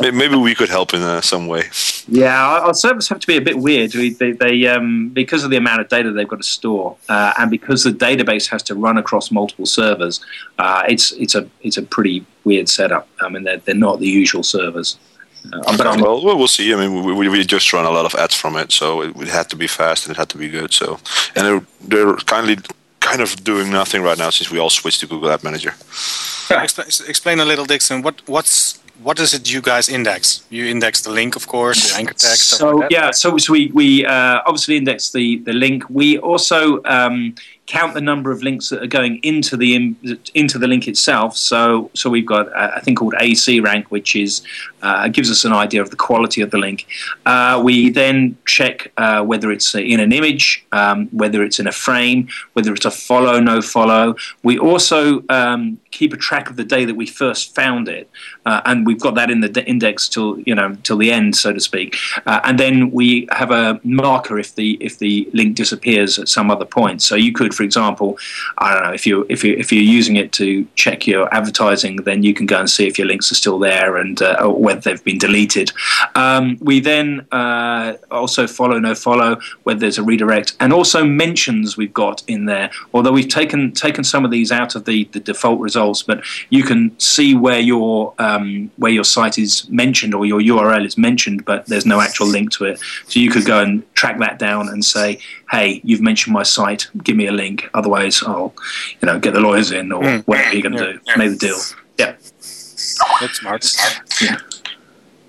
maybe 0.00 0.36
we 0.36 0.54
could 0.54 0.70
help 0.70 0.94
in 0.94 1.02
uh, 1.02 1.20
some 1.20 1.46
way. 1.46 1.64
Yeah, 2.08 2.42
our, 2.42 2.60
our 2.60 2.74
servers 2.74 3.06
have 3.10 3.20
to 3.20 3.26
be 3.26 3.36
a 3.36 3.42
bit 3.42 3.58
weird. 3.58 3.94
We, 3.94 4.10
they, 4.14 4.32
they 4.32 4.66
um, 4.66 5.10
because 5.10 5.44
of 5.44 5.50
the 5.50 5.58
amount 5.58 5.82
of 5.82 5.90
data 5.90 6.10
they've 6.10 6.26
got 6.26 6.40
to 6.40 6.42
store, 6.42 6.96
uh, 7.10 7.34
and 7.38 7.50
because 7.50 7.84
the 7.84 7.90
database 7.90 8.48
has 8.48 8.62
to 8.64 8.74
run 8.74 8.96
across 8.96 9.30
multiple 9.30 9.66
servers. 9.66 10.24
Uh, 10.58 10.84
it's 10.88 11.12
it's 11.12 11.34
a 11.34 11.48
it's 11.60 11.76
a 11.76 11.82
pretty 11.82 12.24
weird 12.44 12.68
setup. 12.68 13.08
I 13.20 13.28
mean, 13.28 13.44
they're, 13.44 13.58
they're 13.58 13.74
not 13.74 14.00
the 14.00 14.08
usual 14.08 14.42
servers. 14.42 14.98
Uh, 15.52 15.76
but 15.76 15.86
I'm- 15.86 16.00
well, 16.00 16.22
well, 16.24 16.36
we'll 16.38 16.48
see. 16.48 16.72
I 16.72 16.76
mean, 16.76 17.04
we, 17.04 17.12
we, 17.12 17.28
we 17.28 17.44
just 17.44 17.72
run 17.72 17.84
a 17.86 17.90
lot 17.90 18.04
of 18.04 18.14
ads 18.14 18.34
from 18.34 18.56
it, 18.56 18.72
so 18.72 19.02
it, 19.02 19.16
it 19.16 19.28
had 19.28 19.48
to 19.50 19.56
be 19.56 19.66
fast 19.66 20.06
and 20.06 20.14
it 20.14 20.18
had 20.18 20.28
to 20.30 20.38
be 20.38 20.48
good. 20.48 20.72
So, 20.72 20.98
and 21.34 21.46
they're, 21.46 21.62
they're 21.80 22.16
kindly 22.16 22.56
kind 23.00 23.20
of 23.20 23.42
doing 23.44 23.70
nothing 23.70 24.02
right 24.02 24.18
now 24.18 24.30
since 24.30 24.50
we 24.50 24.58
all 24.58 24.70
switched 24.70 25.00
to 25.00 25.06
Google 25.06 25.30
Ad 25.30 25.42
Manager. 25.44 25.74
explain, 26.50 26.88
explain 27.08 27.40
a 27.40 27.44
little, 27.44 27.64
Dixon. 27.64 28.02
What 28.02 28.22
what's 28.26 28.78
what 29.02 29.20
is 29.20 29.32
it 29.32 29.48
you 29.52 29.60
guys 29.60 29.88
index? 29.88 30.44
You 30.50 30.66
index 30.66 31.02
the 31.02 31.10
link, 31.10 31.36
of 31.36 31.46
course, 31.46 31.92
the 31.92 31.98
anchor 31.98 32.14
text. 32.14 32.48
stuff 32.48 32.58
So 32.58 32.70
like 32.70 32.90
that. 32.90 32.92
yeah, 32.92 33.10
so, 33.12 33.36
so 33.38 33.52
we 33.52 33.70
we 33.72 34.04
uh, 34.04 34.40
obviously 34.46 34.76
index 34.76 35.12
the 35.12 35.38
the 35.38 35.52
link. 35.52 35.84
We 35.88 36.18
also 36.18 36.82
um, 36.84 37.34
count 37.66 37.94
the 37.94 38.00
number 38.00 38.32
of 38.32 38.42
links 38.42 38.70
that 38.70 38.82
are 38.82 38.88
going 38.88 39.20
into 39.22 39.56
the 39.56 39.74
in, 39.76 39.96
into 40.34 40.58
the 40.58 40.66
link 40.66 40.88
itself. 40.88 41.36
So 41.36 41.90
so 41.94 42.10
we've 42.10 42.26
got 42.26 42.48
uh, 42.48 42.72
a 42.76 42.80
thing 42.80 42.96
called 42.96 43.14
AC 43.20 43.60
rank, 43.60 43.86
which 43.90 44.16
is 44.16 44.42
uh, 44.82 45.08
gives 45.08 45.30
us 45.30 45.44
an 45.44 45.52
idea 45.52 45.80
of 45.82 45.90
the 45.90 45.96
quality 45.96 46.40
of 46.40 46.50
the 46.50 46.58
link. 46.58 46.86
Uh, 47.26 47.60
we 47.64 47.90
then 47.90 48.36
check 48.46 48.92
uh, 48.96 49.22
whether 49.22 49.50
it's 49.50 49.74
in 49.74 50.00
an 50.00 50.12
image, 50.12 50.64
um, 50.72 51.08
whether 51.08 51.42
it's 51.42 51.58
in 51.58 51.66
a 51.66 51.72
frame, 51.72 52.28
whether 52.52 52.72
it's 52.72 52.84
a 52.84 52.90
follow 52.90 53.40
no 53.40 53.60
follow. 53.60 54.14
We 54.42 54.58
also 54.58 55.22
um, 55.28 55.78
keep 55.90 56.12
a 56.12 56.16
track 56.16 56.50
of 56.50 56.56
the 56.56 56.64
day 56.64 56.84
that 56.84 56.94
we 56.94 57.06
first 57.06 57.54
found 57.54 57.88
it, 57.88 58.08
uh, 58.46 58.60
and 58.64 58.86
we've 58.86 59.00
got 59.00 59.14
that 59.14 59.30
in 59.30 59.40
the 59.40 59.64
index 59.66 60.08
till 60.08 60.38
you 60.40 60.54
know 60.54 60.76
till 60.82 60.96
the 60.96 61.10
end, 61.10 61.36
so 61.36 61.52
to 61.52 61.60
speak. 61.60 61.96
Uh, 62.26 62.40
and 62.44 62.58
then 62.58 62.90
we 62.90 63.28
have 63.32 63.50
a 63.50 63.80
marker 63.84 64.38
if 64.38 64.54
the 64.54 64.76
if 64.80 64.98
the 64.98 65.28
link 65.32 65.56
disappears 65.56 66.18
at 66.18 66.28
some 66.28 66.50
other 66.50 66.64
point. 66.64 67.02
So 67.02 67.14
you 67.14 67.32
could, 67.32 67.54
for 67.54 67.62
example, 67.62 68.18
I 68.58 68.74
don't 68.74 68.84
know 68.84 68.92
if 68.92 69.06
you 69.06 69.26
if 69.28 69.44
you 69.44 69.54
if 69.56 69.72
you're 69.72 69.82
using 69.82 70.16
it 70.16 70.32
to 70.32 70.66
check 70.74 71.06
your 71.06 71.32
advertising, 71.34 71.96
then 71.96 72.22
you 72.22 72.34
can 72.34 72.46
go 72.46 72.58
and 72.58 72.70
see 72.70 72.86
if 72.86 72.98
your 72.98 73.06
links 73.06 73.30
are 73.32 73.36
still 73.36 73.58
there 73.58 73.96
and 73.96 74.20
uh, 74.22 74.36
whether 74.68 74.80
they've 74.82 75.02
been 75.02 75.18
deleted. 75.18 75.72
Um, 76.14 76.58
we 76.60 76.80
then 76.80 77.26
uh, 77.32 77.94
also 78.10 78.46
follow 78.46 78.78
no 78.78 78.94
follow 78.94 79.40
whether 79.62 79.80
there's 79.80 79.96
a 79.96 80.02
redirect, 80.02 80.56
and 80.60 80.72
also 80.72 81.04
mentions 81.04 81.76
we've 81.78 81.94
got 81.94 82.22
in 82.28 82.44
there. 82.44 82.70
Although 82.92 83.12
we've 83.12 83.34
taken 83.40 83.72
taken 83.72 84.04
some 84.04 84.26
of 84.26 84.30
these 84.30 84.52
out 84.52 84.74
of 84.74 84.84
the, 84.84 85.04
the 85.12 85.20
default 85.20 85.58
results, 85.60 86.02
but 86.02 86.22
you 86.50 86.62
can 86.62 86.98
see 87.00 87.34
where 87.34 87.60
your 87.60 88.12
um, 88.18 88.70
where 88.76 88.92
your 88.92 89.04
site 89.04 89.38
is 89.38 89.68
mentioned 89.70 90.14
or 90.14 90.26
your 90.26 90.40
URL 90.40 90.84
is 90.84 90.98
mentioned, 90.98 91.46
but 91.46 91.64
there's 91.66 91.86
no 91.86 92.00
actual 92.00 92.26
link 92.26 92.52
to 92.52 92.64
it. 92.66 92.78
So 93.08 93.20
you 93.20 93.30
could 93.30 93.46
go 93.46 93.62
and 93.62 93.82
track 93.94 94.18
that 94.18 94.38
down 94.38 94.68
and 94.68 94.84
say, 94.84 95.18
"Hey, 95.50 95.80
you've 95.82 96.02
mentioned 96.02 96.34
my 96.34 96.42
site. 96.42 96.88
Give 97.02 97.16
me 97.16 97.26
a 97.26 97.32
link. 97.32 97.70
Otherwise, 97.72 98.22
I'll, 98.22 98.52
you 99.00 99.06
know, 99.06 99.18
get 99.18 99.32
the 99.32 99.40
lawyers 99.40 99.72
in 99.72 99.92
or 99.92 100.02
mm. 100.02 100.22
whatever 100.24 100.52
you're 100.54 100.68
going 100.68 100.76
to 100.76 101.00
yeah. 101.06 101.14
do. 101.14 101.18
Make 101.18 101.30
the 101.30 101.46
deal." 101.46 101.60
Yeah, 101.98 102.14
that's 103.20 103.40
smart. 103.40 103.64
Yeah. 104.20 104.36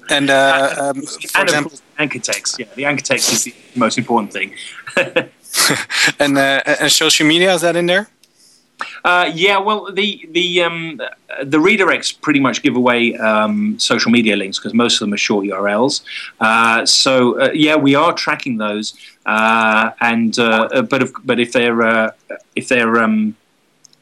And 0.09 0.29
uh, 0.29 0.75
um, 0.77 1.01
for 1.03 1.39
and 1.39 1.49
example, 1.49 1.71
anchor 1.97 2.19
text. 2.19 2.59
Yeah, 2.59 2.65
the 2.75 2.85
anchor 2.85 3.03
text 3.03 3.31
is 3.31 3.43
the 3.43 3.53
most 3.75 3.97
important 3.97 4.33
thing. 4.33 4.53
and 6.19 6.37
uh, 6.37 6.61
and 6.65 6.91
social 6.91 7.27
media 7.27 7.53
is 7.53 7.61
that 7.61 7.75
in 7.75 7.85
there? 7.85 8.09
Uh, 9.03 9.29
yeah, 9.33 9.57
well, 9.57 9.91
the 9.91 10.27
the 10.31 10.63
um, 10.63 11.01
the 11.43 11.57
redirects 11.57 12.19
pretty 12.19 12.39
much 12.39 12.61
give 12.61 12.75
away 12.75 13.15
um, 13.17 13.77
social 13.79 14.11
media 14.11 14.35
links 14.35 14.57
because 14.57 14.73
most 14.73 14.95
of 14.95 14.99
them 15.01 15.13
are 15.13 15.17
short 15.17 15.45
URLs. 15.45 16.01
Uh, 16.39 16.85
so 16.85 17.39
uh, 17.39 17.51
yeah, 17.53 17.75
we 17.75 17.95
are 17.95 18.13
tracking 18.13 18.57
those, 18.57 18.93
uh, 19.25 19.91
and 20.01 20.37
uh, 20.39 20.81
but 20.83 21.03
if, 21.03 21.11
but 21.23 21.39
if 21.39 21.51
they're 21.51 21.81
uh, 21.81 22.11
if 22.55 22.67
they're 22.67 23.01
um, 23.03 23.35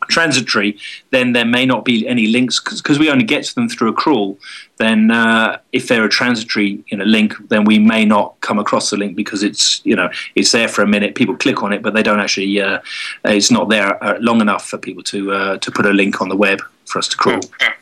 transitory, 0.07 0.77
then 1.11 1.33
there 1.33 1.45
may 1.45 1.65
not 1.65 1.85
be 1.85 2.07
any 2.07 2.27
links 2.27 2.59
because 2.59 2.99
we 2.99 3.09
only 3.09 3.23
get 3.23 3.43
to 3.45 3.55
them 3.55 3.69
through 3.69 3.89
a 3.89 3.93
crawl. 3.93 4.37
Then, 4.77 5.11
uh, 5.11 5.59
if 5.71 5.87
they're 5.87 6.05
a 6.05 6.09
transitory 6.09 6.83
you 6.87 6.97
know, 6.97 7.03
link, 7.03 7.33
then 7.49 7.65
we 7.65 7.79
may 7.79 8.05
not 8.05 8.39
come 8.41 8.59
across 8.59 8.89
the 8.89 8.97
link 8.97 9.15
because 9.15 9.43
it's 9.43 9.81
you 9.85 9.95
know 9.95 10.09
it's 10.35 10.51
there 10.51 10.67
for 10.67 10.81
a 10.81 10.87
minute. 10.87 11.15
People 11.15 11.35
click 11.35 11.63
on 11.63 11.73
it, 11.73 11.81
but 11.81 11.93
they 11.93 12.03
don't 12.03 12.19
actually. 12.19 12.61
Uh, 12.61 12.79
it's 13.25 13.51
not 13.51 13.69
there 13.69 14.01
uh, 14.03 14.17
long 14.19 14.41
enough 14.41 14.67
for 14.67 14.77
people 14.77 15.03
to 15.03 15.31
uh, 15.31 15.57
to 15.57 15.71
put 15.71 15.85
a 15.85 15.93
link 15.93 16.21
on 16.21 16.29
the 16.29 16.37
web 16.37 16.61
for 16.85 16.99
us 16.99 17.07
to 17.07 17.17
crawl. 17.17 17.37
Okay. 17.37 17.73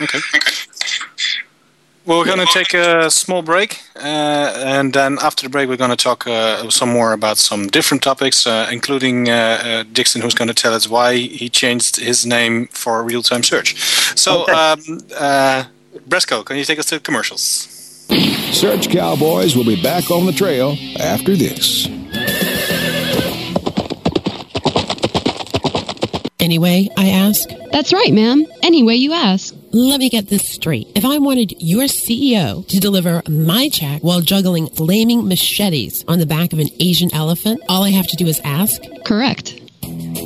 okay. 0.00 0.18
Well, 2.06 2.18
we're 2.18 2.26
going 2.26 2.46
to 2.46 2.52
take 2.52 2.74
a 2.74 3.10
small 3.10 3.40
break, 3.40 3.80
uh, 3.96 3.98
and 3.98 4.92
then 4.92 5.16
after 5.22 5.42
the 5.42 5.48
break, 5.48 5.70
we're 5.70 5.78
going 5.78 5.88
to 5.88 5.96
talk 5.96 6.26
uh, 6.26 6.68
some 6.68 6.92
more 6.92 7.14
about 7.14 7.38
some 7.38 7.66
different 7.66 8.02
topics, 8.02 8.46
uh, 8.46 8.68
including 8.70 9.30
uh, 9.30 9.32
uh, 9.32 9.84
Dixon, 9.90 10.20
who's 10.20 10.34
going 10.34 10.48
to 10.48 10.54
tell 10.54 10.74
us 10.74 10.86
why 10.86 11.16
he 11.16 11.48
changed 11.48 11.96
his 11.96 12.26
name 12.26 12.66
for 12.66 13.02
real-time 13.02 13.42
search. 13.42 13.80
So, 14.18 14.42
okay. 14.42 14.52
um, 14.52 15.00
uh, 15.16 15.64
Bresco, 16.06 16.42
can 16.42 16.58
you 16.58 16.64
take 16.64 16.78
us 16.78 16.86
to 16.86 17.00
commercials? 17.00 17.40
Search 18.52 18.90
Cowboys 18.90 19.56
will 19.56 19.64
be 19.64 19.80
back 19.82 20.10
on 20.10 20.26
the 20.26 20.32
trail 20.32 20.76
after 21.00 21.34
this. 21.34 21.88
Anyway, 26.38 26.90
I 26.98 27.08
ask? 27.08 27.48
That's 27.72 27.94
right, 27.94 28.12
ma'am. 28.12 28.44
Anyway, 28.62 28.96
you 28.96 29.14
ask. 29.14 29.54
Let 29.74 29.98
me 29.98 30.08
get 30.08 30.28
this 30.28 30.48
straight. 30.48 30.86
If 30.94 31.04
I 31.04 31.18
wanted 31.18 31.60
your 31.60 31.86
CEO 31.86 32.64
to 32.68 32.78
deliver 32.78 33.24
my 33.28 33.68
check 33.68 34.02
while 34.02 34.20
juggling 34.20 34.68
flaming 34.68 35.26
machetes 35.26 36.04
on 36.06 36.20
the 36.20 36.26
back 36.26 36.52
of 36.52 36.60
an 36.60 36.68
Asian 36.78 37.12
elephant, 37.12 37.60
all 37.68 37.82
I 37.82 37.90
have 37.90 38.06
to 38.06 38.16
do 38.16 38.28
is 38.28 38.40
ask? 38.44 38.80
Correct. 39.04 39.60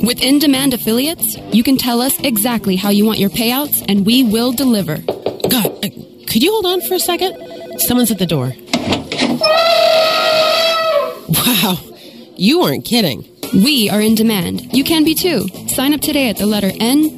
With 0.03 0.21
in 0.21 0.37
demand 0.37 0.75
affiliates, 0.75 1.35
you 1.51 1.63
can 1.63 1.77
tell 1.77 1.99
us 1.99 2.19
exactly 2.19 2.75
how 2.75 2.91
you 2.91 3.05
want 3.05 3.17
your 3.17 3.31
payouts 3.31 3.83
and 3.89 4.05
we 4.05 4.21
will 4.21 4.51
deliver. 4.51 4.97
God, 4.97 5.65
uh, 5.83 5.89
could 6.27 6.43
you 6.43 6.51
hold 6.51 6.67
on 6.67 6.81
for 6.81 6.93
a 6.93 6.99
second? 6.99 7.79
Someone's 7.79 8.11
at 8.11 8.19
the 8.19 8.27
door. 8.27 8.53
Wow, 11.27 11.79
you 12.35 12.59
weren't 12.61 12.85
kidding. 12.85 13.27
We 13.51 13.89
are 13.89 13.99
in 13.99 14.13
demand. 14.13 14.77
You 14.77 14.83
can 14.83 15.03
be 15.03 15.15
too. 15.15 15.47
Sign 15.69 15.95
up 15.95 16.01
today 16.01 16.29
at 16.29 16.37
the 16.37 16.45
letter 16.45 16.71
N 16.79 17.17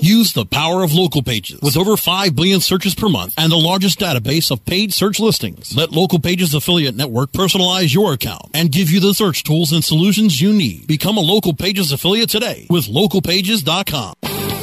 Use 0.00 0.32
the 0.32 0.46
power 0.46 0.82
of 0.82 0.92
local 0.92 1.22
pages 1.22 1.60
with 1.60 1.76
over 1.76 1.96
5 1.96 2.36
billion 2.36 2.60
searches 2.60 2.94
per 2.94 3.08
month 3.08 3.34
and 3.36 3.50
the 3.50 3.56
largest 3.56 3.98
database 3.98 4.50
of 4.50 4.64
paid 4.64 4.92
search 4.92 5.18
listings. 5.18 5.74
Let 5.76 5.90
Local 5.90 6.20
Pages 6.20 6.54
Affiliate 6.54 6.94
Network 6.94 7.32
personalize 7.32 7.92
your 7.92 8.12
account 8.12 8.50
and 8.54 8.70
give 8.70 8.90
you 8.90 9.00
the 9.00 9.14
search 9.14 9.42
tools 9.42 9.72
and 9.72 9.84
solutions 9.84 10.40
you 10.40 10.52
need. 10.52 10.86
Become 10.86 11.16
a 11.16 11.20
Local 11.20 11.52
Pages 11.52 11.90
affiliate 11.90 12.30
today 12.30 12.66
with 12.70 12.86
localpages.com. 12.86 14.47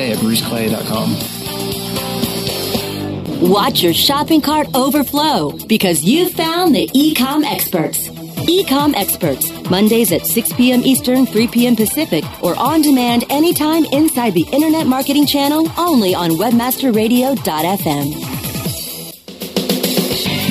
today 0.00 0.12
at 0.12 0.18
bruceclay.com. 0.18 1.16
Watch 3.50 3.82
your 3.82 3.94
shopping 3.94 4.40
cart 4.40 4.68
overflow 4.74 5.52
because 5.66 6.04
you've 6.04 6.32
found 6.32 6.74
the 6.74 6.86
Ecom 6.88 7.44
Experts. 7.44 8.08
Ecom 8.08 8.94
Experts, 8.94 9.50
Mondays 9.70 10.12
at 10.12 10.26
6 10.26 10.52
p.m. 10.54 10.80
Eastern, 10.82 11.26
3 11.26 11.48
p.m. 11.48 11.76
Pacific, 11.76 12.24
or 12.42 12.58
on 12.58 12.80
demand 12.82 13.24
anytime 13.30 13.84
inside 13.86 14.34
the 14.34 14.46
Internet 14.52 14.86
Marketing 14.86 15.26
Channel 15.26 15.66
only 15.78 16.14
on 16.14 16.30
WebmasterRadio.fm. 16.30 18.26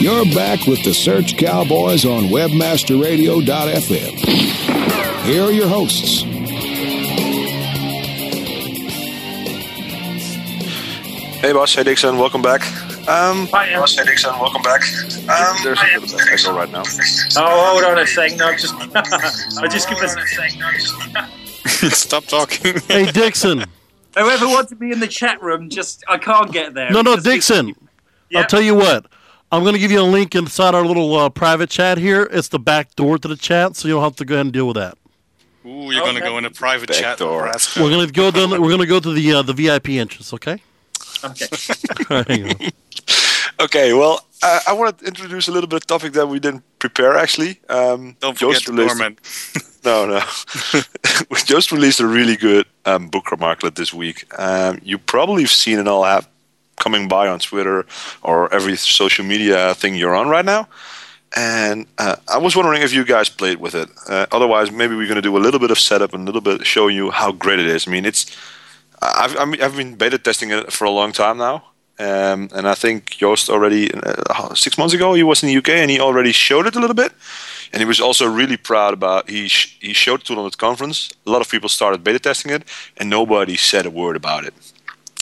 You're 0.01 0.25
back 0.33 0.65
with 0.65 0.81
the 0.83 0.93
Search 0.93 1.37
Cowboys 1.37 2.05
on 2.05 2.23
WebmasterRadio.fm. 2.25 5.25
Here 5.25 5.43
are 5.43 5.51
your 5.51 5.67
hosts, 5.67 6.23
Hey, 11.39 11.53
Bas. 11.53 11.73
Hey, 11.73 11.83
Dixon. 11.83 12.17
Welcome 12.17 12.41
back. 12.41 12.61
Um, 13.07 13.47
Hi, 13.47 13.73
Bas. 13.73 13.95
Hey, 13.95 14.03
Dixon. 14.03 14.37
Welcome 14.39 14.61
back. 14.61 14.81
Um, 15.29 15.55
there's 15.63 15.79
a 15.79 15.99
bit 16.01 16.13
of 16.13 16.19
echo 16.33 16.53
right 16.53 16.69
now. 16.69 16.83
Oh, 17.37 17.71
hold 17.71 17.85
on 17.85 17.97
a 17.97 18.05
second. 18.05 18.41
I'll 18.41 18.57
just, 18.57 18.73
I'll 19.57 19.69
just 19.69 19.87
give 19.87 19.99
us 19.99 20.17
a 20.17 20.27
second. 20.27 21.91
Stop 21.93 22.25
talking. 22.25 22.81
hey, 22.89 23.09
Dixon. 23.09 23.63
Whoever 24.17 24.47
wants 24.47 24.69
to 24.71 24.75
be 24.75 24.91
in 24.91 24.99
the 24.99 25.07
chat 25.07 25.41
room, 25.41 25.69
just 25.69 26.03
I 26.09 26.17
can't 26.17 26.51
get 26.51 26.73
there. 26.73 26.91
No, 26.91 27.01
no, 27.01 27.15
Dixon. 27.15 27.67
Yep. 27.67 27.77
I'll 28.35 28.47
tell 28.49 28.61
you 28.61 28.75
what. 28.75 29.05
I'm 29.49 29.63
going 29.63 29.75
to 29.75 29.79
give 29.79 29.91
you 29.91 30.01
a 30.01 30.03
link 30.03 30.35
inside 30.35 30.75
our 30.75 30.85
little 30.85 31.15
uh, 31.15 31.29
private 31.29 31.69
chat 31.69 31.97
here. 31.97 32.27
It's 32.33 32.49
the 32.49 32.59
back 32.59 32.95
door 32.95 33.17
to 33.17 33.27
the 33.29 33.37
chat, 33.37 33.77
so 33.77 33.87
you'll 33.87 34.03
have 34.03 34.17
to 34.17 34.25
go 34.25 34.35
ahead 34.35 34.47
and 34.47 34.53
deal 34.53 34.67
with 34.67 34.75
that. 34.75 34.97
Ooh, 35.65 35.89
you're 35.89 36.01
okay. 36.03 36.11
going 36.11 36.15
to 36.15 36.21
go 36.21 36.37
in 36.37 36.43
a 36.43 36.51
private 36.51 36.89
back 36.89 36.97
chat 36.97 37.17
door. 37.17 37.49
We're 37.77 37.89
going 37.89 38.05
to 38.05 38.11
go. 38.11 38.29
Down, 38.29 38.49
we're 38.49 38.57
going 38.57 38.81
to 38.81 38.85
go 38.85 38.99
to 38.99 39.13
the 39.13 39.33
uh, 39.35 39.41
the 39.41 39.53
VIP 39.53 39.91
entrance. 39.91 40.33
Okay. 40.33 40.61
Okay. 41.23 42.71
okay. 43.59 43.93
Well, 43.93 44.25
uh, 44.41 44.59
I 44.67 44.73
want 44.73 44.99
to 44.99 45.05
introduce 45.05 45.47
a 45.47 45.51
little 45.51 45.67
bit 45.67 45.77
of 45.77 45.87
topic 45.87 46.13
that 46.13 46.27
we 46.27 46.39
didn't 46.39 46.63
prepare 46.79 47.17
actually. 47.17 47.59
Um, 47.69 48.15
Don't 48.19 48.37
forget 48.37 48.63
the 48.65 48.71
Norman. 48.71 49.17
no, 49.85 50.05
no. 50.05 50.21
we 51.29 51.37
just 51.43 51.71
released 51.71 51.99
a 51.99 52.07
really 52.07 52.37
good 52.37 52.65
um, 52.85 53.09
bookmarklet 53.09 53.75
this 53.75 53.93
week. 53.93 54.25
Um, 54.39 54.79
you 54.83 54.97
probably 54.97 55.43
have 55.43 55.51
seen 55.51 55.79
it 55.79 55.87
all 55.87 56.03
have 56.03 56.27
coming 56.77 57.07
by 57.07 57.27
on 57.27 57.39
Twitter 57.39 57.85
or 58.21 58.51
every 58.53 58.75
social 58.77 59.25
media 59.25 59.75
thing 59.75 59.95
you're 59.95 60.15
on 60.15 60.29
right 60.29 60.45
now. 60.45 60.67
And 61.35 61.85
uh, 61.97 62.15
I 62.27 62.37
was 62.39 62.55
wondering 62.55 62.81
if 62.81 62.93
you 62.93 63.05
guys 63.05 63.29
played 63.29 63.57
with 63.57 63.75
it. 63.75 63.89
Uh, 64.07 64.25
otherwise, 64.31 64.71
maybe 64.71 64.95
we're 64.95 65.07
going 65.07 65.15
to 65.15 65.21
do 65.21 65.37
a 65.37 65.39
little 65.39 65.59
bit 65.59 65.69
of 65.69 65.77
setup 65.77 66.13
and 66.13 66.23
a 66.23 66.25
little 66.25 66.41
bit 66.41 66.65
show 66.65 66.87
you 66.87 67.11
how 67.11 67.31
great 67.31 67.59
it 67.59 67.67
is. 67.67 67.87
I 67.87 67.91
mean, 67.91 68.05
it's 68.05 68.35
I've 69.01 69.37
I've 69.37 69.75
been 69.75 69.95
beta 69.95 70.17
testing 70.17 70.51
it 70.51 70.71
for 70.71 70.85
a 70.85 70.89
long 70.89 71.11
time 71.11 71.37
now, 71.37 71.63
um, 71.99 72.49
and 72.53 72.67
I 72.67 72.75
think 72.75 73.11
Joost 73.17 73.49
already 73.49 73.91
uh, 73.93 74.53
six 74.55 74.77
months 74.77 74.93
ago 74.93 75.13
he 75.13 75.23
was 75.23 75.41
in 75.43 75.47
the 75.47 75.57
UK 75.57 75.69
and 75.69 75.89
he 75.91 75.99
already 75.99 76.31
showed 76.31 76.67
it 76.67 76.75
a 76.75 76.79
little 76.79 76.95
bit, 76.95 77.13
and 77.71 77.79
he 77.81 77.85
was 77.85 78.01
also 78.01 78.27
really 78.27 78.57
proud 78.57 78.93
about 78.93 79.29
he 79.29 79.47
sh- 79.47 79.77
he 79.79 79.93
showed 79.93 80.23
tool 80.23 80.39
on 80.39 80.49
the 80.49 80.57
conference. 80.57 81.09
A 81.25 81.29
lot 81.29 81.41
of 81.41 81.49
people 81.49 81.69
started 81.69 82.03
beta 82.03 82.19
testing 82.19 82.51
it, 82.51 82.63
and 82.97 83.09
nobody 83.09 83.55
said 83.55 83.85
a 83.85 83.89
word 83.89 84.15
about 84.15 84.43
it. 84.43 84.53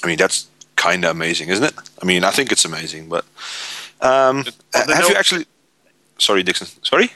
I 0.04 0.08
mean 0.08 0.18
that's 0.18 0.48
kind 0.76 1.06
of 1.06 1.12
amazing, 1.12 1.50
isn't 1.50 1.64
it? 1.64 1.74
I 2.02 2.06
mean 2.06 2.24
I 2.24 2.32
think 2.32 2.52
it's 2.52 2.66
amazing, 2.66 3.10
but 3.10 3.26
um, 4.02 4.46
have 4.74 5.10
you 5.10 5.16
actually? 5.16 5.46
Sorry, 6.18 6.42
Dixon. 6.44 6.68
Sorry. 6.82 7.12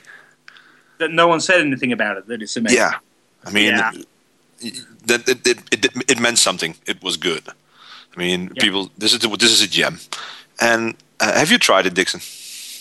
That 1.00 1.12
no 1.12 1.28
one 1.28 1.40
said 1.42 1.62
anything 1.62 1.92
about 1.92 2.18
it. 2.18 2.28
That 2.28 2.42
it's 2.44 2.56
amazing. 2.56 2.78
Yeah, 2.78 3.00
I 3.46 3.52
mean. 3.52 3.74
Yeah. 3.74 3.92
That 5.06 5.28
it, 5.28 5.48
it, 5.48 5.58
it, 5.72 6.12
it 6.12 6.20
meant 6.20 6.38
something. 6.38 6.76
It 6.86 7.02
was 7.04 7.18
good. 7.18 7.44
I 8.16 8.20
mean, 8.20 8.52
Yeah. 8.54 8.64
people. 8.64 8.90
This 8.98 9.14
is 9.14 9.20
this 9.20 9.52
is 9.52 9.62
a 9.62 9.68
gem. 9.68 10.00
And 10.60 10.96
uh, 11.20 11.34
have 11.34 11.52
you 11.52 11.58
tried 11.58 11.86
it, 11.86 11.94
Dixon? 11.94 12.22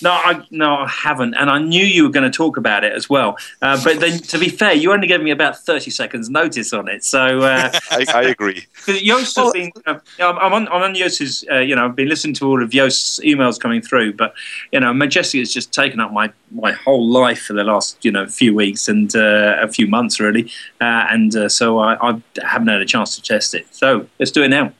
No, 0.02 0.10
I 0.12 0.44
no, 0.50 0.76
I 0.76 0.88
haven't, 0.88 1.34
and 1.34 1.50
I 1.50 1.58
knew 1.58 1.84
you 1.84 2.04
were 2.04 2.10
going 2.10 2.30
to 2.30 2.36
talk 2.36 2.56
about 2.56 2.84
it 2.84 2.92
as 2.92 3.08
well. 3.08 3.36
Uh, 3.60 3.82
but 3.82 4.00
then, 4.00 4.18
to 4.18 4.38
be 4.38 4.48
fair, 4.48 4.72
you 4.72 4.92
only 4.92 5.06
gave 5.06 5.22
me 5.22 5.30
about 5.30 5.58
thirty 5.58 5.90
seconds 5.90 6.30
notice 6.30 6.72
on 6.72 6.88
it, 6.88 7.04
so 7.04 7.40
uh, 7.40 7.70
I, 7.90 8.06
I 8.14 8.22
agree. 8.22 8.66
Joost 8.86 9.36
has 9.36 9.52
been, 9.52 9.72
uh, 9.86 9.98
I'm 10.18 10.52
on, 10.52 10.68
I'm 10.68 10.82
on 10.82 10.94
Joost's, 10.94 11.44
uh, 11.50 11.58
you 11.58 11.74
know, 11.74 11.86
I've 11.86 11.96
been 11.96 12.08
listening 12.08 12.34
to 12.34 12.46
all 12.46 12.62
of 12.62 12.70
Joost's 12.70 13.20
emails 13.20 13.58
coming 13.58 13.82
through, 13.82 14.14
but, 14.14 14.34
you 14.72 14.80
know, 14.80 14.92
Majestic 14.92 15.40
has 15.40 15.52
just 15.52 15.72
taken 15.72 16.00
up 16.00 16.12
my, 16.12 16.32
my 16.50 16.72
whole 16.72 17.06
life 17.06 17.42
for 17.42 17.52
the 17.52 17.64
last, 17.64 18.04
you 18.04 18.10
know, 18.10 18.26
few 18.26 18.54
weeks 18.54 18.88
and 18.88 19.14
uh, 19.14 19.56
a 19.60 19.68
few 19.68 19.86
months, 19.86 20.20
really. 20.20 20.50
Uh, 20.80 21.06
and 21.10 21.34
uh, 21.36 21.48
so 21.48 21.78
I, 21.78 21.96
I 22.10 22.22
haven't 22.42 22.68
had 22.68 22.80
a 22.80 22.86
chance 22.86 23.16
to 23.16 23.22
test 23.22 23.54
it. 23.54 23.66
So 23.74 24.06
let's 24.18 24.30
do 24.30 24.42
it 24.42 24.48
now. 24.48 24.72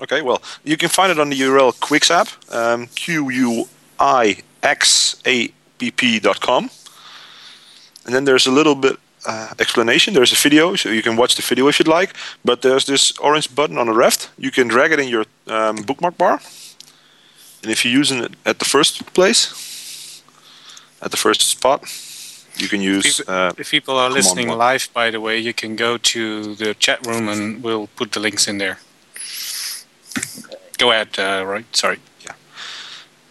Okay, 0.00 0.20
well, 0.20 0.42
you 0.62 0.76
can 0.76 0.90
find 0.90 1.10
it 1.10 1.18
on 1.18 1.30
the 1.30 1.40
URL 1.40 1.74
Quixapp, 1.78 2.54
um, 2.54 2.86
Q 2.88 3.30
U 3.30 3.68
I 3.98 4.42
X 4.62 5.16
A 5.26 5.48
P 5.78 5.90
P 5.90 6.18
dot 6.20 6.40
com. 6.40 6.70
And 8.04 8.14
then 8.14 8.24
there's 8.24 8.46
a 8.46 8.52
little 8.52 8.74
bit 8.74 8.96
uh, 9.26 9.54
explanation. 9.58 10.14
There's 10.14 10.32
a 10.32 10.36
video, 10.36 10.76
so 10.76 10.90
you 10.90 11.02
can 11.02 11.16
watch 11.16 11.34
the 11.34 11.42
video 11.42 11.68
if 11.68 11.78
you'd 11.78 11.88
like. 11.88 12.14
But 12.44 12.62
there's 12.62 12.84
this 12.84 13.12
orange 13.18 13.54
button 13.54 13.78
on 13.78 13.86
the 13.86 13.92
left. 13.92 14.30
You 14.38 14.50
can 14.50 14.68
drag 14.68 14.92
it 14.92 15.00
in 15.00 15.08
your 15.08 15.24
um, 15.48 15.76
bookmark 15.76 16.16
bar. 16.16 16.40
And 17.62 17.72
if 17.72 17.84
you're 17.84 17.98
using 17.98 18.22
it 18.22 18.32
at 18.44 18.58
the 18.58 18.64
first 18.64 19.12
place, 19.14 20.22
at 21.02 21.10
the 21.10 21.16
first 21.16 21.42
spot, 21.42 21.82
you 22.56 22.68
can 22.68 22.80
use. 22.80 23.20
If, 23.20 23.28
Uh, 23.28 23.52
if 23.58 23.70
people 23.70 23.98
are 23.98 24.08
listening 24.08 24.48
one. 24.48 24.58
live, 24.58 24.88
by 24.94 25.10
the 25.10 25.20
way, 25.20 25.38
you 25.38 25.52
can 25.52 25.76
go 25.76 25.98
to 25.98 26.54
the 26.54 26.74
chat 26.74 27.04
room 27.06 27.28
and 27.28 27.62
we'll 27.64 27.88
put 27.96 28.12
the 28.12 28.20
links 28.20 28.46
in 28.46 28.58
there. 28.58 28.78
Go 30.78 30.92
ahead, 30.92 31.18
uh, 31.18 31.44
Roy. 31.44 31.64
Sorry. 31.72 31.98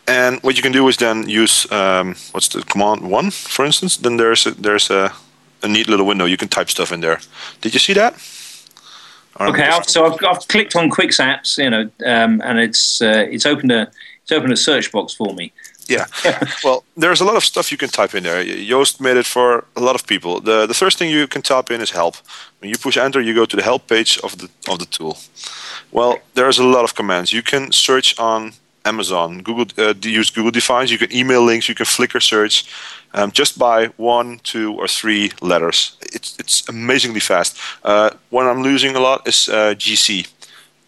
And 0.08 0.40
what 0.44 0.56
you 0.56 0.62
can 0.62 0.72
do 0.72 0.88
is 0.88 0.98
then 0.98 1.28
use 1.28 1.72
um, 1.72 2.16
what's 2.32 2.50
the 2.50 2.62
command 2.64 3.10
one, 3.10 3.32
for 3.32 3.66
instance. 3.66 3.98
Then 3.98 4.18
there's 4.18 4.46
a, 4.46 4.52
there's 4.52 4.90
a, 4.90 5.12
a 5.64 5.68
neat 5.68 5.88
little 5.88 6.06
window. 6.06 6.26
You 6.26 6.38
can 6.38 6.48
type 6.48 6.70
stuff 6.70 6.92
in 6.92 7.02
there. 7.02 7.20
Did 7.62 7.74
you 7.74 7.80
see 7.80 7.94
that? 7.94 8.14
Or 9.40 9.48
Okay, 9.48 9.64
I've, 9.64 9.86
so 9.86 10.06
I've, 10.06 10.24
I've 10.24 10.48
clicked 10.48 10.76
on 10.76 10.90
Quix 10.90 11.18
apps, 11.20 11.58
you 11.58 11.70
know, 11.70 11.90
um, 12.06 12.42
and 12.44 12.60
it's 12.60 13.02
uh, 13.02 13.26
it's 13.30 13.46
opened 13.46 13.72
a 13.72 13.92
it's 14.24 14.32
opened 14.32 14.54
a 14.54 14.58
search 14.58 14.92
box 14.92 15.14
for 15.14 15.34
me. 15.34 15.52
Yeah. 15.88 16.06
well, 16.64 16.84
there's 16.98 17.22
a 17.22 17.26
lot 17.26 17.36
of 17.36 17.44
stuff 17.44 17.72
you 17.72 17.78
can 17.78 17.90
type 17.90 18.16
in 18.16 18.24
there. 18.24 18.44
Joost 18.44 19.02
made 19.02 19.18
it 19.18 19.26
for 19.26 19.66
a 19.76 19.82
lot 19.82 19.96
of 19.96 20.08
people. 20.08 20.40
The 20.40 20.66
the 20.66 20.74
first 20.74 20.98
thing 20.98 21.10
you 21.10 21.28
can 21.28 21.42
type 21.42 21.70
in 21.70 21.82
is 21.82 21.92
help. 21.92 22.16
When 22.60 22.70
you 22.70 22.78
push 22.78 22.98
enter, 22.98 23.22
you 23.22 23.34
go 23.34 23.46
to 23.46 23.56
the 23.56 23.64
help 23.64 23.88
page 23.88 24.20
of 24.24 24.38
the 24.38 24.50
of 24.70 24.80
the 24.80 24.86
tool. 24.86 25.18
Well, 25.92 26.20
there's 26.34 26.60
a 26.60 26.64
lot 26.64 26.84
of 26.84 26.94
commands. 26.96 27.32
You 27.32 27.44
can 27.44 27.72
search 27.72 28.18
on 28.20 28.54
Amazon, 28.86 29.42
Google, 29.42 29.66
uh, 29.78 29.94
use 30.04 30.30
Google 30.30 30.52
Defines. 30.52 30.92
You 30.92 30.98
can 30.98 31.12
email 31.14 31.44
links. 31.44 31.68
You 31.68 31.76
can 31.76 31.86
Flickr 31.86 32.22
search, 32.22 32.66
um, 33.14 33.32
just 33.32 33.58
by 33.58 33.88
one, 33.98 34.40
two, 34.44 34.74
or 34.74 34.88
three 34.88 35.32
letters. 35.42 35.98
It's 36.02 36.38
it's 36.40 36.70
amazingly 36.70 37.20
fast. 37.20 37.58
Uh, 37.84 38.10
one 38.30 38.48
I'm 38.48 38.64
losing 38.64 38.96
a 38.96 39.00
lot 39.00 39.28
is 39.28 39.50
uh, 39.50 39.74
GC, 39.78 40.28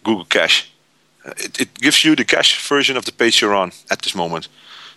Google 0.04 0.24
Cache. 0.24 0.70
Uh, 1.24 1.32
It, 1.36 1.60
it 1.60 1.74
gives 1.80 2.04
you 2.04 2.16
the 2.16 2.24
cache 2.24 2.68
version 2.68 2.96
of 2.96 3.04
the 3.04 3.12
page 3.12 3.40
you're 3.42 3.58
on 3.62 3.72
at 3.90 4.02
this 4.02 4.14
moment. 4.14 4.48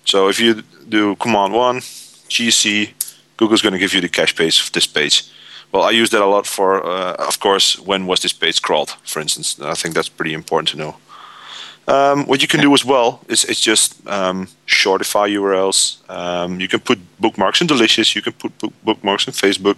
So 0.05 0.29
if 0.29 0.39
you 0.39 0.63
do 0.89 1.15
command 1.15 1.53
one, 1.53 1.81
GC, 2.29 2.93
Google's 3.37 3.61
going 3.61 3.73
to 3.73 3.79
give 3.79 3.93
you 3.93 4.01
the 4.01 4.09
cache 4.09 4.35
page 4.35 4.61
of 4.63 4.71
this 4.71 4.87
page. 4.87 5.23
Well, 5.71 5.83
I 5.83 6.01
use 6.01 6.09
that 6.09 6.21
a 6.21 6.25
lot 6.25 6.47
for, 6.47 6.83
uh, 6.85 7.27
of 7.27 7.39
course, 7.39 7.79
when 7.79 8.05
was 8.05 8.19
this 8.19 8.33
page 8.33 8.61
crawled, 8.61 8.89
for 9.03 9.21
instance. 9.21 9.57
I 9.61 9.73
think 9.73 9.95
that's 9.95 10.09
pretty 10.09 10.33
important 10.33 10.69
to 10.69 10.77
know. 10.77 10.95
Um, 11.91 12.25
what 12.25 12.41
you 12.41 12.47
can 12.47 12.61
do 12.61 12.73
as 12.73 12.85
well 12.85 13.19
is, 13.27 13.43
is 13.45 13.59
just 13.59 14.07
um, 14.07 14.47
shortify 14.65 15.27
URLs. 15.37 15.97
Um, 16.09 16.59
you 16.61 16.67
can 16.67 16.79
put 16.79 16.99
bookmarks 17.19 17.59
in 17.61 17.67
Delicious. 17.67 18.15
You 18.15 18.21
can 18.21 18.33
put 18.33 18.57
book, 18.59 18.73
bookmarks 18.83 19.27
in 19.27 19.33
Facebook. 19.33 19.75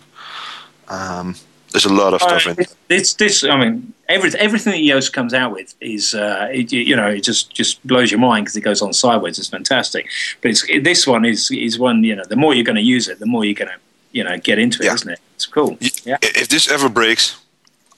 Um, 0.90 1.36
there's 1.72 1.86
a 1.86 1.94
lot 1.94 2.14
of 2.14 2.22
stuff 2.22 2.46
in. 2.46 2.52
Uh, 2.64 2.64
This, 2.88 3.16
this, 3.16 3.44
I 3.44 3.58
mean, 3.58 3.94
everything, 4.08 4.40
everything 4.42 4.74
that 4.74 4.88
Joost 4.94 5.12
comes 5.12 5.34
out 5.34 5.52
with 5.54 5.74
is, 5.82 6.14
uh, 6.14 6.48
it, 6.52 6.72
you 6.72 6.96
know, 6.96 7.08
it 7.08 7.22
just 7.22 7.52
just 7.52 7.86
blows 7.88 8.12
your 8.12 8.20
mind 8.20 8.46
because 8.46 8.56
it 8.58 8.62
goes 8.62 8.82
on 8.84 8.94
sideways. 8.94 9.40
It's 9.40 9.50
fantastic. 9.50 10.08
But 10.42 10.52
it's 10.52 10.64
this 10.84 11.08
one 11.08 11.26
is 11.26 11.50
is 11.50 11.80
one, 11.80 12.04
you 12.04 12.16
know, 12.16 12.24
the 12.30 12.36
more 12.36 12.54
you're 12.54 12.64
going 12.72 12.76
to 12.86 12.90
use 12.96 13.08
it, 13.08 13.18
the 13.18 13.26
more 13.26 13.44
you're 13.44 13.56
going 13.56 13.70
to, 13.72 13.80
you 14.12 14.24
know, 14.24 14.38
get 14.38 14.60
into 14.60 14.84
it, 14.84 14.86
Yeah. 14.86 14.94
isn't 14.94 15.10
it? 15.14 15.20
It's 15.36 15.48
cool. 15.48 15.78
Yeah. 16.06 16.18
If 16.22 16.48
this 16.50 16.70
ever 16.70 16.90
breaks, 16.90 17.38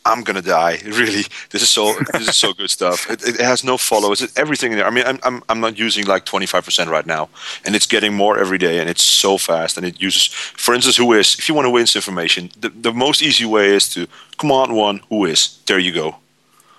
I'm 0.06 0.24
gonna 0.24 0.42
die. 0.42 0.80
Really, 0.86 1.24
this 1.50 1.62
is 1.62 1.70
so 1.70 1.94
this 2.14 2.28
is 2.28 2.36
so 2.36 2.54
good 2.54 2.70
stuff. 2.70 3.10
It, 3.10 3.28
it 3.28 3.42
has 3.42 3.64
no 3.64 3.78
followers. 3.78 4.22
It, 4.22 4.32
everything 4.38 4.72
in 4.72 4.78
there. 4.78 4.88
I 4.88 4.92
mean, 4.92 5.06
I'm, 5.06 5.20
I'm 5.24 5.44
I'm 5.50 5.60
not 5.60 5.78
using 5.78 6.06
like 6.06 6.26
25% 6.26 6.88
right 6.88 7.06
now, 7.06 7.30
and 7.66 7.76
it's 7.76 7.88
getting 7.88 8.14
more 8.14 8.40
every 8.40 8.58
day, 8.58 8.80
and 8.80 8.90
it's 8.90 9.04
so 9.04 9.38
fast. 9.38 9.78
And 9.78 9.86
it 9.86 10.00
uses, 10.02 10.28
for 10.28 10.74
instance, 10.76 10.98
who 10.98 11.14
is. 11.14 11.36
If 11.40 11.50
you 11.50 11.56
want 11.56 11.66
to 11.66 11.72
win 11.72 11.86
information, 11.96 12.52
the, 12.60 12.70
the 12.70 12.94
most 12.94 13.22
easy 13.22 13.46
way 13.46 13.76
is 13.76 13.90
to 13.90 14.08
command 14.38 14.76
one 14.76 15.02
who 15.10 15.26
is. 15.26 15.60
There 15.66 15.80
you 15.80 15.94
go. 15.94 16.16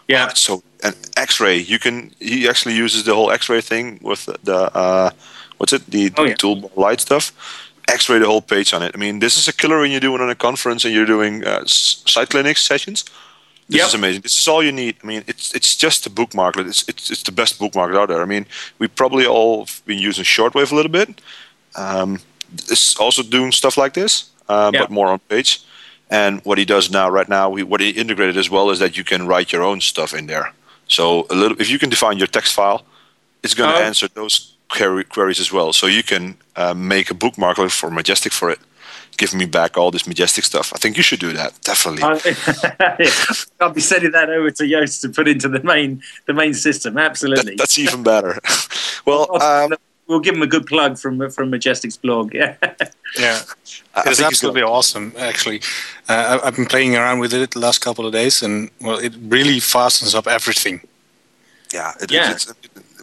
Yeah. 0.09 0.29
So 0.35 0.63
an 0.83 0.95
X-ray, 1.17 1.59
you 1.59 1.79
can. 1.79 2.13
He 2.21 2.49
actually 2.49 2.77
uses 2.77 3.05
the 3.05 3.15
whole 3.15 3.31
X-ray 3.31 3.61
thing 3.61 3.99
with 4.03 4.27
the 4.45 4.71
uh, 4.75 5.11
what's 5.59 5.73
it? 5.73 5.91
The, 5.91 6.13
Oh, 6.17 6.27
the 6.27 6.35
tool 6.35 6.71
light 6.77 7.01
stuff. 7.01 7.33
X-ray 7.89 8.19
the 8.19 8.27
whole 8.27 8.43
page 8.43 8.73
on 8.75 8.83
it. 8.83 8.93
I 8.95 8.99
mean, 8.99 9.21
this 9.21 9.37
is 9.39 9.49
a 9.49 9.53
killer 9.53 9.79
when 9.81 9.91
you're 9.91 10.01
doing 10.01 10.21
on 10.21 10.29
a 10.31 10.35
conference 10.35 10.85
and 10.85 10.93
you're 10.95 11.07
doing 11.07 11.45
uh, 11.45 11.63
site 11.67 12.31
clinics 12.31 12.63
sessions. 12.63 13.05
This 13.69 13.79
Yep. 13.79 13.89
is 13.89 13.95
amazing. 13.95 14.21
This 14.23 14.39
is 14.41 14.49
all 14.49 14.63
you 14.63 14.73
need. 14.73 14.97
I 15.03 15.07
mean, 15.07 15.25
it's 15.27 15.53
it's 15.55 15.75
just 15.77 16.07
a 16.07 16.11
bookmarklet. 16.11 16.67
It's 16.69 16.85
it's 16.89 17.11
it's 17.11 17.23
the 17.25 17.33
best 17.33 17.59
bookmarklet 17.59 17.97
out 18.01 18.09
there. 18.09 18.23
I 18.23 18.25
mean, 18.27 18.47
we 18.79 18.87
probably 18.89 19.27
all 19.27 19.65
have 19.65 19.83
been 19.87 19.99
using 19.99 20.25
shortwave 20.25 20.71
a 20.73 20.75
little 20.75 20.93
bit. 20.93 21.21
Um, 21.75 22.21
it's 22.71 22.97
also 22.97 23.23
doing 23.23 23.53
stuff 23.53 23.77
like 23.77 23.93
this, 23.95 24.31
uh, 24.49 24.71
Yeah. 24.73 24.81
but 24.83 24.91
more 24.91 25.09
on 25.09 25.19
page. 25.29 25.61
And 26.11 26.41
what 26.45 26.59
he 26.59 26.65
does 26.65 26.91
now, 26.91 27.09
right 27.11 27.29
now, 27.29 27.51
we, 27.51 27.65
what 27.65 27.81
he 27.81 27.91
integrated 27.91 28.37
as 28.37 28.49
well 28.49 28.71
is 28.71 28.79
that 28.79 28.97
you 28.97 29.03
can 29.05 29.27
write 29.27 29.53
your 29.53 29.65
own 29.65 29.81
stuff 29.81 30.15
in 30.15 30.27
there. 30.27 30.53
So 30.87 31.27
a 31.31 31.35
little, 31.35 31.61
if 31.61 31.69
you 31.69 31.79
can 31.81 31.91
define 31.91 32.19
your 32.19 32.29
text 32.29 32.55
file, 32.55 32.85
it's 33.43 33.55
going 33.55 33.71
to 33.75 33.81
Oh. 33.81 33.83
answer 33.87 34.07
those 34.09 34.53
query, 34.69 35.03
queries 35.05 35.41
as 35.41 35.51
well. 35.53 35.73
So 35.73 35.87
you 35.89 36.05
can 36.05 36.37
uh, 36.57 36.75
make 36.75 37.11
a 37.11 37.15
bookmarklet 37.15 37.71
for 37.71 37.91
Majestic 37.91 38.33
for 38.33 38.51
it. 38.51 38.59
Give 39.17 39.33
me 39.33 39.47
back 39.47 39.79
all 39.79 39.91
this 39.91 40.07
Majestic 40.07 40.45
stuff. 40.45 40.73
I 40.75 40.79
think 40.79 40.97
you 40.99 41.03
should 41.03 41.21
do 41.21 41.33
that. 41.33 41.59
Definitely. 41.63 42.03
I- 42.03 43.37
I'll 43.61 43.73
be 43.73 43.81
sending 43.81 44.13
that 44.13 44.29
over 44.29 44.51
to 44.51 44.67
Joost 44.69 45.01
to 45.03 45.09
put 45.09 45.27
into 45.29 45.49
the 45.49 45.63
main 45.63 46.03
the 46.27 46.35
main 46.35 46.53
system. 46.55 46.99
Absolutely. 46.99 47.55
That's 47.57 47.79
even 47.79 48.03
better. 48.03 48.39
well, 49.07 49.41
um, 49.43 49.73
we'll 50.07 50.21
give 50.21 50.35
him 50.35 50.43
a 50.43 50.47
good 50.47 50.67
plug 50.67 50.99
from 50.99 51.31
from 51.31 51.49
Majestic's 51.51 51.97
blog. 51.97 52.35
Yeah. 52.35 52.57
Yeah, 53.19 53.41
I 53.95 54.01
it's 54.01 54.05
think 54.05 54.07
he's 54.07 54.21
absolutely 54.21 54.63
awesome. 54.63 55.13
Actually, 55.17 55.63
uh, 56.09 56.39
I- 56.43 56.47
I've 56.49 56.57
been 56.57 56.67
playing 56.67 56.95
around 56.97 57.21
with 57.21 57.33
it 57.33 57.53
the 57.53 57.61
last 57.61 57.79
couple 57.81 58.05
of 58.07 58.13
days, 58.13 58.43
and 58.43 58.69
well, 58.83 58.99
it 58.99 59.15
really 59.29 59.61
fastens 59.61 60.15
up 60.15 60.27
everything. 60.27 60.81
yeah, 61.73 61.93
it, 62.01 62.11
Yeah. 62.11 62.33
It's, 62.33 62.53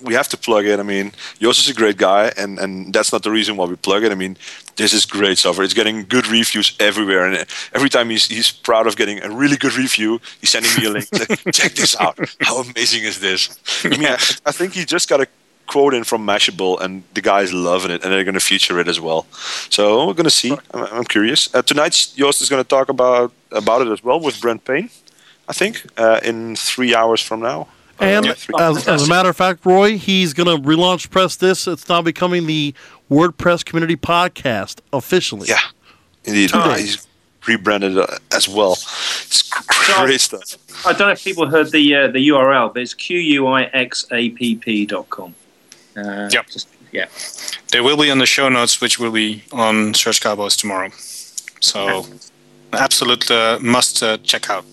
we 0.04 0.14
have 0.14 0.28
to 0.30 0.38
plug 0.38 0.66
it. 0.66 0.80
I 0.80 0.84
mean, 0.84 1.12
Joost 1.40 1.60
is 1.60 1.70
a 1.70 1.74
great 1.74 1.98
guy, 1.98 2.32
and, 2.38 2.60
and 2.60 2.94
that's 2.94 3.12
not 3.12 3.24
the 3.24 3.32
reason 3.32 3.58
why 3.58 3.66
we 3.66 3.76
plug 3.76 4.04
it. 4.04 4.12
I 4.12 4.16
mean, 4.16 4.38
this 4.76 4.94
is 4.94 5.06
great 5.06 5.38
software. 5.38 5.64
It's 5.64 5.74
getting 5.74 6.06
good 6.06 6.28
reviews 6.28 6.76
everywhere, 6.80 7.26
and 7.26 7.46
every 7.74 7.90
time 7.90 8.10
he's 8.10 8.28
he's 8.28 8.52
proud 8.52 8.88
of 8.88 8.96
getting 8.96 9.24
a 9.24 9.30
really 9.30 9.58
good 9.58 9.76
review, 9.76 10.20
he's 10.42 10.52
sending 10.52 10.72
me 10.78 10.86
a 10.86 10.90
link. 10.90 11.08
Like, 11.12 11.44
Check 11.54 11.74
this 11.74 11.96
out. 12.00 12.18
How 12.42 12.62
amazing 12.62 13.04
is 13.04 13.20
this? 13.20 13.58
I 13.86 13.90
mean, 13.90 14.06
I, 14.06 14.18
I 14.46 14.52
think 14.52 14.74
he 14.74 14.86
just 14.86 15.10
got 15.10 15.22
a 15.22 15.28
quote 15.68 15.94
in 15.94 16.04
from 16.04 16.26
Mashable, 16.26 16.80
and 16.82 17.04
the 17.14 17.22
guys 17.22 17.54
loving 17.54 17.92
it, 17.92 18.04
and 18.04 18.12
they're 18.12 18.24
going 18.24 18.34
to 18.34 18.40
feature 18.40 18.80
it 18.80 18.88
as 18.88 19.00
well. 19.00 19.26
So 19.70 20.08
we're 20.08 20.14
going 20.14 20.26
to 20.26 20.30
see. 20.30 20.52
I'm, 20.74 20.84
I'm 20.98 21.06
curious. 21.06 21.54
Uh, 21.54 21.62
tonight, 21.62 21.94
Joost 22.16 22.42
is 22.42 22.50
going 22.50 22.64
to 22.64 22.68
talk 22.68 22.90
about 22.90 23.32
about 23.52 23.82
it 23.82 23.90
as 23.90 24.04
well 24.04 24.20
with 24.20 24.40
Brent 24.42 24.66
Payne. 24.66 24.90
I 25.48 25.54
think 25.54 25.86
uh, 25.98 26.20
in 26.24 26.56
three 26.56 26.96
hours 26.96 27.22
from 27.22 27.42
now. 27.42 27.68
And 28.00 28.26
as, 28.26 28.88
as 28.88 29.06
a 29.06 29.10
matter 29.10 29.30
of 29.30 29.38
fact, 29.38 29.66
Roy, 29.66 29.98
he's 29.98 30.34
going 30.34 30.48
to 30.48 30.58
relaunch 30.68 31.10
Press 31.10 31.36
This. 31.36 31.68
It's 31.68 31.88
now 31.88 32.02
becoming 32.02 32.48
the 32.48 32.74
WordPress 33.10 33.64
Community 33.64 33.96
Podcast 33.96 34.80
officially. 34.92 35.48
Yeah, 35.48 35.60
indeed. 36.26 36.50
Two 36.50 36.58
Uh, 36.58 36.76
days. 36.76 36.96
he's 36.96 37.08
rebranded 37.48 37.98
uh, 37.98 38.08
as 38.32 38.50
well. 38.50 38.74
It's 38.74 39.44
great 40.02 40.20
stuff. 40.22 40.58
I 40.86 40.92
don't 40.94 41.08
know 41.08 41.12
if 41.14 41.24
people 41.24 41.48
heard 41.48 41.72
the 41.72 41.96
uh, 41.96 42.08
the 42.08 42.28
URL, 42.30 42.74
but 42.74 42.82
it's 42.82 42.94
quixapp.com. 44.14 45.36
Uh, 45.96 46.30
yep. 46.32 46.48
Just, 46.48 46.68
yeah. 46.92 47.06
They 47.72 47.82
will 47.82 47.98
be 47.98 48.10
on 48.12 48.18
the 48.18 48.26
show 48.26 48.50
notes, 48.50 48.82
which 48.82 49.00
will 49.00 49.12
be 49.12 49.44
on 49.52 49.94
Search 49.94 50.20
Cowboys 50.22 50.56
tomorrow. 50.56 50.90
So, 51.60 52.06
absolute 52.74 53.30
uh, 53.32 53.60
must 53.62 54.02
uh, 54.04 54.18
check 54.24 54.50
out. 54.50 54.66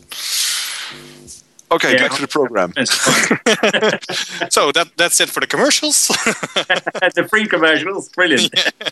Okay, 1.72 1.92
yeah. 1.92 2.08
back 2.08 2.12
to 2.16 2.22
the 2.22 2.28
program. 2.28 2.72
so 4.50 4.72
that 4.72 4.90
that's 4.96 5.20
it 5.20 5.28
for 5.28 5.40
the 5.40 5.46
commercials. 5.46 6.08
the 7.14 7.26
free 7.28 7.46
commercials, 7.46 8.08
brilliant. 8.08 8.52
Yeah. 8.80 8.90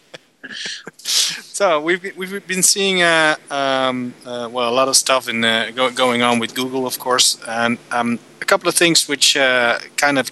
So 1.02 1.80
we've 1.80 2.16
we've 2.16 2.46
been 2.46 2.62
seeing 2.62 3.02
uh, 3.02 3.36
um, 3.50 4.14
uh, 4.24 4.48
well 4.50 4.70
a 4.70 4.74
lot 4.74 4.88
of 4.88 4.96
stuff 4.96 5.28
in 5.28 5.44
uh, 5.44 5.72
go, 5.74 5.90
going 5.90 6.22
on 6.22 6.38
with 6.38 6.54
Google, 6.54 6.86
of 6.86 6.98
course, 6.98 7.38
and 7.46 7.76
um, 7.90 8.18
a 8.40 8.44
couple 8.44 8.68
of 8.68 8.74
things 8.74 9.08
which 9.08 9.36
uh, 9.36 9.78
kind 9.96 10.18
of 10.18 10.30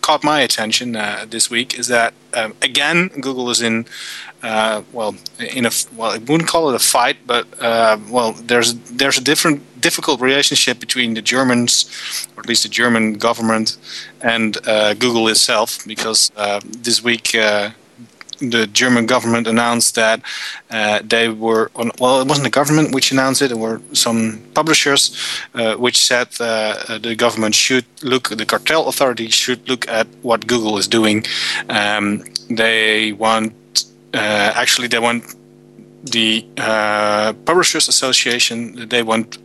caught 0.00 0.24
my 0.24 0.40
attention 0.40 0.96
uh, 0.96 1.24
this 1.28 1.48
week 1.48 1.78
is 1.78 1.86
that 1.88 2.12
um, 2.34 2.54
again 2.60 3.08
Google 3.20 3.50
is 3.50 3.62
in 3.62 3.86
uh, 4.42 4.82
well 4.92 5.14
in 5.38 5.66
a 5.66 5.70
well 5.96 6.10
I 6.10 6.18
wouldn't 6.18 6.48
call 6.48 6.70
it 6.70 6.74
a 6.74 6.80
fight, 6.80 7.18
but 7.26 7.46
uh, 7.60 7.98
well 8.10 8.32
there's 8.32 8.74
there's 8.90 9.18
a 9.18 9.22
different 9.22 9.62
difficult 9.88 10.20
relationship 10.20 10.76
between 10.86 11.14
the 11.14 11.22
Germans, 11.34 11.74
or 12.34 12.40
at 12.42 12.48
least 12.48 12.62
the 12.62 12.68
German 12.82 13.14
government, 13.28 13.76
and 14.20 14.56
uh, 14.66 14.94
Google 14.94 15.28
itself 15.28 15.68
because 15.86 16.30
uh, 16.36 16.60
this 16.64 17.02
week 17.02 17.34
uh, 17.34 17.70
the 18.50 18.66
German 18.66 19.06
government 19.06 19.46
announced 19.46 19.94
that 19.94 20.20
uh, 20.70 21.00
they 21.04 21.28
were 21.28 21.70
on, 21.76 21.90
well, 21.98 22.20
it 22.20 22.28
wasn't 22.28 22.44
the 22.44 22.50
government 22.50 22.94
which 22.94 23.12
announced 23.12 23.42
it. 23.42 23.48
There 23.48 23.56
were 23.56 23.80
some 23.92 24.42
publishers 24.54 25.16
uh, 25.54 25.74
which 25.76 25.98
said 25.98 26.28
uh, 26.40 26.98
the 26.98 27.14
government 27.14 27.54
should 27.54 27.84
look, 28.02 28.30
the 28.30 28.46
cartel 28.46 28.88
authority 28.88 29.28
should 29.28 29.68
look 29.68 29.86
at 29.88 30.06
what 30.22 30.46
Google 30.46 30.76
is 30.78 30.88
doing. 30.88 31.24
Um, 31.68 32.24
they 32.50 33.12
want, 33.12 33.52
uh, 34.14 34.52
actually, 34.62 34.88
they 34.88 34.98
want 34.98 35.22
the 36.02 36.44
uh, 36.58 37.32
Publishers 37.44 37.88
Association, 37.88 38.88
they 38.88 39.02
want 39.02 39.38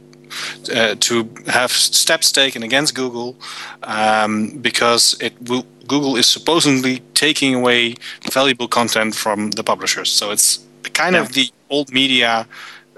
uh, 0.76 0.96
to 1.00 1.30
have 1.48 1.72
steps 1.72 2.32
taken 2.32 2.64
against 2.64 2.96
Google 2.96 3.36
um, 3.84 4.50
because 4.62 5.16
it 5.22 5.34
will 5.50 5.66
Google 5.88 6.18
is 6.18 6.28
supposedly 6.28 7.00
taking 7.14 7.56
away 7.56 7.96
valuable 8.32 8.68
content 8.68 9.16
from 9.16 9.52
the 9.52 9.64
publishers. 9.64 10.12
So 10.12 10.32
it's 10.32 10.60
kind 10.94 11.16
yeah. 11.16 11.22
of 11.22 11.34
the 11.34 11.50
old 11.70 11.92
media. 11.92 12.48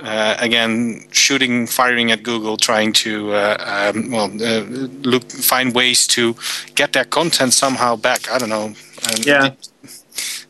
Uh, 0.01 0.37
again, 0.39 1.05
shooting, 1.11 1.67
firing 1.67 2.09
at 2.09 2.23
Google, 2.23 2.55
trying 2.55 2.93
to 2.93 3.33
uh, 3.33 3.91
um, 3.93 4.11
well 4.11 4.31
uh, 4.41 4.63
look, 5.03 5.29
find 5.29 5.75
ways 5.75 6.07
to 6.07 6.35
get 6.75 6.93
their 6.93 7.03
content 7.03 7.53
somehow 7.53 7.97
back. 7.97 8.31
I 8.31 8.37
don't 8.37 8.47
know. 8.47 8.67
Um, 9.07 9.17
yeah. 9.23 9.41
Did, 9.41 9.57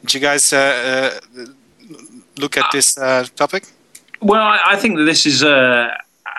did, 0.02 0.14
you 0.14 0.20
guys 0.20 0.54
uh, 0.54 1.20
uh, 1.36 1.46
look 2.38 2.58
at 2.58 2.66
this 2.72 2.96
uh, 2.96 3.26
topic? 3.36 3.64
Well, 4.22 4.60
I 4.74 4.76
think 4.76 4.98
that 4.98 5.06
this 5.06 5.26
is 5.26 5.42
a 5.42 5.98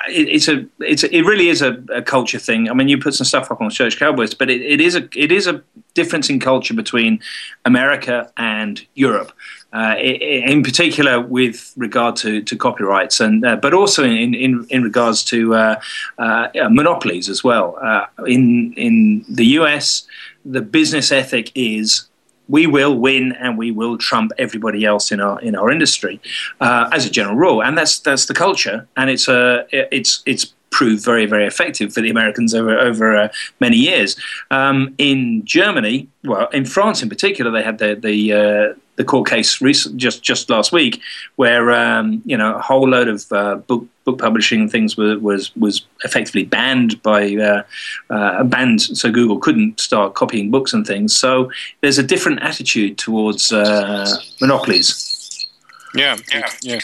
it, 0.08 0.28
it's 0.28 0.48
a 0.48 0.66
it's 0.80 1.02
a, 1.02 1.14
it 1.14 1.22
really 1.22 1.48
is 1.48 1.62
a, 1.62 1.82
a, 1.92 2.02
culture 2.02 2.38
thing. 2.38 2.68
I 2.70 2.74
mean, 2.74 2.88
you 2.88 2.98
put 2.98 3.14
some 3.14 3.24
stuff 3.24 3.50
up 3.50 3.60
on 3.60 3.70
Search 3.70 3.98
Cowboys, 3.98 4.34
but 4.34 4.50
it, 4.50 4.60
it 4.62 4.80
is 4.80 4.96
a 4.96 5.08
it 5.14 5.32
is 5.32 5.46
a 5.46 5.62
difference 5.94 6.30
in 6.30 6.40
culture 6.40 6.74
between 6.74 7.20
America 7.64 8.32
and 8.36 8.84
Europe. 8.94 9.32
Uh, 9.72 9.94
in 10.00 10.64
particular, 10.64 11.20
with 11.20 11.72
regard 11.76 12.16
to, 12.16 12.42
to 12.42 12.56
copyrights, 12.56 13.20
and 13.20 13.46
uh, 13.46 13.54
but 13.54 13.72
also 13.72 14.02
in, 14.02 14.34
in, 14.34 14.66
in 14.68 14.82
regards 14.82 15.22
to 15.22 15.54
uh, 15.54 15.80
uh 16.18 16.48
monopolies 16.68 17.28
as 17.28 17.44
well. 17.44 17.78
Uh, 17.80 18.06
in 18.26 18.72
in 18.74 19.24
the 19.28 19.46
US, 19.60 20.08
the 20.44 20.60
business 20.60 21.12
ethic 21.12 21.52
is 21.54 22.09
we 22.50 22.66
will 22.66 22.94
win 22.98 23.32
and 23.32 23.56
we 23.56 23.70
will 23.70 23.96
trump 23.96 24.32
everybody 24.38 24.84
else 24.84 25.12
in 25.12 25.20
our 25.20 25.40
in 25.40 25.54
our 25.54 25.70
industry 25.70 26.20
uh, 26.60 26.88
as 26.92 27.06
a 27.06 27.10
general 27.10 27.36
rule, 27.36 27.62
and 27.62 27.78
that's 27.78 27.98
that's 28.00 28.26
the 28.26 28.34
culture, 28.34 28.86
and 28.96 29.08
it's 29.08 29.28
a 29.28 29.60
uh, 29.60 29.64
it's 29.70 30.22
it's 30.26 30.52
proved 30.70 31.04
very 31.04 31.26
very 31.26 31.46
effective 31.46 31.92
for 31.92 32.00
the 32.00 32.10
Americans 32.10 32.54
over 32.54 32.78
over 32.78 33.16
uh, 33.16 33.28
many 33.60 33.76
years. 33.76 34.16
Um, 34.50 34.94
in 34.98 35.44
Germany, 35.44 36.08
well, 36.24 36.48
in 36.48 36.64
France 36.64 37.02
in 37.02 37.08
particular, 37.08 37.50
they 37.50 37.62
had 37.62 37.78
the 37.78 37.94
the 37.94 38.32
uh, 38.32 38.74
the 39.00 39.04
court 39.04 39.26
case 39.26 39.62
recent, 39.62 39.96
just 39.96 40.22
just 40.22 40.50
last 40.50 40.72
week, 40.72 41.00
where 41.36 41.70
um, 41.70 42.20
you 42.26 42.36
know 42.36 42.54
a 42.54 42.60
whole 42.60 42.86
load 42.86 43.08
of 43.08 43.24
uh, 43.32 43.56
book 43.68 43.86
book 44.04 44.18
publishing 44.18 44.68
things 44.68 44.94
was 44.98 45.18
was, 45.18 45.56
was 45.56 45.86
effectively 46.04 46.44
banned 46.44 47.02
by 47.02 47.34
uh, 47.36 47.62
uh, 48.10 48.44
banned, 48.44 48.82
so 48.82 49.10
Google 49.10 49.38
couldn't 49.38 49.80
start 49.80 50.14
copying 50.14 50.50
books 50.50 50.74
and 50.74 50.86
things. 50.86 51.16
So 51.16 51.50
there's 51.80 51.98
a 51.98 52.02
different 52.02 52.42
attitude 52.42 52.98
towards 52.98 53.52
uh, 53.52 54.06
monopolies. 54.38 55.48
Yeah, 55.94 56.18
yeah, 56.30 56.50
yeah, 56.60 56.80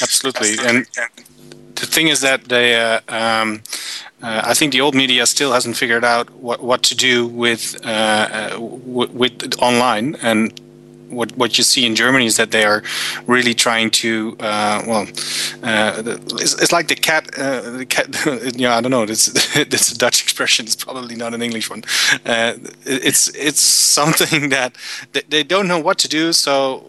absolutely. 0.00 0.52
And 0.66 0.86
the 1.74 1.86
thing 1.86 2.08
is 2.08 2.22
that 2.22 2.44
they. 2.44 2.80
Uh, 2.80 3.00
um, 3.08 3.62
uh, 4.22 4.42
I 4.44 4.54
think 4.54 4.72
the 4.72 4.82
old 4.82 4.94
media 4.94 5.24
still 5.26 5.52
hasn't 5.52 5.76
figured 5.76 6.04
out 6.04 6.28
what, 6.30 6.62
what 6.62 6.82
to 6.84 6.94
do 6.94 7.26
with 7.26 7.74
uh, 7.86 8.50
w- 8.50 9.12
with 9.12 9.54
online, 9.62 10.16
and 10.22 10.60
what 11.10 11.36
what 11.36 11.58
you 11.58 11.64
see 11.64 11.84
in 11.84 11.94
Germany 11.94 12.26
is 12.26 12.36
that 12.36 12.50
they 12.50 12.64
are 12.64 12.82
really 13.26 13.54
trying 13.54 13.90
to 13.90 14.36
uh, 14.40 14.82
well, 14.86 15.06
uh, 15.62 16.02
it's, 16.04 16.54
it's, 16.62 16.72
like 16.72 16.88
the 16.88 16.94
cat. 16.94 17.38
Uh, 17.38 17.78
the 17.78 17.86
cat. 17.86 18.06
yeah, 18.56 18.76
I 18.76 18.80
don't 18.80 18.90
know. 18.90 19.02
It's 19.02 19.56
it's 19.56 19.92
a 19.92 19.98
Dutch 19.98 20.22
expression. 20.22 20.66
It's 20.66 20.76
probably 20.76 21.16
not 21.16 21.34
an 21.34 21.42
English 21.42 21.70
one. 21.70 21.82
Uh, 22.24 22.54
it's 22.84 23.28
it's 23.34 23.60
something 23.60 24.48
that 24.56 24.76
they 25.28 25.42
don't 25.42 25.68
know 25.68 25.78
what 25.78 25.98
to 25.98 26.08
do. 26.08 26.32
So 26.32 26.84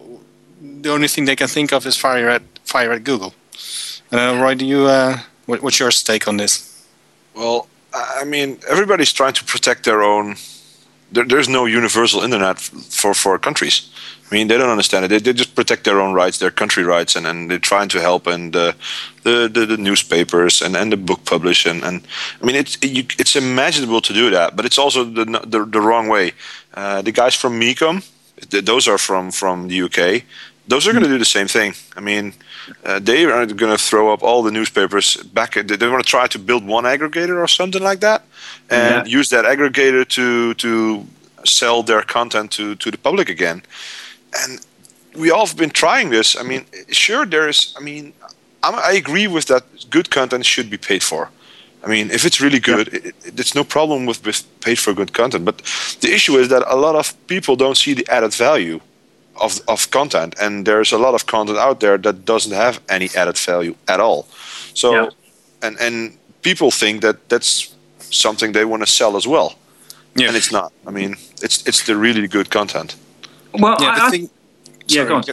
the 0.60 0.90
only 0.90 1.08
thing 1.08 1.24
they 1.24 1.36
can 1.36 1.48
think 1.48 1.72
of 1.72 1.86
is 1.86 1.96
fire 1.96 2.28
at 2.28 2.42
fire 2.64 2.92
at 2.92 3.04
Google. 3.04 3.34
Uh, 4.12 4.38
Roy, 4.40 4.54
do 4.54 4.66
you 4.66 4.86
uh, 4.86 5.18
what, 5.46 5.62
what's 5.62 5.78
your 5.78 5.90
take 5.90 6.28
on 6.28 6.36
this? 6.36 6.86
Well, 7.34 7.66
I 7.94 8.24
mean, 8.24 8.58
everybody's 8.68 9.12
trying 9.12 9.34
to 9.34 9.44
protect 9.44 9.84
their 9.84 10.02
own 10.02 10.36
there, 11.12 11.24
there's 11.24 11.48
no 11.48 11.66
universal 11.66 12.22
internet 12.22 12.58
for, 12.58 13.14
for 13.14 13.38
countries. 13.38 13.90
I 14.30 14.34
mean, 14.34 14.48
they 14.48 14.56
don't 14.56 14.70
understand 14.70 15.04
it. 15.04 15.08
They, 15.08 15.18
they 15.18 15.32
just 15.34 15.54
protect 15.54 15.84
their 15.84 16.00
own 16.00 16.14
rights, 16.14 16.38
their 16.38 16.50
country 16.50 16.84
rights, 16.84 17.16
and, 17.16 17.26
and 17.26 17.50
they're 17.50 17.58
trying 17.58 17.90
to 17.90 18.00
help 18.00 18.26
and 18.26 18.56
uh, 18.56 18.72
the, 19.24 19.48
the, 19.52 19.66
the 19.66 19.76
newspapers 19.76 20.62
and, 20.62 20.74
and 20.74 20.90
the 20.90 20.96
book 20.96 21.24
publish 21.26 21.66
and, 21.66 21.84
and 21.84 22.06
I 22.40 22.46
mean 22.46 22.56
it's 22.56 22.78
you, 22.82 23.04
it's 23.18 23.36
imaginable 23.36 24.00
to 24.00 24.12
do 24.12 24.30
that, 24.30 24.56
but 24.56 24.64
it's 24.64 24.78
also 24.78 25.04
the 25.04 25.24
the, 25.24 25.64
the 25.64 25.80
wrong 25.80 26.08
way. 26.08 26.32
Uh, 26.74 27.02
the 27.02 27.12
guys 27.12 27.34
from 27.34 27.60
Mecom, 27.60 28.02
those 28.48 28.88
are 28.88 28.98
from 28.98 29.30
from 29.30 29.68
the 29.68 29.82
UK. 29.82 30.24
Those 30.66 30.86
are 30.86 30.92
going 30.92 31.04
to 31.04 31.10
do 31.10 31.18
the 31.18 31.24
same 31.24 31.48
thing. 31.48 31.74
I 31.96 32.00
mean, 32.00 32.34
uh, 32.84 33.00
they 33.00 33.24
are 33.24 33.44
going 33.46 33.76
to 33.76 33.82
throw 33.82 34.12
up 34.12 34.22
all 34.22 34.42
the 34.42 34.52
newspapers 34.52 35.16
back. 35.16 35.54
They, 35.54 35.62
they 35.62 35.88
want 35.88 36.04
to 36.04 36.08
try 36.08 36.28
to 36.28 36.38
build 36.38 36.64
one 36.64 36.84
aggregator 36.84 37.36
or 37.42 37.48
something 37.48 37.82
like 37.82 38.00
that 38.00 38.22
and 38.72 39.06
yeah. 39.06 39.18
use 39.18 39.28
that 39.30 39.44
aggregator 39.44 40.06
to 40.08 40.54
to 40.54 41.06
sell 41.44 41.82
their 41.82 42.02
content 42.02 42.50
to 42.52 42.74
to 42.76 42.90
the 42.90 42.98
public 42.98 43.28
again. 43.28 43.62
And 44.40 44.60
we 45.14 45.30
all 45.30 45.46
have 45.46 45.56
been 45.56 45.70
trying 45.70 46.10
this. 46.10 46.36
I 46.36 46.42
mean, 46.42 46.64
sure, 46.90 47.26
there 47.26 47.48
is. 47.48 47.74
I 47.78 47.82
mean, 47.82 48.12
I'm, 48.62 48.74
i 48.74 48.92
agree 48.92 49.26
with 49.26 49.46
that. 49.46 49.64
Good 49.90 50.10
content 50.10 50.46
should 50.46 50.70
be 50.70 50.78
paid 50.78 51.02
for. 51.02 51.30
I 51.84 51.88
mean, 51.88 52.10
if 52.10 52.24
it's 52.24 52.40
really 52.40 52.60
good, 52.60 52.88
yeah. 52.92 52.98
it, 52.98 53.06
it, 53.26 53.40
it's 53.40 53.54
no 53.54 53.64
problem 53.64 54.06
with, 54.06 54.24
with 54.24 54.44
paid 54.60 54.78
for 54.78 54.94
good 54.94 55.12
content. 55.12 55.44
But 55.44 55.58
the 56.00 56.12
issue 56.14 56.36
is 56.38 56.48
that 56.48 56.62
a 56.68 56.76
lot 56.76 56.94
of 56.94 57.14
people 57.26 57.56
don't 57.56 57.76
see 57.76 57.92
the 57.94 58.06
added 58.08 58.32
value 58.32 58.80
of, 59.40 59.60
of 59.66 59.90
content, 59.90 60.34
and 60.40 60.64
there's 60.64 60.92
a 60.92 60.98
lot 60.98 61.14
of 61.14 61.26
content 61.26 61.58
out 61.58 61.80
there 61.80 61.98
that 61.98 62.24
doesn't 62.24 62.52
have 62.52 62.80
any 62.88 63.08
added 63.16 63.36
value 63.36 63.74
at 63.88 63.98
all. 63.98 64.26
So, 64.74 64.94
yeah. 64.94 65.10
and 65.62 65.76
and 65.80 66.16
people 66.42 66.70
think 66.70 67.02
that 67.02 67.28
that's 67.28 67.71
something 68.12 68.52
they 68.52 68.64
want 68.64 68.82
to 68.82 68.86
sell 68.86 69.16
as 69.16 69.26
well. 69.26 69.54
Yeah. 70.14 70.28
And 70.28 70.36
it's 70.36 70.52
not. 70.52 70.72
I 70.86 70.90
mean, 70.90 71.16
it's 71.42 71.66
it's 71.66 71.86
the 71.86 71.96
really 71.96 72.28
good 72.28 72.50
content. 72.50 72.96
Well, 73.54 73.76
yeah, 73.80 73.98
I, 74.00 74.10
think, 74.10 74.30
yeah, 74.88 75.04
go 75.04 75.16
on. 75.16 75.24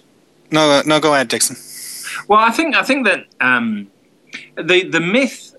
No, 0.52 0.72
uh, 0.72 0.84
no, 0.86 1.00
go 1.00 1.13
ahead, 1.13 1.28
Dixon. 1.28 1.58
Well, 2.28 2.40
I 2.40 2.52
think 2.52 2.75
I 2.75 2.84
think 2.84 3.06
that 3.06 3.25
um, 3.42 3.88
the 4.56 4.84
the 4.84 5.00
myth 5.00 5.56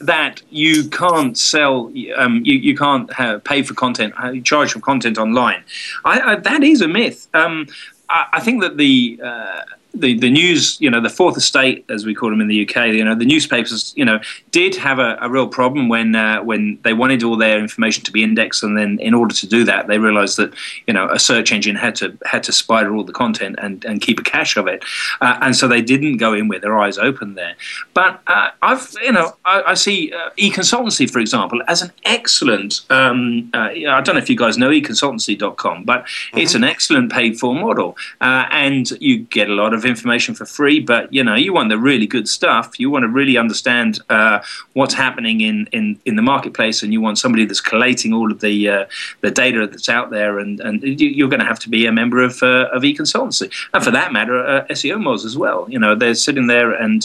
that 0.00 0.42
you 0.50 0.88
can't 0.90 1.36
sell, 1.36 1.92
um, 2.16 2.42
you, 2.44 2.54
you 2.54 2.76
can't 2.76 3.12
have, 3.12 3.42
pay 3.42 3.62
for 3.62 3.74
content, 3.74 4.14
uh, 4.16 4.32
charge 4.44 4.72
for 4.72 4.80
content 4.80 5.18
online. 5.18 5.64
I, 6.04 6.20
I, 6.20 6.36
that 6.36 6.62
is 6.62 6.80
a 6.80 6.86
myth. 6.86 7.26
Um, 7.34 7.66
I, 8.08 8.26
I, 8.34 8.40
think 8.40 8.62
that 8.62 8.76
the 8.76 9.20
uh, 9.22 9.62
the, 10.00 10.18
the 10.18 10.30
news, 10.30 10.80
you 10.80 10.90
know, 10.90 11.00
the 11.00 11.10
fourth 11.10 11.36
estate, 11.36 11.84
as 11.88 12.04
we 12.04 12.14
call 12.14 12.30
them 12.30 12.40
in 12.40 12.48
the 12.48 12.68
UK, 12.68 12.88
you 12.88 13.04
know, 13.04 13.14
the 13.14 13.24
newspapers, 13.24 13.92
you 13.96 14.04
know, 14.04 14.20
did 14.50 14.74
have 14.76 14.98
a, 14.98 15.18
a 15.20 15.28
real 15.28 15.48
problem 15.48 15.88
when 15.88 16.14
uh, 16.14 16.42
when 16.42 16.78
they 16.82 16.92
wanted 16.92 17.22
all 17.22 17.36
their 17.36 17.58
information 17.58 18.04
to 18.04 18.12
be 18.12 18.22
indexed, 18.22 18.62
and 18.62 18.76
then 18.76 18.98
in 19.00 19.14
order 19.14 19.34
to 19.34 19.46
do 19.46 19.64
that, 19.64 19.86
they 19.86 19.98
realised 19.98 20.36
that 20.36 20.54
you 20.86 20.94
know 20.94 21.08
a 21.10 21.18
search 21.18 21.52
engine 21.52 21.76
had 21.76 21.94
to 21.96 22.16
had 22.24 22.42
to 22.44 22.52
spider 22.52 22.94
all 22.94 23.04
the 23.04 23.12
content 23.12 23.56
and, 23.60 23.84
and 23.84 24.00
keep 24.00 24.18
a 24.18 24.22
cache 24.22 24.56
of 24.56 24.66
it, 24.66 24.84
uh, 25.20 25.38
and 25.40 25.56
so 25.56 25.68
they 25.68 25.82
didn't 25.82 26.16
go 26.16 26.32
in 26.32 26.48
with 26.48 26.62
their 26.62 26.78
eyes 26.78 26.98
open 26.98 27.34
there. 27.34 27.54
But 27.94 28.20
uh, 28.26 28.50
I've 28.62 28.94
you 29.02 29.12
know 29.12 29.36
I, 29.44 29.62
I 29.68 29.74
see 29.74 30.12
uh, 30.12 30.30
e-consultancy, 30.36 31.10
for 31.10 31.18
example, 31.18 31.62
as 31.68 31.82
an 31.82 31.92
excellent. 32.04 32.80
Um, 32.90 33.50
uh, 33.54 33.70
I 33.70 34.00
don't 34.00 34.14
know 34.14 34.22
if 34.22 34.30
you 34.30 34.36
guys 34.36 34.58
know 34.58 34.70
econsultancy.com, 34.70 35.84
but 35.84 36.04
mm-hmm. 36.04 36.38
it's 36.38 36.54
an 36.54 36.64
excellent 36.64 37.12
paid 37.12 37.38
for 37.38 37.54
model, 37.54 37.96
uh, 38.20 38.46
and 38.50 38.90
you 39.00 39.18
get 39.18 39.48
a 39.48 39.54
lot 39.54 39.74
of 39.74 39.84
information 39.88 40.34
for 40.34 40.46
free. 40.46 40.80
But 40.80 41.12
you 41.12 41.24
know 41.24 41.34
you 41.34 41.52
want 41.52 41.68
the 41.68 41.78
really 41.78 42.06
good 42.06 42.28
stuff. 42.28 42.78
You 42.78 42.90
want 42.90 43.04
to 43.04 43.08
really 43.08 43.36
understand 43.36 44.00
uh, 44.08 44.40
what's 44.74 44.94
happening 44.94 45.40
in, 45.40 45.68
in, 45.72 45.98
in 46.04 46.16
the 46.16 46.22
marketplace, 46.22 46.82
and 46.82 46.92
you 46.92 47.00
want 47.00 47.18
somebody 47.18 47.44
that's 47.44 47.60
collating 47.60 48.12
all 48.12 48.30
of 48.30 48.40
the 48.40 48.68
uh, 48.68 48.86
the 49.20 49.30
data 49.30 49.66
that's 49.66 49.88
out 49.88 50.10
there, 50.10 50.38
and, 50.38 50.60
and 50.60 50.82
you're 51.00 51.28
going 51.28 51.40
to 51.40 51.46
have 51.46 51.58
to 51.60 51.68
be 51.68 51.86
a 51.86 51.92
member 51.92 52.22
of 52.22 52.42
uh, 52.42 52.68
of 52.72 52.84
e-consultancy, 52.84 53.50
and 53.74 53.82
for 53.82 53.90
that 53.90 54.12
matter, 54.12 54.66
SEO 54.70 54.98
Moz 54.98 55.24
as 55.24 55.36
well. 55.36 55.66
You 55.68 55.78
know 55.78 55.94
they're 55.94 56.14
sitting 56.14 56.46
there 56.46 56.72
and 56.72 57.04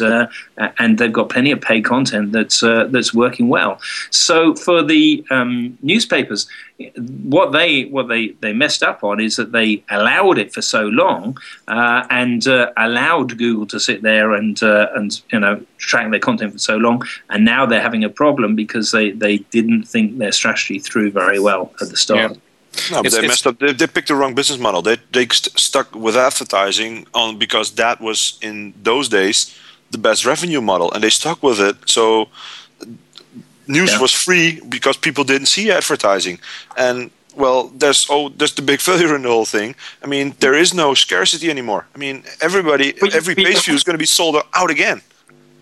and 0.58 0.98
they've 0.98 1.14
got 1.14 1.30
plenty 1.30 1.52
of 1.52 1.62
paid 1.62 1.86
content 1.86 2.32
that's 2.32 2.64
uh, 2.64 2.86
that's 2.90 3.14
working 3.14 3.48
well. 3.50 3.80
So 4.10 4.56
for 4.56 4.84
the 4.84 5.26
um, 5.30 5.78
newspapers, 5.82 6.48
what 6.98 7.52
they 7.52 7.86
what 7.86 8.08
they, 8.08 8.30
they 8.42 8.52
messed 8.52 8.84
up 8.84 9.04
on 9.04 9.20
is 9.20 9.36
that 9.36 9.52
they 9.52 9.84
allowed 9.90 10.38
it 10.38 10.54
for 10.54 10.62
so 10.62 10.84
long 10.86 11.38
uh, 11.68 12.06
and 12.10 12.48
uh, 12.48 12.72
allowed 12.78 13.38
Google 13.38 13.68
to 13.68 13.80
sit 13.80 14.02
there 14.02 14.34
and 14.34 14.62
uh, 14.64 14.88
and 14.96 15.22
you 15.32 15.40
know 15.40 15.64
track 15.78 16.10
their 16.10 16.20
content 16.20 16.54
for 16.54 16.60
so 16.60 16.78
long, 16.78 17.04
and 17.30 17.46
now 17.46 17.66
they're 17.66 17.82
having 17.82 18.04
a 18.04 18.10
problem 18.10 18.56
because 18.56 18.92
they, 18.92 19.12
they 19.12 19.38
didn't 19.38 19.84
think 19.84 20.18
their 20.18 20.32
strategy 20.32 20.80
through 20.80 21.12
very 21.12 21.40
well 21.40 21.74
at 21.82 21.90
the 21.90 21.98
start. 21.98 22.32
Yeah. 22.32 22.38
No, 22.90 22.98
but 22.98 23.06
it's, 23.06 23.16
they 23.16 23.28
messed 23.28 23.46
up. 23.46 23.60
They, 23.60 23.72
they, 23.72 23.86
picked 23.86 24.08
the 24.08 24.16
wrong 24.16 24.34
business 24.34 24.60
model. 24.60 24.82
They 24.82 24.98
they 25.12 25.28
st- 25.28 25.60
stuck 25.60 25.94
with 25.94 26.18
advertising 26.18 27.06
on 27.14 27.38
because 27.38 27.72
that 27.76 28.02
was 28.02 28.40
in 28.42 28.74
those 28.82 29.10
days 29.10 29.56
the 29.92 30.00
best 30.00 30.26
revenue 30.26 30.60
model, 30.60 30.92
and 30.92 31.04
they 31.04 31.12
stuck 31.12 31.44
with 31.44 31.60
it. 31.60 31.78
So 31.86 32.30
news 33.68 33.92
yeah. 33.92 34.02
was 34.02 34.12
free 34.12 34.60
because 34.70 34.98
people 34.98 35.24
didn't 35.24 35.48
see 35.48 35.72
advertising, 35.72 36.40
and 36.78 37.12
well, 37.36 37.70
there's 37.70 38.08
oh, 38.10 38.30
there's 38.30 38.54
the 38.54 38.62
big 38.62 38.80
failure 38.88 39.16
in 39.16 39.24
the 39.24 39.30
whole 39.30 39.46
thing. 39.46 39.76
I 40.04 40.08
mean, 40.08 40.36
there 40.40 40.54
is 40.54 40.74
no 40.74 40.94
scarcity 40.94 41.50
anymore. 41.50 41.86
I 41.96 41.98
mean, 41.98 42.24
everybody, 42.42 42.94
but 43.00 43.16
every 43.16 43.36
page 43.36 43.66
view 43.66 43.74
is 43.74 43.84
going 43.84 43.96
to 43.96 44.00
be 44.00 44.06
sold 44.06 44.36
out 44.54 44.70
again. 44.70 45.02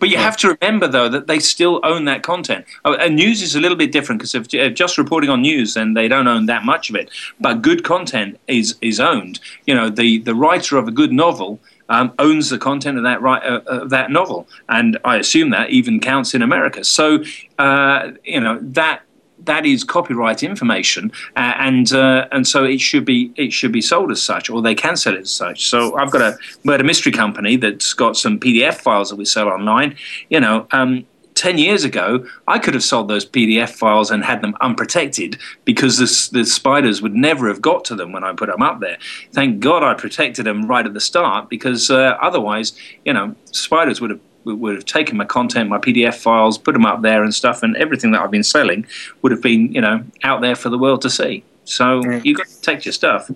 But 0.01 0.09
you 0.09 0.17
have 0.17 0.35
to 0.37 0.57
remember, 0.59 0.87
though, 0.87 1.09
that 1.09 1.27
they 1.27 1.37
still 1.37 1.79
own 1.83 2.05
that 2.05 2.23
content. 2.23 2.65
Oh, 2.85 2.95
and 2.95 3.15
news 3.15 3.43
is 3.43 3.55
a 3.55 3.59
little 3.59 3.77
bit 3.77 3.91
different 3.91 4.19
because 4.19 4.33
if 4.33 4.73
just 4.73 4.97
reporting 4.97 5.29
on 5.29 5.43
news, 5.43 5.75
then 5.75 5.93
they 5.93 6.07
don't 6.07 6.27
own 6.27 6.47
that 6.47 6.65
much 6.65 6.89
of 6.89 6.95
it. 6.95 7.11
But 7.39 7.61
good 7.61 7.83
content 7.83 8.39
is 8.47 8.75
is 8.81 8.99
owned. 8.99 9.39
You 9.67 9.75
know, 9.75 9.89
the 9.89 10.17
the 10.17 10.33
writer 10.33 10.77
of 10.77 10.87
a 10.87 10.91
good 10.91 11.13
novel 11.13 11.59
um, 11.91 12.13
owns 12.17 12.49
the 12.49 12.57
content 12.57 12.97
of 12.97 13.03
that 13.03 13.21
right, 13.21 13.43
uh, 13.43 13.61
of 13.65 13.89
that 13.89 14.09
novel, 14.09 14.47
and 14.69 14.97
I 15.03 15.17
assume 15.17 15.49
that 15.51 15.69
even 15.69 15.99
counts 15.99 16.33
in 16.33 16.41
America. 16.41 16.83
So 16.83 17.23
uh, 17.59 18.11
you 18.23 18.39
know 18.39 18.57
that 18.61 19.01
that 19.43 19.65
is 19.65 19.83
copyright 19.83 20.41
information, 20.41 21.11
uh, 21.35 21.53
and 21.57 21.91
uh, 21.91 22.27
and 22.31 22.47
so 22.47 22.63
it 22.63 22.79
should 22.79 23.03
be 23.03 23.33
it 23.35 23.51
should 23.51 23.73
be 23.73 23.81
sold 23.81 24.09
as 24.09 24.21
such, 24.21 24.49
or 24.49 24.61
they 24.61 24.73
can 24.73 24.95
sell 24.95 25.15
it 25.15 25.21
as 25.21 25.33
such. 25.33 25.67
So 25.67 25.97
I've 25.97 26.11
got 26.11 26.21
a 26.21 26.37
murder 26.63 26.85
mystery 26.85 27.11
company 27.11 27.57
that's 27.57 27.93
got 27.93 28.15
some 28.15 28.39
PDF 28.39 28.75
files 28.75 29.09
that 29.09 29.17
we 29.17 29.25
sell 29.25 29.49
online. 29.49 29.97
You 30.29 30.39
know, 30.39 30.67
um, 30.71 31.05
10 31.41 31.57
years 31.57 31.83
ago, 31.83 32.23
I 32.47 32.59
could 32.59 32.75
have 32.75 32.83
sold 32.83 33.07
those 33.07 33.25
PDF 33.25 33.69
files 33.69 34.11
and 34.11 34.23
had 34.23 34.41
them 34.41 34.55
unprotected 34.61 35.39
because 35.65 35.97
the, 35.97 36.39
the 36.39 36.45
spiders 36.45 37.01
would 37.01 37.15
never 37.15 37.47
have 37.47 37.59
got 37.59 37.83
to 37.85 37.95
them 37.95 38.11
when 38.11 38.23
I 38.23 38.31
put 38.31 38.47
them 38.47 38.61
up 38.61 38.79
there. 38.79 38.99
Thank 39.31 39.59
God 39.59 39.81
I 39.81 39.95
protected 39.95 40.45
them 40.45 40.67
right 40.67 40.85
at 40.85 40.93
the 40.93 40.99
start 40.99 41.49
because 41.49 41.89
uh, 41.89 42.15
otherwise, 42.21 42.73
you 43.05 43.13
know, 43.13 43.35
spiders 43.45 43.99
would 43.99 44.11
have 44.11 44.19
would 44.43 44.75
have 44.75 44.85
taken 44.85 45.17
my 45.17 45.25
content, 45.25 45.67
my 45.67 45.79
PDF 45.79 46.15
files, 46.15 46.59
put 46.59 46.73
them 46.73 46.85
up 46.85 47.01
there 47.01 47.23
and 47.23 47.33
stuff, 47.33 47.63
and 47.63 47.75
everything 47.77 48.11
that 48.11 48.21
I've 48.21 48.31
been 48.31 48.43
selling 48.43 48.85
would 49.21 49.31
have 49.31 49.41
been, 49.41 49.71
you 49.71 49.81
know, 49.81 50.03
out 50.23 50.41
there 50.41 50.55
for 50.55 50.69
the 50.69 50.77
world 50.77 51.01
to 51.03 51.09
see. 51.09 51.43
So 51.65 52.01
mm. 52.01 52.23
you've 52.23 52.37
got 52.37 52.47
to 52.47 52.55
protect 52.55 52.85
your 52.85 52.93
stuff. 52.93 53.29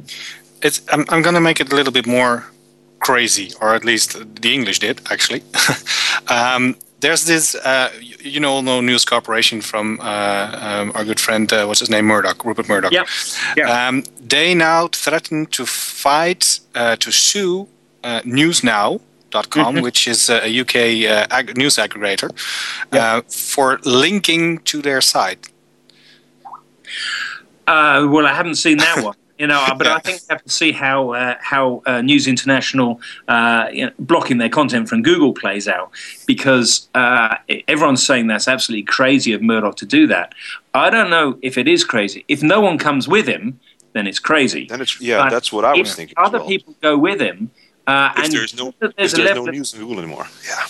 It's, 0.61 0.81
I'm, 0.91 1.05
I'm 1.09 1.21
going 1.21 1.35
to 1.35 1.41
make 1.41 1.59
it 1.59 1.71
a 1.71 1.75
little 1.75 1.93
bit 1.93 2.07
more 2.07 2.45
crazy, 2.99 3.51
or 3.61 3.75
at 3.75 3.85
least 3.85 4.41
the 4.41 4.53
English 4.53 4.79
did, 4.79 5.01
actually. 5.11 5.43
um, 6.27 6.75
there's 6.99 7.25
this, 7.25 7.55
uh, 7.55 7.91
you 7.99 8.39
know, 8.39 8.61
know 8.61 8.81
News 8.81 9.05
Corporation 9.05 9.61
from 9.61 9.99
uh, 10.01 10.59
um, 10.61 10.91
our 10.95 11.03
good 11.03 11.19
friend, 11.19 11.51
uh, 11.51 11.65
what's 11.65 11.79
his 11.79 11.89
name, 11.89 12.05
Murdoch, 12.05 12.43
Rupert 12.45 12.67
Murdoch. 12.69 12.91
Yeah. 12.91 13.05
yeah. 13.57 13.87
Um, 13.87 14.03
they 14.19 14.55
now 14.55 14.87
threaten 14.87 15.45
to 15.47 15.65
fight, 15.65 16.59
uh, 16.73 16.95
to 16.97 17.11
sue 17.11 17.67
uh, 18.03 18.21
NewsNow.com, 18.21 19.75
mm-hmm. 19.75 19.81
which 19.81 20.07
is 20.07 20.29
a 20.29 20.59
UK 20.61 20.75
uh, 20.75 21.27
ag- 21.31 21.57
news 21.57 21.75
aggregator, 21.75 22.31
yeah. 22.93 23.21
for 23.27 23.79
linking 23.83 24.59
to 24.59 24.81
their 24.81 25.01
site. 25.01 25.49
well, 27.67 28.25
I 28.25 28.33
haven't 28.33 28.55
seen 28.55 28.77
that 28.77 29.03
one. 29.03 29.15
You 29.37 29.47
know, 29.47 29.65
but 29.77 29.87
I 29.87 29.99
think 29.99 30.21
we 30.21 30.27
have 30.29 30.43
to 30.43 30.49
see 30.49 30.71
how 30.71 31.11
uh, 31.11 31.35
how 31.41 31.83
uh, 31.85 32.01
News 32.01 32.25
International 32.25 33.01
uh, 33.27 33.67
you 33.71 33.85
know, 33.85 33.91
blocking 33.99 34.37
their 34.37 34.49
content 34.49 34.87
from 34.87 35.01
Google 35.01 35.33
plays 35.33 35.67
out 35.67 35.91
because 36.25 36.87
uh, 36.95 37.35
everyone's 37.67 38.05
saying 38.05 38.27
that's 38.27 38.47
absolutely 38.47 38.83
crazy 38.83 39.33
of 39.33 39.41
Murdoch 39.41 39.75
to 39.77 39.85
do 39.85 40.07
that. 40.07 40.33
I 40.73 40.89
don't 40.89 41.09
know 41.09 41.37
if 41.41 41.57
it 41.57 41.67
is 41.67 41.83
crazy. 41.83 42.23
If 42.29 42.43
no 42.43 42.61
one 42.61 42.77
comes 42.77 43.09
with 43.09 43.27
him, 43.27 43.59
then 43.91 44.07
it's 44.07 44.19
crazy. 44.19 44.67
Then 44.67 44.79
it's 44.79 45.01
yeah, 45.01 45.23
but 45.23 45.31
that's 45.31 45.51
what 45.51 45.65
I 45.65 45.73
was 45.73 45.93
thinking. 45.93 46.15
Other 46.17 46.39
well. 46.39 46.47
people 46.47 46.75
go 46.81 46.97
with 46.97 47.19
him, 47.19 47.51
uh, 47.87 48.13
and 48.15 48.31
there's 48.31 48.55
no 48.55 48.73
there's, 48.79 49.13
there's 49.13 49.35
no 49.35 49.45
news 49.45 49.73
in 49.73 49.81
Google 49.81 49.99
anymore. 49.99 50.27
Yeah. 50.47 50.63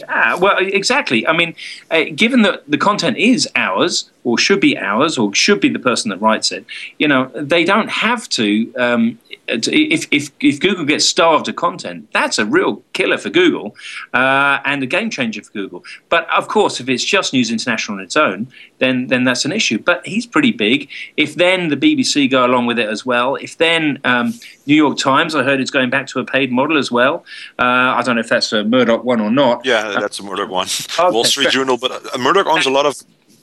Yeah, 0.00 0.36
well, 0.36 0.56
exactly. 0.58 1.26
I 1.26 1.32
mean, 1.32 1.54
uh, 1.90 2.04
given 2.14 2.42
that 2.42 2.68
the 2.68 2.78
content 2.78 3.16
is 3.16 3.48
ours, 3.54 4.10
or 4.24 4.38
should 4.38 4.60
be 4.60 4.76
ours, 4.76 5.16
or 5.16 5.34
should 5.34 5.60
be 5.60 5.68
the 5.68 5.78
person 5.78 6.10
that 6.10 6.20
writes 6.20 6.52
it, 6.52 6.64
you 6.98 7.08
know, 7.08 7.30
they 7.34 7.64
don't 7.64 7.88
have 7.88 8.28
to. 8.30 8.72
Um, 8.76 9.18
if, 9.48 10.06
if, 10.10 10.30
if 10.40 10.60
Google 10.60 10.84
gets 10.84 11.04
starved 11.04 11.48
of 11.48 11.56
content, 11.56 12.08
that's 12.12 12.38
a 12.38 12.44
real 12.44 12.82
killer 12.92 13.18
for 13.18 13.30
Google 13.30 13.74
uh, 14.14 14.58
and 14.64 14.82
a 14.82 14.86
game 14.86 15.10
changer 15.10 15.42
for 15.42 15.50
Google. 15.52 15.84
But 16.08 16.28
of 16.30 16.48
course, 16.48 16.80
if 16.80 16.88
it's 16.88 17.04
just 17.04 17.32
News 17.32 17.50
International 17.50 17.98
on 17.98 18.04
its 18.04 18.16
own, 18.16 18.48
then 18.78 19.08
then 19.08 19.24
that's 19.24 19.44
an 19.44 19.52
issue. 19.52 19.78
But 19.78 20.06
he's 20.06 20.26
pretty 20.26 20.52
big. 20.52 20.88
If 21.16 21.34
then 21.34 21.68
the 21.68 21.76
BBC 21.76 22.30
go 22.30 22.46
along 22.46 22.66
with 22.66 22.78
it 22.78 22.88
as 22.88 23.04
well, 23.04 23.36
if 23.36 23.58
then 23.58 23.98
um, 24.04 24.34
New 24.66 24.74
York 24.74 24.98
Times, 24.98 25.34
I 25.34 25.42
heard 25.42 25.60
it's 25.60 25.70
going 25.70 25.90
back 25.90 26.06
to 26.08 26.20
a 26.20 26.24
paid 26.24 26.52
model 26.52 26.78
as 26.78 26.90
well. 26.92 27.24
Uh, 27.58 27.62
I 27.62 28.02
don't 28.02 28.16
know 28.16 28.20
if 28.20 28.28
that's 28.28 28.52
a 28.52 28.64
Murdoch 28.64 29.04
one 29.04 29.20
or 29.20 29.30
not. 29.30 29.64
Yeah, 29.64 29.89
that's 29.98 30.20
a 30.20 30.22
Murdoch 30.22 30.50
one. 30.50 30.66
Okay. 30.98 31.10
Wall 31.10 31.24
Street 31.24 31.50
Journal, 31.50 31.76
but 31.76 31.90
uh, 31.90 32.18
Murdoch 32.18 32.46
owns 32.46 32.66
a 32.66 32.70
lot 32.70 32.86
of 32.86 32.94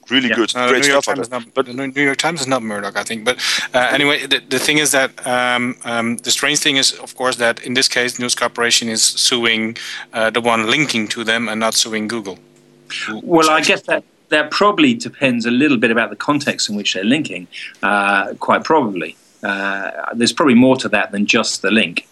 really 0.09 0.29
yeah. 0.29 0.35
good, 0.35 0.55
uh, 0.55 0.69
great 0.69 0.85
stuff. 0.85 1.29
Not, 1.29 1.53
but 1.53 1.65
the 1.65 1.73
New 1.73 2.01
York 2.01 2.17
Times 2.17 2.41
is 2.41 2.47
not 2.47 2.63
Murdoch, 2.63 2.95
I 2.95 3.03
think. 3.03 3.25
But 3.25 3.37
uh, 3.73 3.89
anyway, 3.91 4.25
the, 4.25 4.39
the 4.39 4.59
thing 4.59 4.77
is 4.77 4.91
that 4.91 5.11
um, 5.27 5.75
um, 5.83 6.17
the 6.17 6.31
strange 6.31 6.59
thing 6.59 6.77
is, 6.77 6.93
of 6.99 7.15
course, 7.15 7.35
that 7.37 7.61
in 7.63 7.73
this 7.73 7.87
case, 7.87 8.19
News 8.19 8.35
Corporation 8.35 8.89
is 8.89 9.01
suing 9.01 9.77
uh, 10.13 10.29
the 10.29 10.41
one 10.41 10.69
linking 10.69 11.07
to 11.09 11.23
them 11.23 11.49
and 11.49 11.59
not 11.59 11.73
suing 11.73 12.07
Google. 12.07 12.39
Well, 13.21 13.49
I 13.49 13.61
guess 13.61 13.81
that 13.83 14.03
that 14.29 14.51
probably 14.51 14.93
depends 14.93 15.45
a 15.45 15.51
little 15.51 15.77
bit 15.77 15.91
about 15.91 16.09
the 16.09 16.15
context 16.15 16.69
in 16.69 16.75
which 16.75 16.93
they're 16.93 17.03
linking. 17.03 17.47
Uh, 17.83 18.33
quite 18.39 18.63
probably, 18.63 19.15
uh, 19.43 19.91
there's 20.13 20.33
probably 20.33 20.55
more 20.55 20.77
to 20.77 20.89
that 20.89 21.11
than 21.11 21.25
just 21.25 21.61
the 21.61 21.71
link. 21.71 22.06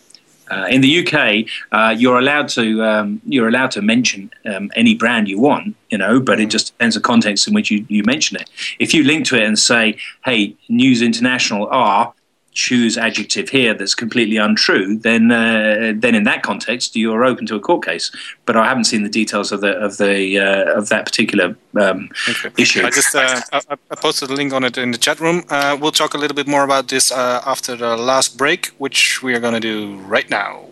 Uh, 0.52 0.68
in 0.70 0.82
the 0.82 1.00
UK, 1.00 1.46
uh, 1.72 1.96
you're 1.98 2.20
allowed 2.20 2.48
to 2.50 2.84
um, 2.84 3.22
you're 3.26 3.48
allowed 3.48 3.72
to 3.72 3.82
mention 3.82 4.32
um, 4.46 4.72
any 4.76 4.96
brand 4.96 5.28
you 5.28 5.40
want, 5.40 5.76
you 5.90 5.98
know, 5.98 6.20
but 6.20 6.40
it 6.40 6.48
mm. 6.48 6.52
just 6.52 6.68
depends 6.68 6.96
the 6.96 7.02
context 7.02 7.48
in 7.48 7.54
which 7.54 7.72
you, 7.72 7.86
you 7.90 8.04
mention 8.04 8.38
it. 8.38 8.50
If 8.80 8.94
you 8.94 9.04
link 9.04 9.26
to 9.28 9.36
it 9.36 9.44
and 9.44 9.58
say, 9.58 9.98
"Hey, 10.24 10.56
News 10.70 11.02
International 11.02 11.68
are," 11.68 12.14
choose 12.56 12.98
adjective 12.98 13.50
here 13.50 13.74
that's 13.74 13.94
completely 13.94 14.38
untrue, 14.38 14.98
then 14.98 15.32
uh, 15.32 15.94
then 15.96 16.16
in 16.16 16.24
that 16.24 16.42
context 16.42 16.96
you're 16.96 17.24
open 17.24 17.46
to 17.46 17.56
a 17.56 17.60
court 17.60 17.86
case. 17.86 18.12
But 18.46 18.56
I 18.56 18.66
haven't 18.66 18.86
seen 18.86 19.04
the 19.04 19.10
details 19.10 19.52
of 19.52 19.62
the 19.62 19.74
of 19.78 19.98
the 19.98 20.40
uh, 20.40 20.80
of 20.80 20.90
that 20.90 21.06
particular 21.06 21.56
um, 21.80 22.10
okay. 22.28 22.50
issue. 22.58 22.84
I 22.84 22.90
just 22.90 23.14
uh, 23.14 23.42
I, 23.52 23.62
I, 23.92 23.96
posted 23.96 24.32
a 24.32 24.34
link 24.34 24.54
on 24.54 24.64
it 24.64 24.78
in 24.78 24.92
the 24.92 24.98
chat 24.98 25.20
room. 25.20 25.44
Uh, 25.50 25.78
we'll 25.80 25.92
talk 25.92 26.14
a 26.16 26.18
little 26.18 26.36
bit 26.36 26.48
more 26.48 26.64
about 26.64 26.88
this 26.88 27.12
uh, 27.12 27.42
after 27.46 27.76
the 27.76 27.96
last 27.98 28.38
break, 28.38 28.68
which 28.78 29.22
we 29.22 29.36
are 29.36 29.40
going 29.40 29.54
to 29.54 29.60
do 29.60 29.98
right 30.08 30.30
now. 30.30 30.66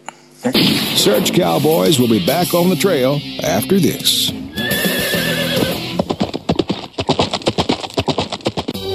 Search 0.95 1.34
Cowboys 1.34 1.99
will 1.99 2.09
be 2.09 2.25
back 2.25 2.53
on 2.53 2.69
the 2.69 2.75
trail 2.75 3.19
after 3.43 3.79
this. 3.79 4.31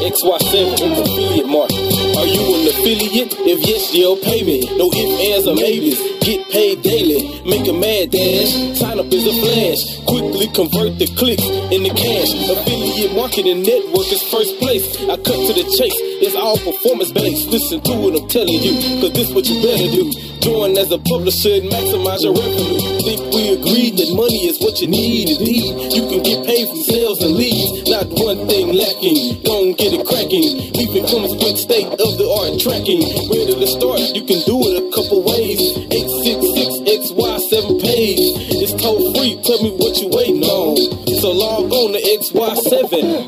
XY7 0.09 1.03
affiliate 1.03 1.47
market 1.47 1.98
Are 2.19 2.27
you 2.27 2.43
an 2.43 2.67
affiliate? 2.67 3.31
If 3.47 3.63
yes, 3.63 3.95
you'll 3.95 4.19
pay 4.19 4.43
me. 4.43 4.67
No 4.75 4.91
ifs, 4.91 5.15
ands, 5.23 5.47
or 5.47 5.55
maybes. 5.55 6.03
Get 6.19 6.51
paid 6.51 6.83
daily. 6.83 7.31
Make 7.47 7.63
a 7.71 7.73
mad 7.73 8.11
dash. 8.11 8.51
Sign 8.75 8.99
up 8.99 9.07
is 9.07 9.23
a 9.23 9.35
flash. 9.39 10.03
Quickly 10.03 10.51
convert 10.51 10.99
the 10.99 11.07
clicks 11.15 11.47
into 11.71 11.95
cash. 11.95 12.35
Affiliate 12.51 13.15
marketing 13.15 13.63
network 13.63 14.11
is 14.11 14.19
first 14.35 14.59
place. 14.59 14.99
I 15.07 15.15
cut 15.15 15.39
to 15.47 15.53
the 15.55 15.63
chase. 15.79 15.95
It's 16.19 16.35
all 16.35 16.59
performance 16.59 17.13
based. 17.13 17.47
Listen 17.47 17.79
to 17.79 17.93
what 17.95 18.19
I'm 18.19 18.27
telling 18.27 18.59
you, 18.59 18.75
cause 18.99 19.15
this 19.15 19.31
what 19.31 19.47
you 19.47 19.63
better 19.63 19.87
do. 19.87 20.11
Join 20.43 20.75
as 20.75 20.91
a 20.91 20.99
publisher 20.99 21.63
and 21.63 21.71
maximize 21.71 22.27
your 22.27 22.35
revenue. 22.35 22.83
Think 23.07 23.23
we 23.31 23.55
agreed 23.55 23.95
that 24.03 24.11
money 24.19 24.51
is 24.51 24.59
what 24.59 24.83
you 24.83 24.91
need 24.91 25.31
indeed. 25.31 25.95
You 25.95 26.11
can 26.11 26.23
get 26.27 26.43
paid 26.43 26.67
from 26.67 26.83
sales 26.83 27.23
and 27.23 27.39
leads. 27.39 27.87
Not 27.87 28.11
one 28.19 28.51
thing 28.51 28.75
lacking. 28.75 29.47
Don't 29.47 29.79
get 29.79 29.95
it 29.95 30.03
cracking. 30.03 30.75
We've 30.75 30.91
become 30.91 31.23
a 31.23 31.31
split 31.31 31.55
state 31.55 31.87
of 31.87 32.11
the 32.19 32.27
art 32.27 32.59
tracking. 32.59 32.99
Ready 33.31 33.55
to 33.55 33.69
start? 33.71 34.03
You 34.19 34.27
can 34.27 34.43
do 34.43 34.59
it 34.75 34.83
a 34.83 34.91
couple 34.91 35.23
ways. 35.23 35.63
866XY7 35.87 37.79
page. 37.79 38.27
It's 38.59 38.75
toll 38.75 39.15
free. 39.15 39.39
Tell 39.47 39.63
me 39.63 39.71
what 39.79 39.95
you 40.03 40.11
waiting 40.11 40.43
on. 40.43 40.75
So 41.23 41.31
log 41.31 41.71
on 41.71 41.95
to 41.95 42.01
xy7.com. 42.03 43.28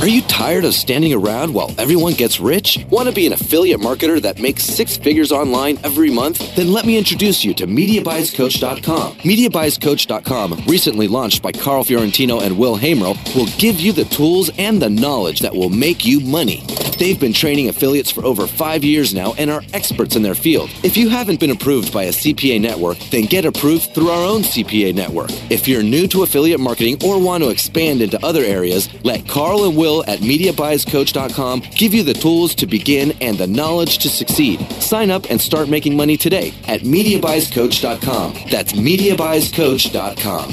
Are 0.00 0.08
you 0.08 0.22
tired 0.22 0.64
of 0.64 0.72
standing 0.72 1.12
around 1.12 1.52
while 1.52 1.74
everyone 1.76 2.14
gets 2.14 2.40
rich? 2.40 2.86
Want 2.88 3.06
to 3.06 3.14
be 3.14 3.26
an 3.26 3.34
affiliate 3.34 3.80
marketer 3.80 4.18
that 4.22 4.38
makes 4.38 4.64
six 4.64 4.96
figures 4.96 5.30
online 5.30 5.78
every 5.84 6.08
month? 6.08 6.56
Then 6.56 6.72
let 6.72 6.86
me 6.86 6.96
introduce 6.96 7.44
you 7.44 7.52
to 7.52 7.66
MediaBuysCoach.com. 7.66 9.16
MediaBuysCoach.com, 9.16 10.64
recently 10.66 11.06
launched 11.06 11.42
by 11.42 11.52
Carl 11.52 11.84
Fiorentino 11.84 12.40
and 12.40 12.56
Will 12.56 12.78
Hamro, 12.78 13.14
will 13.36 13.48
give 13.58 13.78
you 13.78 13.92
the 13.92 14.06
tools 14.06 14.50
and 14.56 14.80
the 14.80 14.88
knowledge 14.88 15.40
that 15.40 15.54
will 15.54 15.68
make 15.68 16.06
you 16.06 16.20
money. 16.20 16.64
They've 16.98 17.20
been 17.20 17.34
training 17.34 17.68
affiliates 17.68 18.10
for 18.10 18.24
over 18.24 18.46
five 18.46 18.82
years 18.84 19.14
now 19.14 19.34
and 19.34 19.50
are 19.50 19.62
experts 19.74 20.16
in 20.16 20.22
their 20.22 20.34
field. 20.34 20.70
If 20.82 20.96
you 20.96 21.10
haven't 21.10 21.40
been 21.40 21.50
approved 21.50 21.92
by 21.92 22.04
a 22.04 22.12
CPA 22.12 22.60
network, 22.60 22.98
then 23.10 23.24
get 23.24 23.44
approved 23.44 23.94
through 23.94 24.08
our 24.10 24.26
own 24.26 24.42
CPA 24.42 24.94
network. 24.94 25.30
If 25.50 25.68
you're 25.68 25.82
new 25.82 26.06
to 26.08 26.22
affiliate 26.22 26.60
marketing 26.60 26.98
or 27.04 27.18
want 27.18 27.42
to 27.42 27.50
expand 27.50 28.00
into 28.00 28.22
other 28.24 28.42
areas, 28.42 28.88
let 29.02 29.26
Carl 29.28 29.64
and 29.64 29.76
Will 29.76 29.89
at 30.06 30.20
MediaBuysCoach.com 30.20 31.60
give 31.76 31.92
you 31.92 32.02
the 32.02 32.14
tools 32.14 32.54
to 32.56 32.66
begin 32.66 33.12
and 33.20 33.36
the 33.36 33.46
knowledge 33.46 33.98
to 33.98 34.08
succeed. 34.08 34.60
Sign 34.80 35.10
up 35.10 35.28
and 35.30 35.38
start 35.40 35.68
making 35.68 35.96
money 35.96 36.16
today 36.16 36.54
at 36.66 36.80
MediaBuysCoach.com. 36.82 38.34
That's 38.50 38.72
MediaBuysCoach.com. 38.72 40.48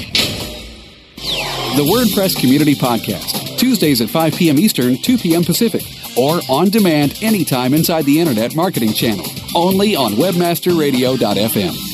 The 1.76 1.84
WordPress 1.84 2.40
Community 2.40 2.74
Podcast, 2.74 3.58
Tuesdays 3.58 4.00
at 4.00 4.08
5 4.10 4.34
p.m. 4.34 4.58
Eastern, 4.58 4.96
2 4.96 5.18
p.m. 5.18 5.44
Pacific, 5.44 5.82
or 6.16 6.40
on 6.48 6.70
demand 6.70 7.18
anytime 7.22 7.74
inside 7.74 8.04
the 8.04 8.18
Internet 8.20 8.56
Marketing 8.56 8.92
Channel, 8.92 9.26
only 9.54 9.94
on 9.94 10.12
WebmasterRadio.fm. 10.12 11.84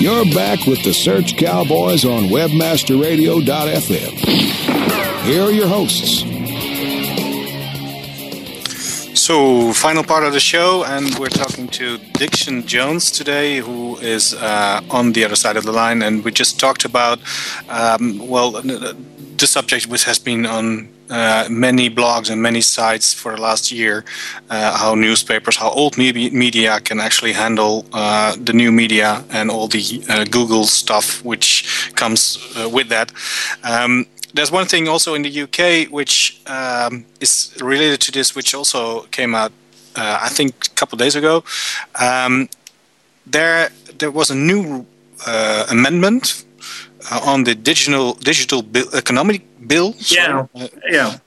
You're 0.00 0.24
back 0.34 0.64
with 0.66 0.82
the 0.82 0.94
Search 0.94 1.36
Cowboys 1.36 2.06
on 2.06 2.24
WebmasterRadio.fm. 2.30 4.49
Here 5.22 5.42
are 5.42 5.50
your 5.50 5.68
hosts. 5.68 6.24
So, 9.20 9.72
final 9.74 10.02
part 10.02 10.24
of 10.24 10.32
the 10.32 10.40
show, 10.40 10.82
and 10.84 11.14
we're 11.18 11.28
talking 11.28 11.68
to 11.68 11.98
Dixon 12.14 12.66
Jones 12.66 13.10
today, 13.10 13.58
who 13.58 13.98
is 13.98 14.32
uh, 14.32 14.80
on 14.88 15.12
the 15.12 15.24
other 15.24 15.36
side 15.36 15.58
of 15.58 15.64
the 15.64 15.72
line. 15.72 16.00
And 16.02 16.24
we 16.24 16.32
just 16.32 16.58
talked 16.58 16.86
about, 16.86 17.18
um, 17.68 18.26
well, 18.26 18.52
the 18.52 19.46
subject 19.46 19.86
which 19.88 20.04
has 20.04 20.18
been 20.18 20.46
on 20.46 20.88
uh, 21.10 21.46
many 21.50 21.90
blogs 21.90 22.30
and 22.30 22.40
many 22.40 22.60
sites 22.60 23.12
for 23.12 23.34
the 23.34 23.42
last 23.42 23.72
year 23.72 24.04
uh, 24.48 24.76
how 24.76 24.94
newspapers, 24.94 25.56
how 25.56 25.70
old 25.70 25.98
media 25.98 26.80
can 26.80 27.00
actually 27.00 27.32
handle 27.32 27.84
uh, 27.92 28.34
the 28.40 28.52
new 28.52 28.70
media 28.70 29.24
and 29.30 29.50
all 29.50 29.66
the 29.66 30.02
uh, 30.08 30.24
Google 30.24 30.64
stuff 30.64 31.22
which 31.24 31.92
comes 31.96 32.38
uh, 32.56 32.68
with 32.68 32.88
that. 32.88 33.12
Um, 33.64 34.06
there's 34.34 34.50
one 34.50 34.66
thing 34.66 34.88
also 34.88 35.14
in 35.14 35.22
the 35.22 35.42
UK 35.42 35.90
which 35.90 36.40
um, 36.46 37.04
is 37.20 37.54
related 37.60 38.00
to 38.02 38.12
this, 38.12 38.34
which 38.34 38.54
also 38.54 39.02
came 39.10 39.34
out, 39.34 39.52
uh, 39.96 40.18
I 40.22 40.28
think, 40.28 40.66
a 40.66 40.74
couple 40.74 40.96
days 40.98 41.16
ago. 41.16 41.44
Um, 42.00 42.48
there, 43.26 43.70
there 43.98 44.10
was 44.10 44.30
a 44.30 44.34
new 44.34 44.86
amendment 45.70 46.44
uh, 47.10 47.20
on 47.24 47.44
the 47.44 47.54
digital 47.54 48.14
digital 48.14 48.62
bill, 48.62 48.86
economic 48.94 49.42
bill. 49.66 49.94
Yeah, 49.98 50.46
uh, 50.54 50.68
yeah. 50.88 51.18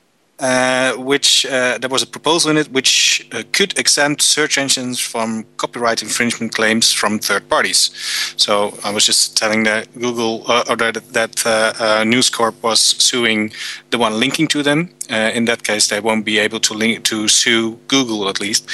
Uh, 0.44 0.92
which 0.98 1.46
uh, 1.46 1.78
there 1.78 1.90
was 1.90 2.04
a 2.04 2.06
proposal 2.06 2.52
in 2.52 2.58
it 2.58 2.70
which 2.74 3.26
uh, 3.32 3.44
could 3.54 3.80
exempt 3.80 4.22
search 4.22 4.58
engines 4.58 5.00
from 5.00 5.46
copyright 5.56 6.02
infringement 6.02 6.54
claims 6.54 6.92
from 6.92 7.18
third 7.18 7.48
parties. 7.48 7.92
So 8.36 8.78
I 8.84 8.92
was 8.92 9.06
just 9.06 9.38
telling 9.38 9.64
that 9.64 9.88
Google 9.98 10.44
uh, 10.52 10.66
or 10.68 10.76
that, 10.76 10.96
that 11.14 12.06
News 12.06 12.30
Corp 12.30 12.62
was 12.62 12.82
suing 12.82 13.54
the 13.92 13.98
one 13.98 14.20
linking 14.20 14.50
to 14.50 14.64
them. 14.64 14.90
in 15.10 15.46
that 15.46 15.64
case, 15.64 15.88
they 15.88 16.02
won't 16.02 16.26
be 16.26 16.40
able 16.40 16.60
to 16.60 16.74
link 16.74 17.06
to 17.06 17.30
sue 17.30 17.80
Google 17.88 18.28
at 18.28 18.42
least, 18.42 18.70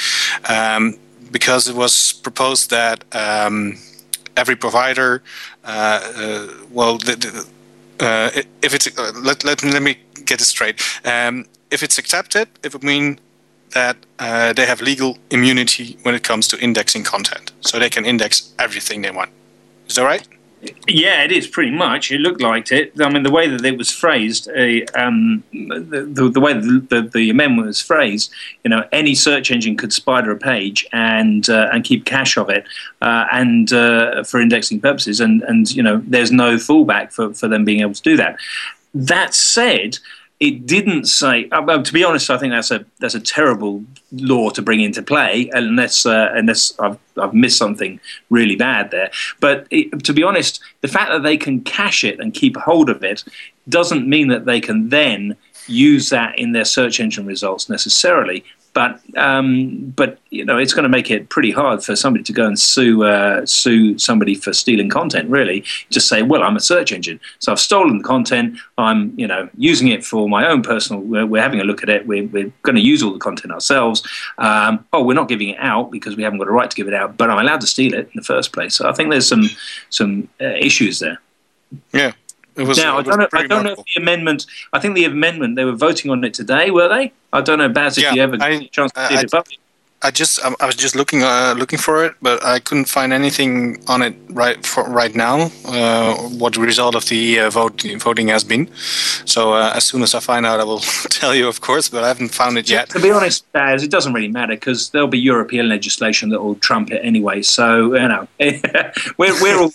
um, 0.48 0.98
because 1.30 1.68
it 1.68 1.76
was 1.76 2.12
proposed 2.12 2.70
that. 2.70 3.04
Um, 3.14 3.78
every 4.36 4.56
provider. 4.56 5.22
Uh, 5.64 6.00
uh, 6.16 6.46
well, 6.70 6.98
the, 6.98 7.14
the, 7.16 8.04
uh, 8.04 8.30
if 8.62 8.74
it's 8.74 8.86
let, 8.98 9.44
let 9.44 9.62
let 9.62 9.82
me 9.82 9.96
get 10.24 10.40
it 10.40 10.44
straight. 10.44 10.80
Um, 11.04 11.44
if 11.70 11.82
it's 11.82 11.98
accepted, 11.98 12.48
it 12.62 12.72
would 12.72 12.84
mean 12.84 13.18
that 13.74 13.96
uh, 14.18 14.52
they 14.52 14.66
have 14.66 14.80
legal 14.80 15.18
immunity 15.30 15.96
when 16.02 16.14
it 16.14 16.22
comes 16.22 16.48
to 16.48 16.58
indexing 16.58 17.04
content. 17.04 17.52
So 17.60 17.78
they 17.78 17.90
can 17.90 18.04
index 18.04 18.52
everything 18.58 19.02
they 19.02 19.10
want. 19.10 19.30
Is 19.88 19.94
that 19.94 20.04
right? 20.04 20.26
Yeah, 20.86 21.22
it 21.22 21.32
is 21.32 21.46
pretty 21.46 21.70
much. 21.70 22.12
It 22.12 22.20
looked 22.20 22.42
like 22.42 22.70
it. 22.70 22.92
I 23.00 23.08
mean, 23.08 23.22
the 23.22 23.30
way 23.30 23.48
that 23.48 23.64
it 23.64 23.78
was 23.78 23.90
phrased, 23.90 24.46
uh, 24.50 24.84
um, 24.94 25.42
the, 25.52 26.06
the, 26.12 26.28
the, 26.28 26.40
way 26.40 26.52
the, 26.52 26.86
the, 26.90 27.02
the, 27.14 27.30
amendment 27.30 27.66
was 27.66 27.80
phrased, 27.80 28.30
you 28.62 28.68
know, 28.68 28.86
any 28.92 29.14
search 29.14 29.50
engine 29.50 29.78
could 29.78 29.90
spider 29.90 30.30
a 30.32 30.36
page 30.36 30.86
and 30.92 31.48
uh, 31.48 31.70
and 31.72 31.84
keep 31.84 32.04
cache 32.04 32.36
of 32.36 32.50
it, 32.50 32.66
uh, 33.00 33.24
and 33.32 33.72
uh, 33.72 34.22
for 34.24 34.38
indexing 34.38 34.82
purposes, 34.82 35.18
and 35.18 35.42
and 35.44 35.70
you 35.74 35.82
know, 35.82 36.02
there's 36.06 36.30
no 36.30 36.56
fallback 36.56 37.10
for 37.10 37.32
for 37.32 37.48
them 37.48 37.64
being 37.64 37.80
able 37.80 37.94
to 37.94 38.02
do 38.02 38.18
that. 38.18 38.38
That 38.92 39.32
said, 39.32 39.98
it 40.40 40.66
didn't 40.66 41.04
say. 41.04 41.48
Uh, 41.52 41.82
to 41.82 41.92
be 41.92 42.02
honest, 42.02 42.30
I 42.30 42.38
think 42.38 42.52
that's 42.52 42.70
a 42.70 42.84
that's 42.98 43.14
a 43.14 43.20
terrible 43.20 43.84
law 44.10 44.48
to 44.50 44.62
bring 44.62 44.80
into 44.80 45.02
play, 45.02 45.50
unless 45.52 46.06
uh, 46.06 46.30
unless 46.32 46.72
I've 46.78 46.98
I've 47.18 47.34
missed 47.34 47.58
something 47.58 48.00
really 48.30 48.56
bad 48.56 48.90
there. 48.90 49.10
But 49.38 49.66
it, 49.70 50.02
to 50.04 50.14
be 50.14 50.22
honest, 50.22 50.60
the 50.80 50.88
fact 50.88 51.10
that 51.10 51.22
they 51.22 51.36
can 51.36 51.60
cache 51.60 52.04
it 52.04 52.18
and 52.18 52.32
keep 52.32 52.56
hold 52.56 52.88
of 52.88 53.04
it 53.04 53.22
doesn't 53.68 54.08
mean 54.08 54.28
that 54.28 54.46
they 54.46 54.60
can 54.60 54.88
then 54.88 55.36
use 55.66 56.08
that 56.08 56.38
in 56.38 56.52
their 56.52 56.64
search 56.64 56.98
engine 56.98 57.26
results 57.26 57.68
necessarily 57.68 58.42
but 58.72 59.00
um, 59.16 59.92
but 59.96 60.18
you 60.30 60.44
know 60.44 60.56
it's 60.56 60.72
going 60.72 60.84
to 60.84 60.88
make 60.88 61.10
it 61.10 61.28
pretty 61.28 61.50
hard 61.50 61.82
for 61.82 61.96
somebody 61.96 62.22
to 62.24 62.32
go 62.32 62.46
and 62.46 62.58
sue 62.58 63.04
uh, 63.04 63.44
sue 63.44 63.98
somebody 63.98 64.34
for 64.34 64.52
stealing 64.52 64.88
content. 64.88 65.28
Really, 65.28 65.64
just 65.90 66.08
say, 66.08 66.22
well, 66.22 66.42
I'm 66.42 66.56
a 66.56 66.60
search 66.60 66.92
engine, 66.92 67.18
so 67.38 67.52
I've 67.52 67.60
stolen 67.60 67.98
the 67.98 68.04
content. 68.04 68.58
I'm 68.78 69.12
you 69.18 69.26
know 69.26 69.48
using 69.56 69.88
it 69.88 70.04
for 70.04 70.28
my 70.28 70.46
own 70.46 70.62
personal. 70.62 71.02
We're, 71.02 71.26
we're 71.26 71.42
having 71.42 71.60
a 71.60 71.64
look 71.64 71.82
at 71.82 71.88
it. 71.88 72.06
We're, 72.06 72.26
we're 72.26 72.52
going 72.62 72.76
to 72.76 72.82
use 72.82 73.02
all 73.02 73.12
the 73.12 73.18
content 73.18 73.52
ourselves. 73.52 74.06
Um, 74.38 74.86
oh, 74.92 75.02
we're 75.02 75.14
not 75.14 75.28
giving 75.28 75.48
it 75.48 75.58
out 75.58 75.90
because 75.90 76.16
we 76.16 76.22
haven't 76.22 76.38
got 76.38 76.48
a 76.48 76.52
right 76.52 76.70
to 76.70 76.76
give 76.76 76.88
it 76.88 76.94
out, 76.94 77.16
but 77.16 77.30
I'm 77.30 77.38
allowed 77.38 77.60
to 77.62 77.66
steal 77.66 77.94
it 77.94 78.06
in 78.06 78.12
the 78.14 78.22
first 78.22 78.52
place. 78.52 78.74
So 78.76 78.88
I 78.88 78.92
think 78.92 79.10
there's 79.10 79.28
some 79.28 79.48
some 79.90 80.28
uh, 80.40 80.44
issues 80.44 81.00
there. 81.00 81.20
Yeah, 81.92 82.12
It 82.60 82.66
was, 82.68 82.76
now, 82.78 82.98
it 82.98 83.08
I 83.08 83.10
don't, 83.10 83.18
know, 83.20 83.28
I 83.32 83.46
don't 83.46 83.64
know 83.64 83.72
if 83.72 83.84
the 83.94 84.02
amendment, 84.02 84.46
I 84.74 84.78
think 84.80 84.94
the 84.94 85.04
amendment, 85.06 85.56
they 85.56 85.64
were 85.64 85.72
voting 85.88 86.10
on 86.10 86.22
it 86.24 86.34
today, 86.34 86.70
were 86.70 86.88
they? 86.88 87.12
I 87.32 87.40
don't 87.40 87.58
know, 87.58 87.68
Bas, 87.70 87.96
if 87.96 88.04
Yeah, 88.04 88.14
you 88.14 88.22
ever 88.22 88.36
I- 88.40 88.66
chance 88.76 88.92
to 88.92 89.08
see 89.08 89.16
I- 89.16 89.20
it. 89.20 89.30
But 89.30 89.46
I 90.02 90.10
just 90.10 90.42
I, 90.42 90.54
I 90.60 90.66
was 90.66 90.76
just 90.76 90.94
looking 90.94 91.22
uh, 91.22 91.54
looking 91.58 91.78
for 91.78 92.04
it, 92.06 92.14
but 92.22 92.42
I 92.42 92.58
couldn't 92.58 92.86
find 92.88 93.12
anything 93.12 93.82
on 93.86 94.00
it 94.00 94.14
right 94.30 94.64
for 94.64 94.84
right 94.84 95.14
now. 95.14 95.50
Uh, 95.66 96.14
what 96.40 96.54
the 96.54 96.60
result 96.60 96.94
of 96.94 97.04
the 97.10 97.38
uh, 97.40 97.50
vote 97.50 97.82
voting 97.98 98.28
has 98.28 98.42
been. 98.42 98.68
So 99.26 99.52
uh, 99.52 99.72
as 99.76 99.84
soon 99.84 100.02
as 100.02 100.14
I 100.14 100.20
find 100.20 100.46
out, 100.46 100.58
I 100.58 100.64
will 100.64 100.78
tell 101.20 101.34
you, 101.34 101.46
of 101.48 101.60
course. 101.60 101.90
But 101.90 102.02
I 102.04 102.08
haven't 102.08 102.30
found 102.34 102.56
it 102.56 102.70
yet. 102.70 102.88
To 102.90 103.00
be 103.00 103.10
honest, 103.10 103.44
Bas, 103.52 103.82
it 103.82 103.90
doesn't 103.90 104.14
really 104.14 104.32
matter 104.32 104.54
because 104.54 104.88
there'll 104.90 105.06
be 105.18 105.18
European 105.32 105.68
legislation 105.68 106.30
that 106.30 106.40
will 106.42 106.56
trump 106.56 106.90
it 106.90 107.00
anyway. 107.04 107.42
So, 107.42 107.94
you 107.94 108.08
know, 108.08 108.26
we're, 109.18 109.42
we're 109.42 109.58
all, 109.60 109.72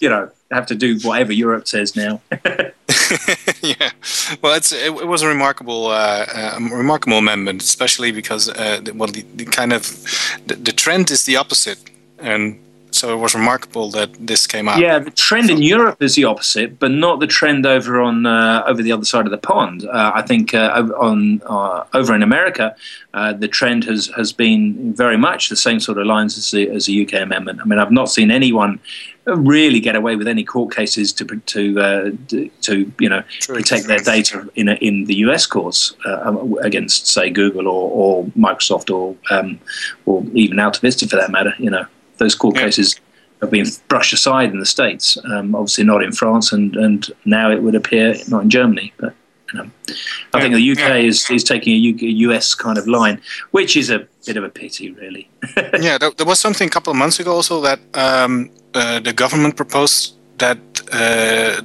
you 0.00 0.08
know, 0.08 0.28
have 0.52 0.66
to 0.66 0.74
do 0.74 0.98
whatever 1.00 1.32
Europe 1.32 1.66
says 1.66 1.96
now. 1.96 2.20
yeah, 3.62 3.90
well, 4.42 4.54
it's 4.54 4.72
it, 4.72 4.86
it 4.86 5.06
was 5.06 5.22
a 5.22 5.28
remarkable, 5.28 5.86
uh, 5.86 6.26
uh, 6.34 6.58
remarkable 6.60 7.18
amendment, 7.18 7.62
especially 7.62 8.12
because 8.12 8.48
uh, 8.48 8.80
the, 8.82 8.92
well, 8.92 9.08
the, 9.08 9.24
the 9.34 9.44
kind 9.44 9.72
of 9.72 9.82
the, 10.46 10.54
the 10.54 10.72
trend 10.72 11.10
is 11.10 11.24
the 11.24 11.36
opposite, 11.36 11.78
and 12.18 12.58
so 12.94 13.12
it 13.12 13.16
was 13.16 13.34
remarkable 13.34 13.90
that 13.90 14.14
this 14.26 14.46
came 14.46 14.68
out. 14.68 14.78
Yeah, 14.78 14.98
the 14.98 15.10
trend 15.10 15.50
in 15.50 15.62
Europe 15.62 16.02
is 16.02 16.14
the 16.14 16.24
opposite, 16.24 16.78
but 16.78 16.90
not 16.90 17.20
the 17.20 17.26
trend 17.26 17.66
over 17.66 18.00
on 18.00 18.26
uh, 18.26 18.62
over 18.66 18.82
the 18.82 18.92
other 18.92 19.04
side 19.04 19.24
of 19.24 19.30
the 19.30 19.38
pond. 19.38 19.84
Uh, 19.84 20.12
I 20.14 20.22
think 20.22 20.54
uh, 20.54 20.72
over- 20.74 20.96
on 20.96 21.42
uh, 21.46 21.84
over 21.94 22.14
in 22.14 22.22
America, 22.22 22.76
uh, 23.14 23.32
the 23.32 23.48
trend 23.48 23.84
has, 23.84 24.10
has 24.16 24.32
been 24.32 24.94
very 24.94 25.16
much 25.16 25.48
the 25.48 25.56
same 25.56 25.80
sort 25.80 25.98
of 25.98 26.06
lines 26.06 26.38
as 26.38 26.50
the, 26.50 26.68
as 26.70 26.86
the 26.86 27.02
UK 27.02 27.20
amendment. 27.20 27.60
I 27.60 27.64
mean, 27.64 27.78
I've 27.78 27.92
not 27.92 28.10
seen 28.10 28.30
anyone 28.30 28.80
really 29.26 29.80
get 29.80 29.94
away 29.94 30.16
with 30.16 30.26
any 30.26 30.44
court 30.44 30.74
cases 30.74 31.12
to 31.12 31.24
to 31.24 31.80
uh, 31.80 32.10
to 32.62 32.92
you 32.98 33.08
know 33.08 33.22
protect 33.46 33.86
their 33.86 33.98
data 34.00 34.48
in 34.54 34.68
a, 34.68 34.74
in 34.74 35.04
the 35.04 35.16
US 35.26 35.46
courts 35.46 35.94
uh, 36.06 36.34
against 36.62 37.06
say 37.06 37.30
Google 37.30 37.68
or, 37.68 37.90
or 37.90 38.24
Microsoft 38.36 38.92
or 38.92 39.16
um, 39.30 39.58
or 40.06 40.24
even 40.34 40.56
Altavista 40.56 41.08
for 41.08 41.16
that 41.16 41.30
matter. 41.30 41.54
You 41.58 41.70
know, 41.70 41.86
those 42.22 42.34
court 42.34 42.56
cases 42.56 43.00
have 43.40 43.50
been 43.50 43.66
brushed 43.88 44.12
aside 44.12 44.50
in 44.50 44.58
the 44.60 44.66
states. 44.66 45.18
Um, 45.24 45.54
obviously, 45.54 45.84
not 45.84 46.02
in 46.02 46.12
France, 46.12 46.52
and 46.52 46.76
and 46.76 47.00
now 47.24 47.50
it 47.50 47.60
would 47.62 47.74
appear 47.74 48.14
not 48.28 48.42
in 48.44 48.50
Germany, 48.50 48.92
but. 48.96 49.14
You 49.54 49.58
know, 49.58 49.70
I 50.32 50.40
think 50.40 50.54
the 50.54 50.72
UK 50.72 51.04
is, 51.04 51.28
is 51.28 51.44
taking 51.44 51.74
a 51.74 52.06
US 52.28 52.54
kind 52.54 52.78
of 52.78 52.88
line, 52.88 53.20
which 53.50 53.76
is 53.76 53.90
a 53.90 53.98
bit 54.24 54.38
of 54.38 54.44
a 54.44 54.48
pity, 54.48 54.92
really. 54.92 55.28
yeah, 55.78 55.98
there, 55.98 56.10
there 56.10 56.24
was 56.24 56.40
something 56.40 56.66
a 56.68 56.70
couple 56.70 56.90
of 56.90 56.96
months 56.96 57.20
ago 57.20 57.32
also 57.32 57.60
that 57.60 57.78
um, 57.92 58.48
uh, 58.72 58.98
the 59.00 59.12
government 59.12 59.54
proposed 59.56 60.14
that 60.38 60.58
uh, 60.90 61.60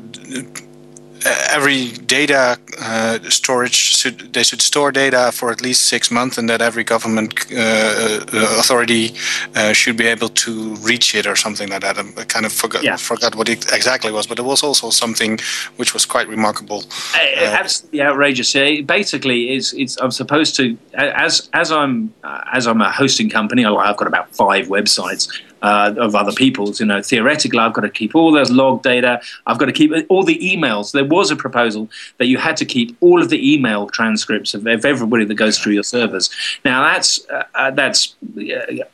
every 1.49 1.91
data 1.91 2.57
uh, 2.82 3.20
storage 3.30 3.76
should 3.76 4.34
they 4.34 4.43
should 4.43 4.61
store 4.61 4.91
data 4.91 5.32
for 5.34 5.51
at 5.51 5.61
least 5.61 5.84
six 5.84 6.11
months, 6.11 6.38
and 6.38 6.49
that 6.49 6.61
every 6.61 6.84
government 6.84 7.34
uh, 7.51 7.57
uh, 7.57 8.59
authority 8.59 9.13
uh, 9.55 9.74
should 9.74 9.97
be 9.97 10.05
able 10.05 10.30
to 10.30 10.76
reach 10.76 11.15
it 11.15 11.26
or 11.26 11.36
something 11.36 11.70
like 11.70 11.82
that. 11.82 11.97
I 11.97 12.24
kind 12.26 12.45
of 12.45 12.51
forgot 12.51 12.99
forgot 12.99 13.36
what 13.36 13.49
it 13.49 13.72
exactly 13.74 14.11
was, 14.11 14.28
but 14.28 14.39
it 14.39 14.45
was 14.45 14.63
also 14.63 14.89
something 14.89 15.39
which 15.78 15.93
was 15.93 16.05
quite 16.05 16.28
remarkable. 16.28 16.84
Uh, 17.15 17.45
absolutely 17.45 18.01
outrageous. 18.01 18.53
Yeah, 18.53 18.82
basically, 18.82 19.55
it's, 19.55 19.74
it's 19.74 19.97
I'm 19.97 20.11
supposed 20.11 20.55
to 20.57 20.78
as 20.93 21.49
as 21.53 21.72
I'm 21.72 22.13
uh, 22.24 22.41
as 22.53 22.68
I'm 22.68 22.82
a 22.82 22.91
hosting 22.91 23.30
company. 23.30 23.65
I've 23.65 23.97
got 23.97 24.07
about 24.07 24.36
five 24.36 24.68
websites. 24.68 25.30
Uh, 25.62 25.93
of 25.97 26.14
other 26.14 26.32
people's, 26.32 26.80
you 26.80 26.86
know, 26.86 27.01
theoretically, 27.01 27.58
I've 27.58 27.74
got 27.74 27.82
to 27.82 27.89
keep 27.89 28.14
all 28.16 28.32
those 28.32 28.51
log 28.51 28.84
data. 28.84 29.20
I've 29.47 29.58
got 29.58 29.66
to 29.66 29.72
keep 29.72 29.91
all 30.08 30.24
the 30.24 30.38
emails. 30.38 30.91
There 30.91 31.03
was 31.03 31.32
a 31.32 31.36
proposal 31.36 31.89
that 32.18 32.28
you 32.28 32.38
had 32.38 32.55
to 32.58 32.66
keep 32.66 32.95
all 33.01 33.22
of 33.22 33.30
the 33.30 33.53
email 33.53 33.88
transcripts 33.88 34.53
of, 34.53 34.68
of 34.68 34.86
everybody 34.86 35.26
that 35.26 35.34
goes 35.34 35.58
through 35.58 35.74
your 35.74 35.84
servers. 35.84 36.30
Now, 36.64 36.84
that's 36.84 37.28
uh, 37.30 37.43
uh, 37.55 37.72
that's 37.72 38.16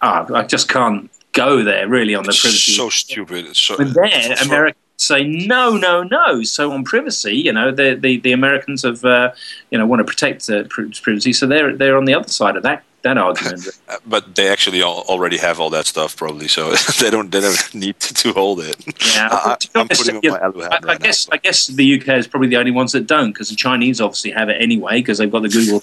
uh, 0.02 0.26
I 0.34 0.44
just 0.44 0.70
can't 0.70 1.12
go 1.34 1.64
there 1.64 1.88
really 1.88 2.16
on 2.16 2.24
the 2.24 2.38
privacy. 2.40 2.72
So 2.74 2.90
stupid. 2.90 3.46
It's 3.46 3.62
So, 3.62 3.78
But 3.78 3.94
there, 3.94 4.36
Americans 4.42 4.78
say 4.98 5.24
no, 5.24 5.76
no, 5.76 6.04
no. 6.04 6.44
So 6.44 6.72
on 6.72 6.84
privacy, 6.84 7.36
you 7.36 7.52
know, 7.52 7.72
the 7.72 7.96
the, 7.96 8.20
the 8.20 8.32
Americans 8.32 8.84
have, 8.84 9.04
uh, 9.04 9.32
you 9.70 9.78
know, 9.78 9.86
want 9.86 10.00
to 10.00 10.06
protect 10.06 10.50
uh, 10.50 10.64
privacy. 10.66 11.34
So 11.34 11.46
they're 11.46 11.76
they're 11.76 11.98
on 11.98 12.06
the 12.06 12.14
other 12.14 12.30
side 12.30 12.56
of 12.56 12.64
that 12.64 12.84
that 13.04 13.18
argument. 13.28 13.68
Uh, 13.88 13.98
but 14.06 14.36
they 14.36 14.48
actually 14.50 14.82
al- 14.82 15.06
already 15.08 15.38
have 15.38 15.60
all 15.60 15.70
that 15.70 15.86
stuff 15.86 16.16
probably, 16.18 16.48
so 16.48 16.74
they 17.00 17.10
don't 17.10 17.32
they 17.32 17.42
don't 17.42 17.76
need 17.84 18.00
to, 18.00 18.14
to 18.14 18.34
hold 18.34 18.60
it. 18.62 18.76
Yeah, 19.16 19.30
I, 19.32 19.58
I'm 19.76 19.88
putting 19.88 20.16
on 20.18 20.22
my 20.24 20.30
know, 20.30 20.44
Alu 20.46 20.62
hat 20.62 20.74
I, 20.84 20.94
now. 20.94 20.98
guess 20.98 21.30
I 21.32 21.38
guess 21.38 21.68
the 21.68 22.00
UK 22.02 22.08
is 22.18 22.28
probably 22.28 22.50
the 22.50 22.58
only 22.58 22.72
ones 22.72 22.92
that 22.94 23.08
don't 23.08 23.32
because 23.32 23.50
the 23.50 23.56
Chinese 23.56 24.02
obviously 24.02 24.32
have 24.32 24.50
it 24.50 24.62
anyway 24.62 25.00
because 25.00 25.18
they've 25.20 25.32
got 25.32 25.44
the 25.44 25.50
Google 25.50 25.80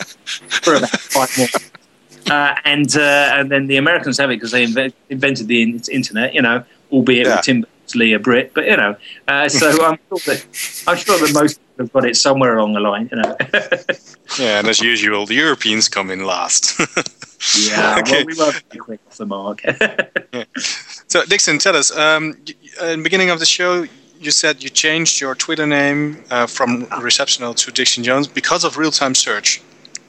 for 0.65 0.75
about 0.75 0.91
five 0.91 1.31
more. 1.39 1.49
Uh, 2.31 2.55
and 2.65 2.97
uh, 2.97 3.33
and 3.37 3.51
then 3.51 3.67
the 3.67 3.77
Americans 3.77 4.19
have 4.19 4.31
it 4.31 4.37
because 4.37 4.51
they 4.53 4.67
inve- 4.67 4.93
invented 5.09 5.49
the 5.49 5.63
in- 5.63 5.83
internet, 5.91 6.35
you 6.35 6.43
know, 6.43 6.63
albeit 6.93 7.27
Yeah. 7.27 7.37
with 7.37 7.45
Tim 7.45 7.61
Berners-Lee 7.63 8.13
a 8.13 8.19
Brit, 8.19 8.53
but 8.55 8.67
you 8.67 8.77
know. 8.77 8.95
Uh, 9.27 9.49
so 9.49 9.69
I'm 9.85 9.99
sure 10.09 10.19
that 10.27 10.85
I'm 10.87 10.97
sure 10.97 11.19
that 11.19 11.33
most 11.35 11.61
have 11.81 11.93
got 11.93 12.05
it 12.05 12.17
somewhere 12.17 12.57
along 12.59 12.75
the 12.75 12.81
line, 12.81 13.09
you 13.11 13.19
know. 13.19 13.37
Yeah, 14.39 14.61
and 14.61 14.69
as 14.69 14.81
usual, 14.81 15.27
the 15.27 15.35
Europeans 15.35 15.89
come 15.89 16.09
in 16.09 16.25
last. 16.25 16.79
yeah, 17.69 17.97
Okay. 17.99 18.23
well, 18.23 18.27
we 18.27 18.35
were 18.37 18.53
pretty 18.53 18.79
quick 18.79 19.01
off 19.09 19.17
the 19.17 19.27
mark. 19.27 19.61
yeah. 20.33 20.45
So, 21.09 21.25
Dixon, 21.25 21.59
tell 21.59 21.75
us. 21.75 21.91
Um, 21.97 22.37
y- 22.47 22.55
y- 22.81 22.93
in 22.93 23.01
the 23.01 23.03
beginning 23.03 23.31
of 23.31 23.41
the 23.41 23.45
show, 23.47 23.85
you 24.21 24.31
said 24.31 24.63
you 24.63 24.69
changed 24.71 25.21
your 25.21 25.35
Twitter 25.35 25.67
name 25.67 26.23
uh, 26.31 26.47
from 26.47 26.87
Receptional 27.01 27.53
to 27.55 27.73
Dixon 27.73 28.05
Jones 28.05 28.29
because 28.29 28.63
of 28.63 28.77
real-time 28.77 29.17
search. 29.17 29.61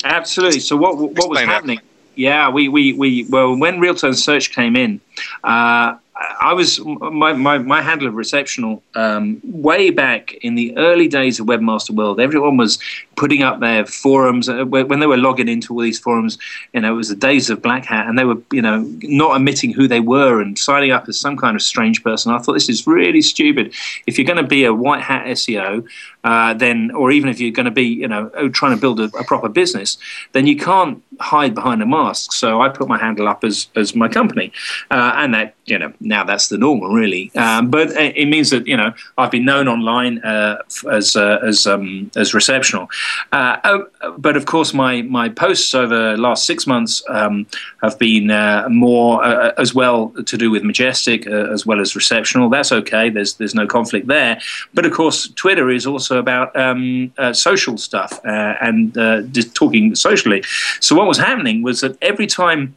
Absolutely. 0.03 0.59
So 0.59 0.77
what 0.77 0.97
what 0.97 1.09
was 1.15 1.25
Explain 1.25 1.47
that. 1.47 1.53
happening? 1.53 1.79
Yeah, 2.15 2.49
we, 2.49 2.67
we, 2.67 2.93
we 2.93 3.25
well 3.29 3.55
when 3.57 3.79
real 3.79 3.95
time 3.95 4.13
search 4.13 4.51
came 4.51 4.75
in, 4.75 5.01
uh, 5.43 5.95
I 6.15 6.53
was 6.53 6.79
my, 6.83 7.33
my, 7.33 7.57
my 7.57 7.81
handle 7.81 8.07
of 8.07 8.15
receptional 8.15 8.83
um, 8.95 9.39
way 9.43 9.91
back 9.91 10.33
in 10.41 10.55
the 10.55 10.75
early 10.77 11.07
days 11.07 11.39
of 11.39 11.47
Webmaster 11.47 11.91
World. 11.91 12.19
Everyone 12.19 12.57
was 12.57 12.79
putting 13.21 13.43
up 13.43 13.59
their 13.59 13.85
forums 13.85 14.49
uh, 14.49 14.65
when 14.65 14.99
they 14.99 15.05
were 15.05 15.15
logging 15.15 15.47
into 15.47 15.75
all 15.75 15.81
these 15.81 15.99
forums. 15.99 16.39
You 16.73 16.81
know, 16.81 16.91
it 16.91 16.97
was 16.97 17.09
the 17.09 17.15
days 17.15 17.51
of 17.51 17.61
Black 17.61 17.85
Hat, 17.85 18.07
and 18.07 18.17
they 18.17 18.25
were 18.25 18.41
you 18.51 18.63
know 18.63 18.79
not 19.03 19.35
admitting 19.35 19.71
who 19.71 19.87
they 19.87 19.99
were 19.99 20.41
and 20.41 20.57
signing 20.57 20.89
up 20.89 21.07
as 21.07 21.19
some 21.19 21.37
kind 21.37 21.55
of 21.55 21.61
strange 21.61 22.03
person. 22.03 22.33
I 22.33 22.39
thought 22.39 22.53
this 22.53 22.67
is 22.67 22.87
really 22.87 23.21
stupid. 23.21 23.75
If 24.07 24.17
you're 24.17 24.25
going 24.25 24.43
to 24.43 24.51
be 24.57 24.63
a 24.65 24.73
white 24.73 25.03
hat 25.03 25.27
SEO, 25.27 25.85
uh, 26.23 26.55
then 26.55 26.89
or 26.91 27.11
even 27.11 27.29
if 27.29 27.39
you're 27.39 27.51
going 27.51 27.65
to 27.65 27.71
be 27.83 27.85
you 28.03 28.07
know 28.07 28.31
oh, 28.33 28.49
trying 28.49 28.75
to 28.75 28.81
build 28.81 28.99
a, 28.99 29.03
a 29.15 29.23
proper 29.23 29.49
business, 29.49 29.99
then 30.31 30.47
you 30.47 30.57
can't 30.57 31.03
hide 31.19 31.53
behind 31.53 31.83
a 31.83 31.85
mask. 31.85 32.31
So 32.31 32.59
I 32.59 32.69
put 32.69 32.87
my 32.87 32.97
handle 32.97 33.27
up 33.27 33.43
as 33.43 33.67
as 33.75 33.95
my 33.95 34.07
company, 34.07 34.51
uh, 34.89 35.13
and 35.15 35.33
that 35.35 35.53
you 35.65 35.77
know 35.77 35.93
now 35.99 36.23
that's 36.23 36.47
the 36.49 36.57
normal 36.57 36.89
really. 36.91 37.31
Um, 37.35 37.69
but 37.69 37.91
it, 37.91 38.17
it 38.17 38.25
means 38.25 38.49
that 38.49 38.65
you 38.65 38.77
know 38.77 38.93
I've 39.19 39.29
been 39.29 39.45
known 39.45 39.67
online 39.67 40.19
uh, 40.23 40.57
as 40.91 41.15
uh, 41.15 41.37
as 41.43 41.67
um, 41.67 42.09
as 42.15 42.33
receptional. 42.33 42.89
Uh, 43.31 43.57
oh, 43.63 43.87
but 44.17 44.35
of 44.35 44.45
course, 44.45 44.73
my 44.73 45.01
my 45.03 45.29
posts 45.29 45.73
over 45.73 46.11
the 46.11 46.17
last 46.17 46.45
six 46.45 46.67
months 46.67 47.03
um, 47.09 47.45
have 47.81 47.97
been 47.99 48.31
uh, 48.31 48.67
more 48.69 49.23
uh, 49.23 49.53
as 49.57 49.73
well 49.73 50.09
to 50.25 50.37
do 50.37 50.51
with 50.51 50.63
majestic 50.63 51.27
uh, 51.27 51.51
as 51.51 51.65
well 51.65 51.79
as 51.79 51.95
receptional. 51.95 52.49
That's 52.49 52.71
okay. 52.71 53.09
There's 53.09 53.35
there's 53.35 53.55
no 53.55 53.67
conflict 53.67 54.07
there. 54.07 54.39
But 54.73 54.85
of 54.85 54.93
course, 54.93 55.29
Twitter 55.29 55.69
is 55.69 55.85
also 55.85 56.17
about 56.17 56.55
um, 56.55 57.13
uh, 57.17 57.33
social 57.33 57.77
stuff 57.77 58.19
uh, 58.25 58.55
and 58.61 58.97
uh, 58.97 59.21
talking 59.53 59.95
socially. 59.95 60.43
So 60.79 60.95
what 60.95 61.07
was 61.07 61.17
happening 61.17 61.61
was 61.61 61.81
that 61.81 61.97
every 62.01 62.27
time 62.27 62.75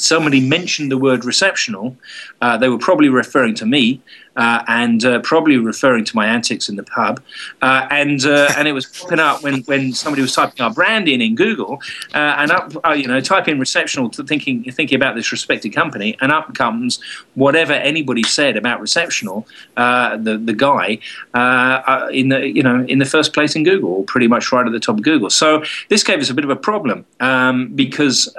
somebody 0.00 0.40
mentioned 0.40 0.90
the 0.90 0.98
word 0.98 1.24
receptional, 1.24 1.96
uh, 2.40 2.56
they 2.56 2.68
were 2.68 2.78
probably 2.78 3.08
referring 3.08 3.54
to 3.56 3.66
me 3.66 4.00
uh, 4.36 4.64
and 4.66 5.04
uh, 5.04 5.20
probably 5.20 5.56
referring 5.56 6.04
to 6.04 6.16
my 6.16 6.26
antics 6.26 6.68
in 6.68 6.76
the 6.76 6.82
pub. 6.82 7.22
Uh, 7.62 7.86
and 7.90 8.24
uh, 8.24 8.52
and 8.56 8.66
it 8.66 8.72
was 8.72 8.86
popping 8.86 9.20
up 9.20 9.42
when, 9.42 9.62
when 9.62 9.92
somebody 9.92 10.22
was 10.22 10.32
typing 10.32 10.60
our 10.60 10.72
brand 10.72 11.08
in 11.08 11.20
in 11.20 11.34
Google 11.34 11.80
uh, 12.14 12.34
and 12.38 12.50
up, 12.50 12.72
you 12.96 13.06
know, 13.06 13.20
type 13.20 13.48
in 13.48 13.58
receptional 13.58 14.08
thinking 14.10 14.64
thinking 14.72 14.96
about 14.96 15.14
this 15.14 15.30
respected 15.30 15.70
company, 15.70 16.16
and 16.20 16.32
up 16.32 16.52
comes 16.54 17.00
whatever 17.34 17.72
anybody 17.72 18.22
said 18.22 18.56
about 18.56 18.80
receptional, 18.80 19.46
the 19.76 20.40
the 20.42 20.52
guy 20.52 20.98
in 22.12 22.28
the 22.28 22.50
you 22.52 22.62
know 22.62 22.84
in 22.88 22.98
the 22.98 23.04
first 23.04 23.32
place 23.32 23.54
in 23.54 23.62
Google, 23.62 24.02
pretty 24.04 24.26
much 24.26 24.50
right 24.52 24.66
at 24.66 24.72
the 24.72 24.80
top 24.80 24.96
of 24.96 25.02
Google. 25.02 25.30
So 25.30 25.62
this 25.88 26.02
gave 26.02 26.18
us 26.20 26.30
a 26.30 26.34
bit 26.34 26.44
of 26.44 26.50
a 26.50 26.56
problem 26.56 27.06
um, 27.20 27.68
because 27.74 28.34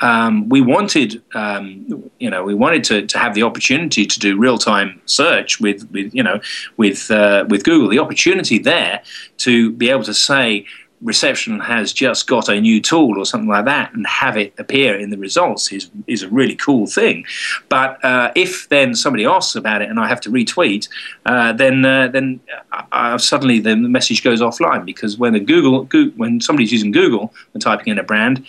um, 0.00 0.48
we 0.48 0.60
wanted 0.60 0.95
um, 1.34 2.10
you 2.18 2.30
know 2.30 2.42
we 2.44 2.54
wanted 2.54 2.84
to, 2.84 3.06
to 3.06 3.18
have 3.18 3.34
the 3.34 3.42
opportunity 3.42 4.06
to 4.06 4.18
do 4.18 4.38
real 4.38 4.58
time 4.58 5.00
search 5.06 5.60
with 5.60 5.90
with 5.90 6.14
you 6.14 6.22
know 6.22 6.40
with 6.76 7.10
uh, 7.10 7.44
with 7.48 7.64
Google. 7.64 7.88
The 7.88 7.98
opportunity 7.98 8.58
there 8.58 9.02
to 9.38 9.72
be 9.72 9.90
able 9.90 10.04
to 10.04 10.14
say 10.14 10.66
reception 11.02 11.60
has 11.60 11.92
just 11.92 12.26
got 12.26 12.48
a 12.48 12.60
new 12.60 12.80
tool 12.80 13.18
or 13.18 13.26
something 13.26 13.48
like 13.48 13.64
that 13.66 13.92
and 13.94 14.06
have 14.06 14.36
it 14.36 14.54
appear 14.58 14.98
in 14.98 15.10
the 15.10 15.18
results 15.18 15.70
is 15.72 15.90
is 16.06 16.22
a 16.22 16.28
really 16.28 16.56
cool 16.56 16.86
thing. 16.86 17.24
But 17.68 18.02
uh, 18.04 18.32
if 18.34 18.68
then 18.68 18.94
somebody 18.94 19.26
asks 19.26 19.54
about 19.54 19.82
it 19.82 19.90
and 19.90 20.00
I 20.00 20.08
have 20.08 20.20
to 20.22 20.30
retweet, 20.30 20.88
uh, 21.26 21.52
then 21.52 21.84
uh, 21.84 22.08
then 22.08 22.40
I, 22.92 23.16
suddenly 23.18 23.60
the 23.60 23.76
message 23.76 24.22
goes 24.22 24.40
offline 24.40 24.84
because 24.84 25.18
when 25.18 25.34
a 25.34 25.40
Google, 25.40 25.84
Google 25.84 26.16
when 26.16 26.40
somebody's 26.40 26.72
using 26.72 26.92
Google 26.92 27.32
and 27.52 27.62
typing 27.62 27.88
in 27.88 27.98
a 27.98 28.02
brand, 28.02 28.44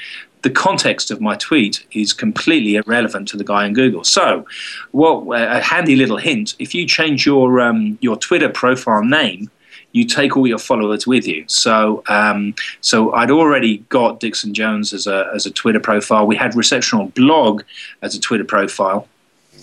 the 0.48 0.54
context 0.54 1.12
of 1.12 1.20
my 1.20 1.36
tweet 1.36 1.86
is 1.92 2.14
completely 2.14 2.76
irrelevant 2.76 3.28
to 3.28 3.36
the 3.36 3.44
guy 3.44 3.66
in 3.66 3.74
Google. 3.74 4.06
So, 4.06 4.46
what 4.92 5.18
a 5.38 5.60
handy 5.62 5.98
little 5.98 6.16
hint: 6.16 6.56
if 6.58 6.74
you 6.74 6.88
change 6.88 7.26
your 7.26 7.60
um, 7.60 7.98
your 8.00 8.16
Twitter 8.16 8.48
profile 8.50 9.04
name 9.04 9.50
you 9.94 10.06
take 10.06 10.38
all 10.38 10.46
your 10.46 10.60
followers 10.60 11.08
with 11.08 11.26
you. 11.28 11.44
So, 11.48 12.04
um, 12.08 12.54
so 12.82 13.14
I'd 13.14 13.32
already 13.32 13.80
got 13.90 14.20
Dixon 14.20 14.54
Jones 14.54 14.94
as 14.94 15.08
a 15.08 15.30
as 15.34 15.46
a 15.46 15.52
Twitter 15.52 15.80
profile. 15.80 16.28
We 16.28 16.36
had 16.36 16.56
Receptional 16.56 17.08
Blog 17.08 17.64
as 18.02 18.16
a 18.16 18.20
Twitter 18.20 18.46
profile. 18.46 19.08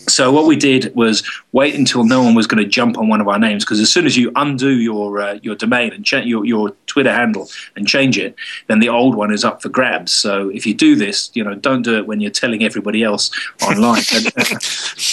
So 0.08 0.30
what 0.30 0.46
we 0.46 0.56
did 0.56 0.94
was 0.94 1.22
wait 1.52 1.74
until 1.74 2.04
no 2.04 2.22
one 2.22 2.34
was 2.34 2.46
going 2.46 2.62
to 2.62 2.68
jump 2.68 2.98
on 2.98 3.08
one 3.08 3.20
of 3.20 3.28
our 3.28 3.38
names 3.38 3.64
because 3.64 3.80
as 3.80 3.90
soon 3.90 4.06
as 4.06 4.16
you 4.16 4.32
undo 4.36 4.70
your 4.70 5.20
uh, 5.20 5.38
your 5.42 5.54
domain 5.54 5.92
and 5.92 6.04
change 6.04 6.26
your 6.26 6.44
your 6.44 6.70
Twitter 6.86 7.12
handle 7.12 7.48
and 7.76 7.86
change 7.86 8.18
it, 8.18 8.34
then 8.66 8.80
the 8.80 8.88
old 8.88 9.14
one 9.14 9.32
is 9.32 9.44
up 9.44 9.62
for 9.62 9.68
grabs. 9.68 10.12
So 10.12 10.50
if 10.50 10.66
you 10.66 10.74
do 10.74 10.94
this, 10.94 11.30
you 11.34 11.42
know, 11.42 11.54
don't 11.54 11.82
do 11.82 11.96
it 11.96 12.06
when 12.06 12.20
you're 12.20 12.30
telling 12.30 12.62
everybody 12.62 13.02
else 13.02 13.30
online. 13.62 14.02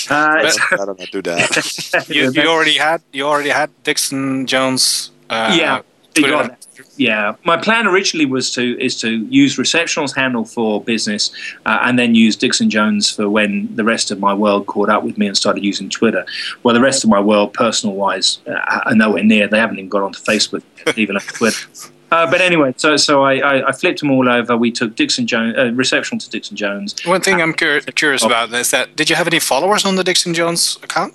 uh, 0.10 0.52
I 0.52 0.86
don't 0.86 1.12
do 1.12 1.22
that. 1.24 2.06
you, 2.10 2.32
you, 2.32 2.48
already 2.48 2.78
had 2.78 3.02
you 3.12 3.26
already 3.26 3.50
had 3.50 3.70
Dixon 3.84 4.48
Jones. 4.48 5.12
Uh, 5.30 5.56
yeah, 5.58 5.82
Twitter 6.14 6.58
yeah, 6.98 7.36
my 7.46 7.58
plan 7.58 7.88
originally 7.88 8.26
was 8.26 8.52
to 8.52 8.80
is 8.84 9.00
to 9.02 9.26
use 9.26 9.58
Receptional's 9.58 10.14
handle 10.14 10.46
for 10.46 10.84
business, 10.84 11.32
uh, 11.66 11.80
and 11.84 11.98
then 11.98 12.16
use 12.16 12.36
Dixon 12.36 12.70
Jones 12.70 13.10
for 13.10 13.30
when 13.30 13.74
the 13.76 13.84
rest 13.84 14.12
of 14.12 14.20
my 14.20 14.34
world 14.34 14.68
caught 14.68 14.90
up 14.90 15.04
with 15.04 15.18
me 15.18 15.28
and 15.28 15.38
started 15.38 15.64
using 15.64 15.90
Twitter. 15.90 16.26
Well, 16.64 16.74
the 16.74 16.82
rest 16.82 17.04
of 17.04 17.10
my 17.10 17.20
world, 17.20 17.54
personal 17.54 17.96
wise, 17.96 18.40
uh, 18.48 18.82
are 18.86 18.96
nowhere 18.96 19.24
near. 19.24 19.48
They 19.48 19.58
haven't 19.58 19.80
even 19.80 19.90
got 19.90 20.04
onto 20.04 20.20
Facebook, 20.20 20.64
even 20.98 21.16
on 21.16 21.22
Twitter. 21.22 21.68
Uh, 22.12 22.30
but 22.30 22.42
anyway, 22.42 22.74
so 22.76 22.98
so 22.98 23.24
I, 23.24 23.38
I, 23.38 23.70
I, 23.70 23.72
flipped 23.72 24.02
them 24.02 24.12
all 24.12 24.28
over. 24.28 24.58
We 24.58 24.70
took 24.70 24.98
Dixon 24.98 25.26
Jones, 25.26 25.58
uh, 25.58 25.72
Receptional 25.72 26.20
to 26.20 26.30
Dixon 26.30 26.58
Jones. 26.58 26.94
One 27.06 27.22
thing 27.22 27.42
I'm 27.42 27.54
cur- 27.54 27.80
curious 27.80 28.24
about 28.24 28.52
is 28.52 28.72
that 28.72 28.98
did 28.98 29.10
you 29.10 29.16
have 29.16 29.28
any 29.28 29.40
followers 29.40 29.86
on 29.86 29.96
the 29.96 30.04
Dixon 30.04 30.34
Jones 30.34 30.78
account? 30.84 31.14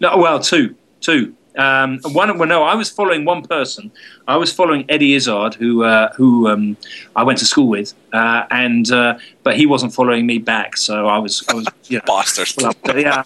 No, 0.00 0.16
well, 0.16 0.38
two, 0.38 0.76
two. 1.00 1.34
Um, 1.58 1.98
one, 2.12 2.38
well, 2.38 2.48
no, 2.48 2.62
I 2.62 2.76
was 2.76 2.88
following 2.88 3.24
one 3.24 3.42
person. 3.42 3.90
I 4.28 4.36
was 4.36 4.52
following 4.52 4.84
Eddie 4.88 5.14
Izzard, 5.14 5.54
who 5.54 5.82
uh, 5.82 6.12
who 6.12 6.48
um, 6.48 6.76
I 7.16 7.24
went 7.24 7.40
to 7.40 7.44
school 7.46 7.66
with, 7.66 7.94
uh, 8.12 8.46
and 8.50 8.90
uh, 8.92 9.18
but 9.42 9.56
he 9.56 9.66
wasn't 9.66 9.92
following 9.92 10.24
me 10.24 10.38
back. 10.38 10.76
So 10.76 11.08
I 11.08 11.18
was, 11.18 11.44
I 11.48 11.54
was, 11.54 11.66
you 11.88 11.98
know, 11.98 12.04
bastard. 12.06 12.48
yeah. 12.94 13.22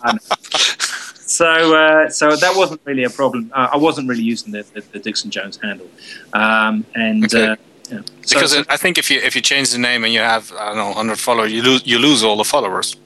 so 1.26 1.76
uh, 1.76 2.08
so 2.08 2.34
that 2.34 2.56
wasn't 2.56 2.80
really 2.84 3.04
a 3.04 3.10
problem. 3.10 3.52
Uh, 3.54 3.68
I 3.72 3.76
wasn't 3.76 4.08
really 4.08 4.22
using 4.22 4.52
the, 4.52 4.62
the, 4.72 4.80
the 4.92 4.98
Dixon 4.98 5.30
Jones 5.30 5.58
handle, 5.62 5.88
um, 6.32 6.86
and. 6.94 7.26
Okay. 7.26 7.46
Uh, 7.48 7.56
yeah. 7.90 8.00
So, 8.22 8.36
because 8.36 8.52
so, 8.52 8.64
I 8.70 8.78
think 8.78 8.96
if 8.96 9.10
you 9.10 9.20
if 9.20 9.36
you 9.36 9.42
change 9.42 9.70
the 9.70 9.78
name 9.78 10.04
and 10.04 10.14
you 10.14 10.20
have 10.20 10.50
I 10.52 10.68
don't 10.68 10.76
know 10.76 10.86
100 10.86 11.18
followers, 11.18 11.52
you 11.52 11.62
lose 11.62 11.86
you 11.86 11.98
lose 11.98 12.24
all 12.24 12.36
the 12.38 12.44
followers. 12.44 12.96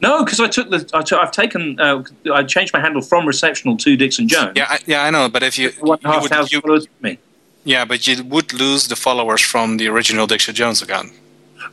No, 0.00 0.24
because 0.24 0.40
I 0.40 0.48
took 0.48 0.70
the 0.70 0.88
I 0.94 1.02
took, 1.02 1.20
I've 1.20 1.32
taken 1.32 1.80
uh, 1.80 2.02
I 2.32 2.44
changed 2.44 2.72
my 2.72 2.80
handle 2.80 3.02
from 3.02 3.26
Receptional 3.26 3.76
to 3.78 3.96
Dixon 3.96 4.28
Jones. 4.28 4.52
Yeah, 4.54 4.66
I, 4.68 4.78
yeah, 4.86 5.04
I 5.04 5.10
know. 5.10 5.28
But 5.28 5.42
if 5.42 5.58
you 5.58 5.70
one 5.80 5.98
and 6.02 6.12
a 6.12 6.20
half 6.20 6.28
thousand 6.28 6.60
followers 6.60 6.86
me. 7.00 7.18
Yeah, 7.64 7.84
but 7.84 8.06
you 8.06 8.22
would 8.24 8.52
lose 8.52 8.88
the 8.88 8.96
followers 8.96 9.40
from 9.40 9.76
the 9.76 9.88
original 9.88 10.26
Dixon 10.26 10.54
Jones 10.54 10.80
account. 10.82 11.12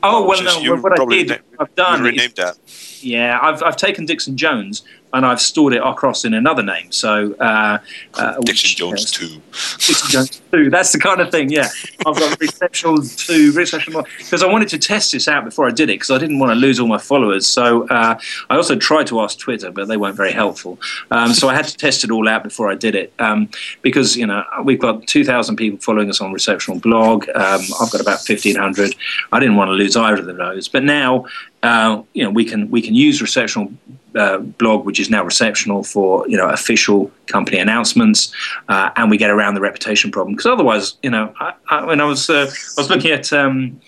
Oh 0.02 0.26
well, 0.26 0.44
no. 0.44 0.76
What 0.78 1.00
I 1.00 1.06
did, 1.06 1.42
I've 1.60 1.76
done. 1.76 2.02
renamed 2.02 2.36
that. 2.36 2.58
Yeah, 3.06 3.38
I've 3.42 3.62
I've 3.62 3.78
taken 3.78 4.06
Dixon 4.06 4.36
Jones 4.36 4.84
and 5.16 5.26
I've 5.26 5.40
stored 5.40 5.74
it 5.74 5.82
across 5.82 6.26
in 6.26 6.34
another 6.34 6.62
name. 6.62 6.92
So 6.92 7.34
uh, 7.36 7.78
uh, 8.16 8.40
Dixon 8.42 8.76
Jones 8.76 9.12
two. 9.12 9.42
Dixon 9.78 10.10
Jones 10.10 10.42
two. 10.52 10.70
That's 10.70 10.92
the 10.92 11.00
kind 11.00 11.22
of 11.22 11.32
thing. 11.32 11.50
Yeah, 11.50 11.70
I've 12.06 12.18
got 12.18 12.40
receptional 12.40 13.02
two, 13.02 13.54
receptional 13.54 14.06
because 14.18 14.44
I 14.44 14.48
wanted 14.48 14.68
to 14.70 14.78
test 14.78 15.14
this 15.14 15.28
out 15.28 15.46
before 15.46 15.68
I 15.68 15.72
did 15.72 15.90
it 15.90 15.94
because 15.94 16.12
I 16.12 16.18
didn't 16.18 16.40
want 16.40 16.50
to 16.50 16.56
lose 16.56 16.80
all 16.80 16.88
my 16.88 16.98
followers. 16.98 17.48
So 17.48 17.88
uh, 17.88 18.20
I 18.50 18.56
also 18.56 18.76
tried 18.76 19.08
to 19.08 19.22
ask 19.22 19.38
Twitter, 19.38 19.72
but 19.72 19.88
they 19.88 19.98
weren't 19.98 20.18
very 20.18 20.34
helpful. 20.34 20.80
Um, 21.12 21.34
so 21.34 21.48
I 21.48 21.56
had 21.56 21.66
to 21.66 21.78
test 21.78 22.04
it 22.04 22.12
all 22.12 22.28
out 22.28 22.44
before 22.44 22.70
I 22.70 22.76
did 22.76 22.96
it 22.96 23.14
um, 23.20 23.50
because 23.84 24.18
you 24.18 24.26
know 24.26 24.44
we've 24.64 24.80
got 24.80 25.08
two 25.08 25.24
thousand 25.24 25.56
people 25.56 25.80
following 25.80 26.10
us 26.10 26.20
on 26.20 26.34
Receptional 26.34 26.80
blog. 26.80 27.30
Um, 27.30 27.62
I've 27.80 27.92
got 27.92 28.02
about 28.02 28.20
fifteen 28.22 28.56
hundred. 28.56 28.96
I 29.32 29.40
didn't 29.40 29.56
want 29.56 29.70
to 29.70 29.74
lose 29.74 29.96
either 29.96 30.30
of 30.30 30.38
those, 30.38 30.68
but 30.68 30.84
now 30.84 31.26
uh, 31.66 32.04
you 32.14 32.24
know, 32.24 32.30
we 32.30 32.46
can 32.46 32.70
we 32.70 32.82
can 32.82 32.94
use 32.94 33.22
Receptional 33.22 33.72
uh, 34.16 34.38
blog, 34.38 34.86
which 34.86 35.00
is 35.00 35.10
now 35.10 35.24
Receptional 35.24 35.84
for 35.84 36.28
you 36.30 36.38
know 36.38 36.48
official 36.48 37.12
company 37.26 37.58
announcements, 37.58 38.32
uh, 38.70 38.92
and 38.96 39.10
we 39.10 39.18
get 39.18 39.32
around 39.32 39.56
the 39.56 39.62
reputation 39.62 40.12
problem. 40.12 40.36
Because 40.36 40.46
otherwise, 40.46 40.96
you 41.02 41.10
know, 41.10 41.34
I, 41.40 41.54
I, 41.72 41.86
when 41.86 42.00
I 42.02 42.06
was 42.06 42.30
uh, 42.30 42.46
I 42.78 42.82
was 42.82 42.90
looking 42.90 43.12
at 43.12 43.34
um, 43.34 43.82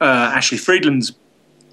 uh, 0.00 0.32
Ashley 0.32 0.58
Friedlein's 0.58 1.12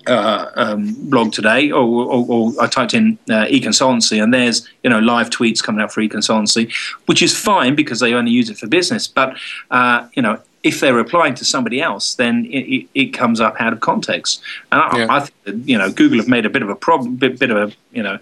uh, 0.07 0.49
um, 0.55 0.95
blog 1.11 1.31
today, 1.31 1.69
or, 1.69 1.83
or, 1.83 2.25
or, 2.27 2.53
I 2.59 2.65
typed 2.65 2.95
in 2.95 3.19
uh, 3.29 3.45
e-consultancy, 3.47 4.21
and 4.21 4.33
there's 4.33 4.67
you 4.83 4.89
know 4.89 4.99
live 4.99 5.29
tweets 5.29 5.61
coming 5.61 5.81
out 5.81 5.91
for 5.91 6.01
e-consultancy, 6.01 6.73
which 7.05 7.21
is 7.21 7.37
fine 7.37 7.75
because 7.75 7.99
they 7.99 8.15
only 8.15 8.31
use 8.31 8.49
it 8.49 8.57
for 8.57 8.67
business. 8.67 9.07
But 9.07 9.37
uh, 9.69 10.07
you 10.15 10.23
know, 10.23 10.41
if 10.63 10.79
they're 10.79 10.93
replying 10.93 11.33
to 11.35 11.45
somebody 11.45 11.81
else, 11.81 12.15
then 12.15 12.45
it, 12.45 12.87
it, 12.93 13.13
comes 13.13 13.39
up 13.39 13.55
out 13.59 13.73
of 13.73 13.79
context. 13.79 14.41
And 14.71 14.81
I, 14.81 14.97
yeah. 14.97 15.07
I, 15.09 15.19
think 15.21 15.43
that, 15.43 15.55
you 15.67 15.77
know 15.77 15.91
Google 15.91 16.19
have 16.19 16.27
made 16.27 16.45
a 16.45 16.49
bit 16.49 16.61
of 16.61 16.69
a 16.69 16.75
problem, 16.75 17.15
bit, 17.15 17.39
bit 17.39 17.49
of 17.49 17.57
a 17.57 17.73
you 17.91 18.03
know 18.03 18.19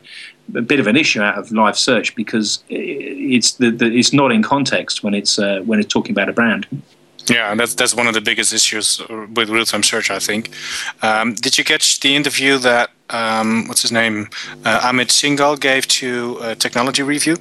a 0.56 0.62
bit 0.62 0.80
of 0.80 0.88
an 0.88 0.96
issue 0.96 1.22
out 1.22 1.38
of 1.38 1.52
live 1.52 1.78
search 1.78 2.16
because 2.16 2.64
it's 2.70 3.54
the, 3.54 3.72
the 3.72 3.86
it's 3.86 4.14
not 4.14 4.32
in 4.32 4.42
context 4.42 5.04
when 5.04 5.14
it's 5.14 5.38
uh, 5.38 5.62
when 5.66 5.80
it's 5.80 5.92
talking 5.92 6.12
about 6.12 6.30
a 6.30 6.34
brand. 6.34 6.66
Yeah, 7.28 7.54
that's 7.56 7.76
that's 7.76 7.94
one 7.94 8.08
of 8.08 8.14
the 8.14 8.22
biggest 8.22 8.54
issues 8.54 9.02
with 9.36 9.50
real 9.50 9.66
time 9.66 9.84
search. 9.84 10.10
I 10.10 10.20
think. 10.20 10.50
Um, 11.02 11.36
did 11.36 11.58
you 11.58 11.64
catch 11.64 12.00
the 12.00 12.16
interview 12.16 12.58
that 12.60 12.90
um, 13.10 13.68
what's 13.68 13.82
his 13.82 13.92
name 13.92 14.30
uh, 14.66 14.80
Amit 14.80 15.10
Singhal 15.10 15.60
gave 15.60 15.88
to 15.88 16.38
uh, 16.42 16.56
Technology 16.56 17.04
Review? 17.04 17.36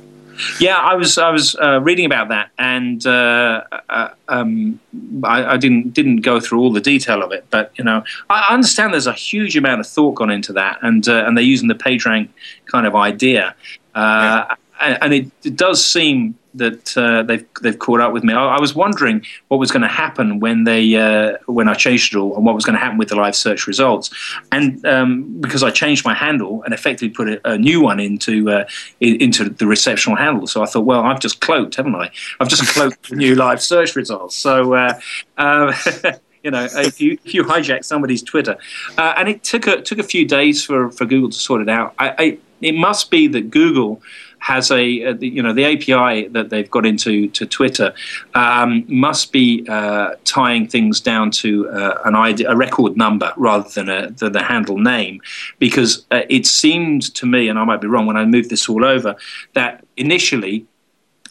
Yeah, 0.60 0.76
I 0.76 0.94
was 0.94 1.18
I 1.18 1.30
was 1.30 1.56
uh, 1.56 1.80
reading 1.80 2.06
about 2.06 2.28
that, 2.28 2.50
and 2.58 3.04
uh, 3.06 3.64
uh, 3.88 4.08
um, 4.28 4.80
I, 5.24 5.54
I, 5.54 5.56
didn't 5.56 5.94
didn't 5.94 6.18
go 6.18 6.40
through 6.40 6.60
all 6.60 6.72
the 6.72 6.80
detail 6.80 7.22
of 7.22 7.32
it, 7.32 7.46
but 7.50 7.72
you 7.76 7.84
know, 7.84 8.04
I 8.30 8.52
understand 8.52 8.92
there's 8.92 9.06
a 9.06 9.12
huge 9.12 9.56
amount 9.56 9.80
of 9.80 9.86
thought 9.86 10.12
gone 10.12 10.30
into 10.30 10.52
that, 10.54 10.78
and 10.82 11.08
uh, 11.08 11.24
and 11.26 11.36
they're 11.36 11.44
using 11.44 11.68
the 11.68 11.74
PageRank 11.74 12.28
kind 12.66 12.86
of 12.86 12.94
idea, 12.94 13.54
uh, 13.94 14.44
yeah. 14.48 14.54
And, 14.80 15.14
it, 15.14 15.30
it, 15.44 15.56
does 15.56 15.84
seem 15.84 16.38
that 16.54 16.96
uh, 16.96 17.22
they've 17.22 17.46
they've 17.62 17.78
caught 17.78 18.00
up 18.00 18.12
with 18.12 18.24
me. 18.24 18.34
I, 18.34 18.56
I 18.56 18.60
was 18.60 18.74
wondering 18.74 19.24
what 19.48 19.58
was 19.58 19.70
going 19.70 19.82
to 19.82 19.88
happen 19.88 20.40
when 20.40 20.64
they 20.64 20.96
uh, 20.96 21.36
when 21.46 21.68
I 21.68 21.74
changed 21.74 22.14
it 22.14 22.18
all, 22.18 22.36
and 22.36 22.44
what 22.44 22.54
was 22.54 22.64
going 22.64 22.74
to 22.74 22.80
happen 22.80 22.98
with 22.98 23.08
the 23.08 23.16
live 23.16 23.36
search 23.36 23.66
results. 23.66 24.10
And 24.52 24.84
um, 24.86 25.40
because 25.40 25.62
I 25.62 25.70
changed 25.70 26.04
my 26.04 26.14
handle 26.14 26.62
and 26.62 26.74
effectively 26.74 27.10
put 27.10 27.28
a, 27.28 27.52
a 27.52 27.58
new 27.58 27.80
one 27.80 28.00
into 28.00 28.50
uh, 28.50 28.64
into 29.00 29.48
the 29.48 29.66
receptional 29.66 30.16
handle, 30.16 30.46
so 30.46 30.62
I 30.62 30.66
thought, 30.66 30.84
well, 30.84 31.02
I've 31.02 31.20
just 31.20 31.40
cloaked, 31.40 31.76
haven't 31.76 31.94
I? 31.94 32.10
I've 32.40 32.48
just 32.48 32.66
cloaked 32.68 33.10
the 33.10 33.16
new 33.16 33.34
live 33.34 33.62
search 33.62 33.96
results. 33.96 34.36
So. 34.36 34.74
Uh, 34.74 35.00
uh, 35.38 35.72
you 36.42 36.52
know, 36.52 36.68
if 36.72 37.00
you 37.00 37.18
if 37.24 37.34
you 37.34 37.42
hijack 37.44 37.84
somebody's 37.84 38.22
Twitter, 38.22 38.56
uh, 38.96 39.14
and 39.16 39.28
it 39.28 39.42
took 39.42 39.66
a 39.66 39.82
took 39.82 39.98
a 39.98 40.02
few 40.02 40.26
days 40.26 40.64
for, 40.64 40.90
for 40.90 41.04
Google 41.04 41.30
to 41.30 41.36
sort 41.36 41.60
it 41.60 41.68
out. 41.68 41.94
I, 41.98 42.08
I, 42.18 42.38
it 42.60 42.74
must 42.74 43.10
be 43.10 43.28
that 43.28 43.50
Google 43.50 44.00
has 44.38 44.70
a, 44.70 45.02
a, 45.02 45.14
you 45.16 45.42
know 45.42 45.52
the 45.52 45.64
API 45.64 46.28
that 46.28 46.50
they've 46.50 46.70
got 46.70 46.86
into 46.86 47.28
to 47.28 47.46
Twitter 47.46 47.92
um, 48.34 48.84
must 48.88 49.32
be 49.32 49.66
uh, 49.68 50.14
tying 50.24 50.66
things 50.66 51.00
down 51.00 51.30
to 51.30 51.68
uh, 51.70 52.00
an 52.04 52.14
ID, 52.14 52.44
a 52.44 52.56
record 52.56 52.96
number 52.96 53.32
rather 53.36 53.68
than 53.70 53.88
a 53.88 54.10
than 54.10 54.32
the 54.32 54.42
handle 54.42 54.78
name, 54.78 55.20
because 55.58 56.06
uh, 56.10 56.22
it 56.28 56.46
seemed 56.46 57.14
to 57.14 57.26
me, 57.26 57.48
and 57.48 57.58
I 57.58 57.64
might 57.64 57.80
be 57.80 57.88
wrong 57.88 58.06
when 58.06 58.16
I 58.16 58.24
moved 58.24 58.50
this 58.50 58.68
all 58.68 58.84
over, 58.84 59.16
that 59.54 59.84
initially 59.96 60.66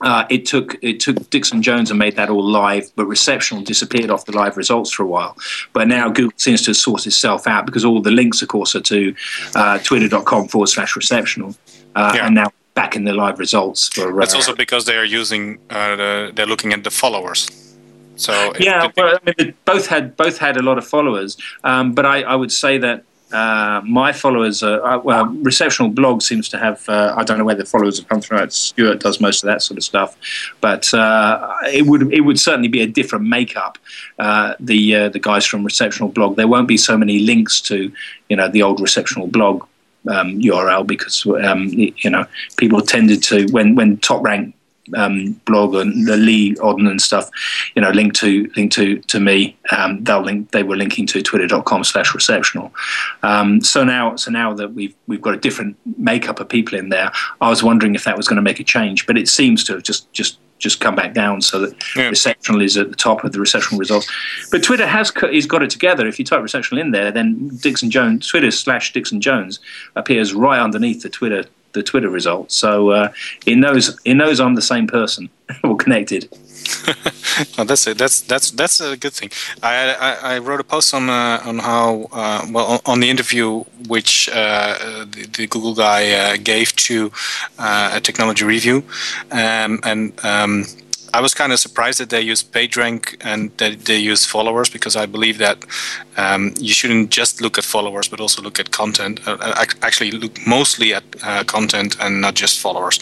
uh, 0.02 0.26
it 0.30 0.46
took 0.46 0.78
it 0.82 1.00
took 1.00 1.30
Dixon 1.30 1.62
Jones 1.62 1.90
and 1.90 1.98
made 1.98 2.16
that 2.18 2.30
all 2.30 2.44
live, 2.44 2.92
but 2.96 3.06
Receptional 3.06 3.64
disappeared 3.64 4.10
off 4.10 4.26
the 4.26 4.32
live 4.36 4.58
results 4.58 4.92
for 4.92 5.04
a 5.04 5.08
while. 5.08 5.36
But 5.74 5.88
now 5.88 6.10
Google 6.10 6.38
seems 6.38 6.62
to 6.64 6.74
sort 6.74 7.08
itself 7.08 7.48
out 7.48 7.66
because 7.66 7.84
all 7.84 8.02
the 8.02 8.12
links, 8.12 8.42
of 8.42 8.48
course, 8.48 8.76
are 8.76 8.82
to 8.82 9.16
uh, 9.56 9.80
twitter.com 9.80 10.50
forward 10.50 10.68
slash 10.68 10.96
Receptional, 10.96 11.56
uh, 11.96 12.14
yeah. 12.16 12.26
and 12.26 12.36
now 12.36 12.52
back 12.78 12.96
in 12.96 13.04
the 13.10 13.14
live 13.24 13.40
results. 13.40 13.90
For, 13.90 14.14
That's 14.20 14.36
uh, 14.36 14.38
also 14.40 14.56
because 14.56 14.86
they 14.86 14.98
are 15.02 15.10
using 15.22 15.44
uh, 15.70 15.96
the, 16.02 16.32
they're 16.36 16.52
looking 16.54 16.72
at 16.74 16.84
the 16.84 16.92
followers. 16.92 17.42
So 18.26 18.34
yeah, 18.60 18.92
well, 18.96 19.18
I 19.18 19.34
mean, 19.38 19.54
both 19.66 19.86
had 19.88 20.16
both 20.24 20.38
had 20.46 20.58
a 20.58 20.64
lot 20.70 20.78
of 20.78 20.86
followers, 20.96 21.38
um, 21.64 21.94
but 21.94 22.06
I, 22.06 22.18
I, 22.34 22.36
would 22.36 22.52
say 22.52 22.80
that 22.80 23.04
uh, 23.32 23.82
my 23.86 24.12
followers 24.12 24.64
are 24.64 24.80
uh, 24.84 24.98
well. 25.00 25.26
Receptional 25.52 25.90
blog 25.90 26.24
seems 26.24 26.50
to 26.50 26.58
have. 26.58 26.80
Uh, 26.90 27.14
I 27.16 27.24
don't 27.24 27.38
know 27.38 27.48
where 27.50 27.62
the 27.64 27.66
followers 27.74 28.00
have 28.00 28.08
come 28.08 28.22
from. 28.22 28.50
Stuart 28.50 29.00
does 29.02 29.20
most 29.20 29.44
of 29.44 29.48
that 29.48 29.62
sort 29.62 29.78
of 29.78 29.84
stuff, 29.84 30.18
but 30.62 30.92
uh, 30.96 31.54
it 31.80 31.86
would 31.86 32.12
it 32.12 32.22
would 32.22 32.40
certainly 32.40 32.70
be 32.70 32.82
a 32.82 32.88
different 32.88 33.26
makeup. 33.26 33.78
Uh, 34.18 34.56
the 34.60 34.82
uh, 34.96 35.10
the 35.10 35.20
guys 35.20 35.46
from 35.46 35.64
Receptional 35.64 36.10
blog. 36.10 36.38
There 36.38 36.48
won't 36.48 36.68
be 36.68 36.78
so 36.78 36.98
many 36.98 37.20
links 37.20 37.62
to 37.70 37.92
you 38.30 38.36
know 38.36 38.48
the 38.48 38.64
old 38.64 38.80
Receptional 38.80 39.28
blog 39.28 39.64
um, 40.10 40.40
URL 40.40 40.86
because 40.86 41.26
um, 41.26 41.68
you 41.70 42.10
know 42.10 42.26
people 42.58 42.82
tended 42.82 43.24
to 43.24 43.48
when 43.52 43.76
when 43.76 43.98
top 43.98 44.24
rank 44.24 44.56
um, 44.96 45.34
blog 45.46 45.76
and 45.76 46.08
the 46.08 46.18
Lee 46.18 46.56
Odden 46.56 46.90
and 46.90 47.02
stuff, 47.02 47.30
you 47.76 47.82
know, 47.82 47.90
link 47.90 48.14
to 48.16 48.50
link 48.56 48.72
to 48.74 49.00
to 49.00 49.20
me. 49.20 49.58
Um, 49.72 50.04
they'll 50.04 50.22
link. 50.22 50.52
They 50.52 50.64
were 50.64 50.76
linking 50.76 51.06
to 51.08 51.22
twitter.com/slash 51.22 52.14
receptional. 52.14 52.74
Um, 53.24 53.62
so 53.62 53.84
now, 53.84 54.16
so 54.16 54.32
now 54.32 54.54
that 54.54 54.74
we've 54.74 54.96
we've 55.08 55.22
got 55.22 55.34
a 55.34 55.38
different 55.38 55.78
makeup 55.98 56.40
of 56.40 56.50
people 56.50 56.78
in 56.78 56.90
there, 56.90 57.12
I 57.42 57.50
was 57.50 57.64
wondering 57.64 57.96
if 57.96 58.04
that 58.06 58.18
was 58.18 58.28
going 58.28 58.38
to 58.38 58.42
make 58.42 58.60
a 58.60 58.64
change, 58.64 59.06
but 59.06 59.18
it 59.18 59.28
seems 59.28 59.64
to 59.66 59.74
have 59.74 59.84
just 59.84 60.12
just 60.14 60.40
just 60.60 60.80
come 60.80 60.96
back 60.96 61.14
down 61.14 61.42
so 61.42 61.60
that 61.60 61.76
yeah. 61.96 62.10
receptional 62.10 62.62
is 62.62 62.78
at 62.78 62.90
the 62.90 62.96
top 62.96 63.24
of 63.24 63.32
the 63.32 63.40
receptional 63.40 63.80
results. 63.80 64.12
But 64.52 64.64
Twitter 64.64 64.88
has 64.88 65.12
he's 65.32 65.46
got 65.46 65.64
it 65.64 65.70
together. 65.70 66.08
If 66.08 66.20
you 66.20 66.26
type 66.26 66.42
receptional 66.42 66.82
in 66.82 66.92
there, 66.92 67.12
then 67.12 67.50
Dixon 67.58 67.92
Jones 67.92 68.28
Twitter 68.28 68.52
slash 68.52 68.94
Dixon 68.94 69.22
Jones 69.22 69.60
appears 69.96 70.34
right 70.34 70.60
underneath 70.60 71.04
the 71.04 71.10
Twitter 71.10 71.46
the 71.74 71.84
Twitter 71.84 72.10
results. 72.10 72.56
So 72.56 72.90
uh, 72.90 73.12
it 73.46 73.56
knows 73.56 74.00
it 74.04 74.16
knows 74.16 74.40
I'm 74.40 74.56
the 74.56 74.62
same 74.62 74.88
person 74.88 75.30
or 75.64 75.76
connected. 75.76 76.30
that's 77.66 77.88
it. 77.88 77.98
That's 77.98 78.22
that's 78.22 78.52
that's 78.52 78.80
a 78.80 78.98
good 78.98 79.14
thing. 79.14 79.30
I 79.64 79.94
I, 79.94 80.36
I 80.36 80.38
wrote 80.40 80.60
a 80.60 80.64
post 80.64 80.94
on 80.94 81.10
uh, 81.10 81.42
on 81.46 81.60
how 81.60 82.08
uh, 82.12 82.46
well 82.52 82.82
on 82.86 83.00
the 83.00 83.10
interview 83.10 83.64
which 83.88 84.30
uh, 84.30 85.06
the, 85.12 85.28
the, 85.38 85.48
Google 85.48 85.74
guy 85.74 86.12
uh, 86.12 86.38
gave 86.44 86.76
to 86.88 87.12
uh, 87.60 87.92
a 87.94 88.00
technology 88.00 88.46
review, 88.46 88.84
um, 89.32 89.80
and. 89.84 90.14
Um, 90.24 90.66
I 91.14 91.22
was 91.22 91.34
kind 91.34 91.52
of 91.52 91.60
surprised 91.60 92.00
that 92.00 92.10
they 92.10 92.22
use 92.22 92.44
PageRank 92.44 93.18
and 93.22 93.52
that 93.58 93.86
they 93.86 93.98
use 93.98 94.26
followers 94.26 94.70
because 94.70 94.96
I 94.96 95.06
believe 95.06 95.38
that 95.38 95.64
um, 96.18 96.54
you 96.60 96.74
shouldn't 96.74 97.10
just 97.10 97.42
look 97.42 97.58
at 97.58 97.64
followers 97.64 98.08
but 98.08 98.20
also 98.20 98.42
look 98.42 98.60
at 98.60 98.72
content. 98.72 99.26
Uh, 99.28 99.38
uh 99.40 99.66
actually, 99.82 100.12
look 100.12 100.36
mostly 100.46 100.94
at 100.94 101.04
uh, 101.24 101.44
content 101.44 101.96
and 102.00 102.22
not 102.22 102.36
just 102.36 102.60
followers. 102.60 103.00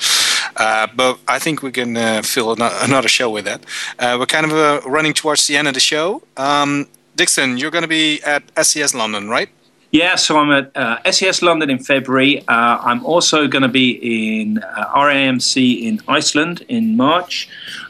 Uh, 0.58 0.88
but 0.96 1.20
I 1.28 1.40
think 1.40 1.62
we 1.62 1.72
can 1.72 1.98
uh, 1.98 2.22
fill 2.22 2.54
another 2.54 3.10
show 3.10 3.30
with 3.30 3.46
that. 3.46 3.66
Uh, 4.00 4.16
we're 4.20 4.26
kind 4.26 4.46
of 4.46 4.86
running 4.86 5.14
towards 5.14 5.48
the 5.48 5.58
end 5.58 5.68
of 5.68 5.74
the 5.74 5.80
show. 5.80 6.22
Um, 6.38 6.88
Dixon, 7.16 7.58
you're 7.58 7.72
going 7.72 7.84
to 7.84 7.88
be 7.88 8.22
at 8.24 8.44
SES 8.66 8.94
London, 8.94 9.30
right? 9.30 9.50
Yeah, 9.96 10.16
so 10.16 10.38
I'm 10.38 10.52
at 10.52 10.76
uh, 10.76 11.10
SES 11.10 11.42
London 11.42 11.70
in 11.70 11.80
February. 11.80 12.46
Uh, 12.50 12.80
I'm 12.82 13.06
also 13.06 13.48
going 13.48 13.62
to 13.62 13.70
be 13.70 13.92
in 14.42 14.58
uh, 14.58 14.92
RIMC 14.94 15.84
in 15.84 16.02
Iceland 16.06 16.66
in 16.68 16.98
March. 16.98 17.48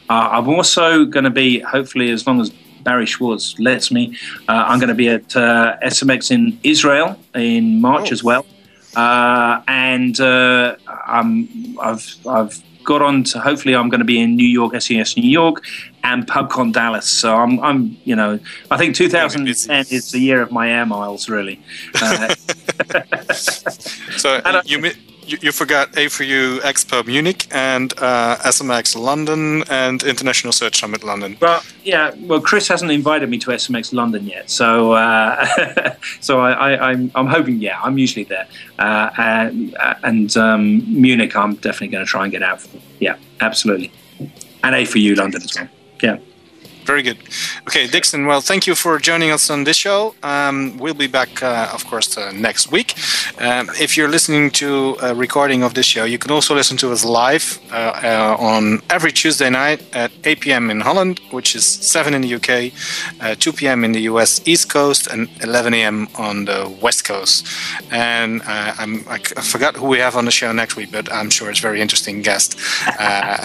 Uh, 0.08 0.28
I'm 0.30 0.48
also 0.48 1.04
going 1.04 1.24
to 1.24 1.30
be, 1.30 1.58
hopefully, 1.58 2.12
as 2.12 2.24
long 2.24 2.40
as 2.40 2.50
Barry 2.84 3.06
Schwartz 3.06 3.58
lets 3.58 3.90
me, 3.90 4.16
uh, 4.48 4.66
I'm 4.68 4.78
going 4.78 4.88
to 4.88 4.94
be 4.94 5.08
at 5.08 5.34
uh, 5.34 5.78
SMX 5.82 6.30
in 6.30 6.60
Israel 6.62 7.18
in 7.34 7.80
March 7.80 8.10
oh. 8.10 8.12
as 8.12 8.22
well. 8.22 8.46
and 8.94 10.20
I'm, 10.20 11.48
I've, 11.80 12.06
I've 12.24 12.62
got 12.86 13.02
on 13.02 13.24
to 13.24 13.40
hopefully 13.40 13.76
I'm 13.76 13.90
going 13.90 13.98
to 13.98 14.06
be 14.06 14.18
in 14.18 14.36
New 14.36 14.48
York, 14.48 14.80
SES 14.80 15.16
New 15.16 15.28
York, 15.28 15.62
and 16.02 16.26
PubCon 16.26 16.72
Dallas. 16.72 17.06
So 17.06 17.36
I'm, 17.36 17.60
I'm 17.60 17.98
you 18.04 18.16
know, 18.16 18.38
I 18.70 18.78
think 18.78 18.94
2010 18.94 19.86
is 19.90 20.12
the 20.12 20.20
year 20.20 20.40
of 20.40 20.50
my 20.50 20.70
air 20.70 20.86
miles, 20.86 21.28
really. 21.28 21.60
Uh, 22.00 22.34
so 23.34 24.40
you, 24.64 24.90
you, 25.26 25.38
you 25.42 25.52
forgot 25.52 25.92
A4U 25.92 26.60
Expo 26.60 27.04
Munich 27.06 27.46
and 27.50 27.92
uh, 27.98 28.36
SMX 28.44 28.96
London 28.96 29.64
and 29.68 30.02
International 30.02 30.52
Search 30.52 30.78
Summit 30.80 31.02
London. 31.04 31.36
Well, 31.40 31.62
yeah. 31.84 32.14
Well, 32.20 32.40
Chris 32.40 32.68
hasn't 32.68 32.90
invited 32.90 33.28
me 33.28 33.38
to 33.38 33.50
SMX 33.50 33.92
London 33.92 34.26
yet, 34.26 34.50
so 34.50 34.92
uh, 34.92 35.94
so 36.20 36.40
I, 36.40 36.72
am 36.72 36.82
I'm, 36.82 37.10
I'm 37.14 37.26
hoping. 37.26 37.58
Yeah, 37.58 37.80
I'm 37.82 37.98
usually 37.98 38.24
there, 38.24 38.46
uh, 38.78 39.10
and, 39.18 39.76
and 40.02 40.36
um, 40.36 41.00
Munich. 41.00 41.36
I'm 41.36 41.54
definitely 41.56 41.88
going 41.88 42.04
to 42.04 42.10
try 42.10 42.24
and 42.24 42.32
get 42.32 42.42
out. 42.42 42.60
For. 42.60 42.78
Yeah, 43.00 43.16
absolutely, 43.40 43.90
and 44.18 44.74
A4U 44.74 45.16
London 45.16 45.42
as 45.42 45.54
well. 45.56 45.68
Yeah. 46.02 46.18
Very 46.86 47.02
good. 47.02 47.18
Okay, 47.62 47.88
Dixon. 47.88 48.26
Well, 48.26 48.40
thank 48.40 48.64
you 48.68 48.76
for 48.76 49.00
joining 49.00 49.32
us 49.32 49.50
on 49.50 49.64
this 49.64 49.76
show. 49.76 50.14
Um, 50.22 50.78
we'll 50.78 50.94
be 50.94 51.08
back, 51.08 51.42
uh, 51.42 51.68
of 51.74 51.84
course, 51.84 52.16
uh, 52.16 52.30
next 52.30 52.70
week. 52.70 52.94
Um, 53.40 53.68
if 53.80 53.96
you're 53.96 54.08
listening 54.08 54.52
to 54.52 54.96
a 55.02 55.12
recording 55.12 55.64
of 55.64 55.74
this 55.74 55.86
show, 55.86 56.04
you 56.04 56.16
can 56.16 56.30
also 56.30 56.54
listen 56.54 56.76
to 56.76 56.92
us 56.92 57.04
live 57.04 57.58
uh, 57.72 57.74
uh 57.74 58.36
on 58.38 58.80
every 58.88 59.10
Tuesday 59.10 59.50
night 59.50 59.82
at 59.96 60.12
8 60.22 60.40
p.m. 60.40 60.70
in 60.70 60.80
Holland, 60.80 61.20
which 61.32 61.56
is 61.56 61.64
7 61.64 62.14
in 62.14 62.22
the 62.22 62.34
UK, 62.36 62.72
uh, 63.20 63.34
2 63.34 63.52
p.m. 63.52 63.82
in 63.82 63.90
the 63.90 64.02
US 64.02 64.40
East 64.46 64.70
Coast, 64.70 65.08
and 65.08 65.28
11 65.42 65.74
a.m. 65.74 66.06
on 66.14 66.44
the 66.44 66.72
West 66.80 67.04
Coast. 67.04 67.48
And 67.90 68.42
uh, 68.42 68.74
i 68.78 69.18
forgot 69.42 69.74
who 69.74 69.86
we 69.86 69.98
have 69.98 70.14
on 70.14 70.24
the 70.24 70.30
show 70.30 70.52
next 70.52 70.76
week, 70.76 70.92
but 70.92 71.12
I'm 71.12 71.30
sure 71.30 71.50
it's 71.50 71.58
a 71.58 71.62
very 71.62 71.80
interesting 71.80 72.22
guest. 72.22 72.56
I 72.86 73.38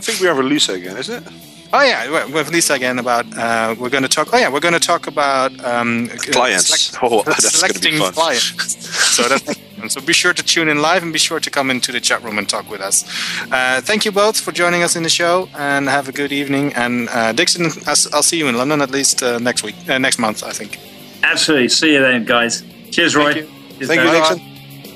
think 0.00 0.20
we 0.20 0.28
have 0.28 0.38
a 0.38 0.42
Lisa 0.44 0.74
again, 0.74 0.96
isn't 0.96 1.26
it? 1.26 1.49
Oh 1.72 1.82
yeah, 1.82 2.26
with 2.26 2.50
Lisa 2.50 2.74
again 2.74 2.98
about 2.98 3.26
uh, 3.36 3.74
we're 3.78 3.90
going 3.90 4.02
to 4.02 4.08
talk. 4.08 4.32
Oh 4.32 4.38
yeah, 4.38 4.52
we're 4.52 4.60
going 4.60 4.74
to 4.74 4.80
talk 4.80 5.06
about 5.06 5.52
um, 5.64 6.08
clients. 6.08 6.66
Select, 6.66 6.98
oh, 7.12 7.22
that's 7.22 7.52
selecting 7.52 7.98
going 7.98 8.02
to 8.02 8.10
be 8.10 8.12
fun. 8.12 8.12
clients. 8.12 8.88
so 9.14 9.28
that's 9.28 9.58
so 9.88 10.00
be 10.00 10.12
sure 10.12 10.32
to 10.32 10.42
tune 10.42 10.68
in 10.68 10.82
live 10.82 11.02
and 11.02 11.12
be 11.12 11.18
sure 11.18 11.40
to 11.40 11.50
come 11.50 11.70
into 11.70 11.90
the 11.92 12.00
chat 12.00 12.22
room 12.22 12.38
and 12.38 12.48
talk 12.48 12.70
with 12.70 12.80
us. 12.80 13.04
Uh, 13.50 13.80
thank 13.80 14.04
you 14.04 14.12
both 14.12 14.38
for 14.38 14.52
joining 14.52 14.82
us 14.82 14.94
in 14.96 15.02
the 15.02 15.08
show 15.08 15.48
and 15.56 15.88
have 15.88 16.08
a 16.08 16.12
good 16.12 16.32
evening. 16.32 16.72
And 16.74 17.08
uh, 17.08 17.32
Dixon, 17.32 17.70
I'll, 17.86 18.22
see 18.22 18.38
you 18.38 18.48
in 18.48 18.56
London 18.56 18.82
at 18.82 18.90
least 18.90 19.22
uh, 19.22 19.38
next 19.38 19.62
week, 19.62 19.76
uh, 19.88 19.98
next 19.98 20.18
month, 20.18 20.44
I 20.44 20.50
think. 20.50 20.78
Absolutely. 21.22 21.68
See 21.68 21.94
you 21.94 22.00
then, 22.00 22.24
guys. 22.24 22.62
Cheers, 22.90 23.16
Roy. 23.16 23.32
Thank 23.32 23.46
you, 23.46 23.52
Cheers, 23.76 23.88
Thank 23.88 24.02
you 24.02 24.10
Dixon. 24.10 24.38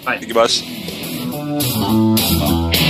Bye. 0.04 0.18
Thank 0.18 0.28
you, 0.28 0.34
boss. 2.74 2.83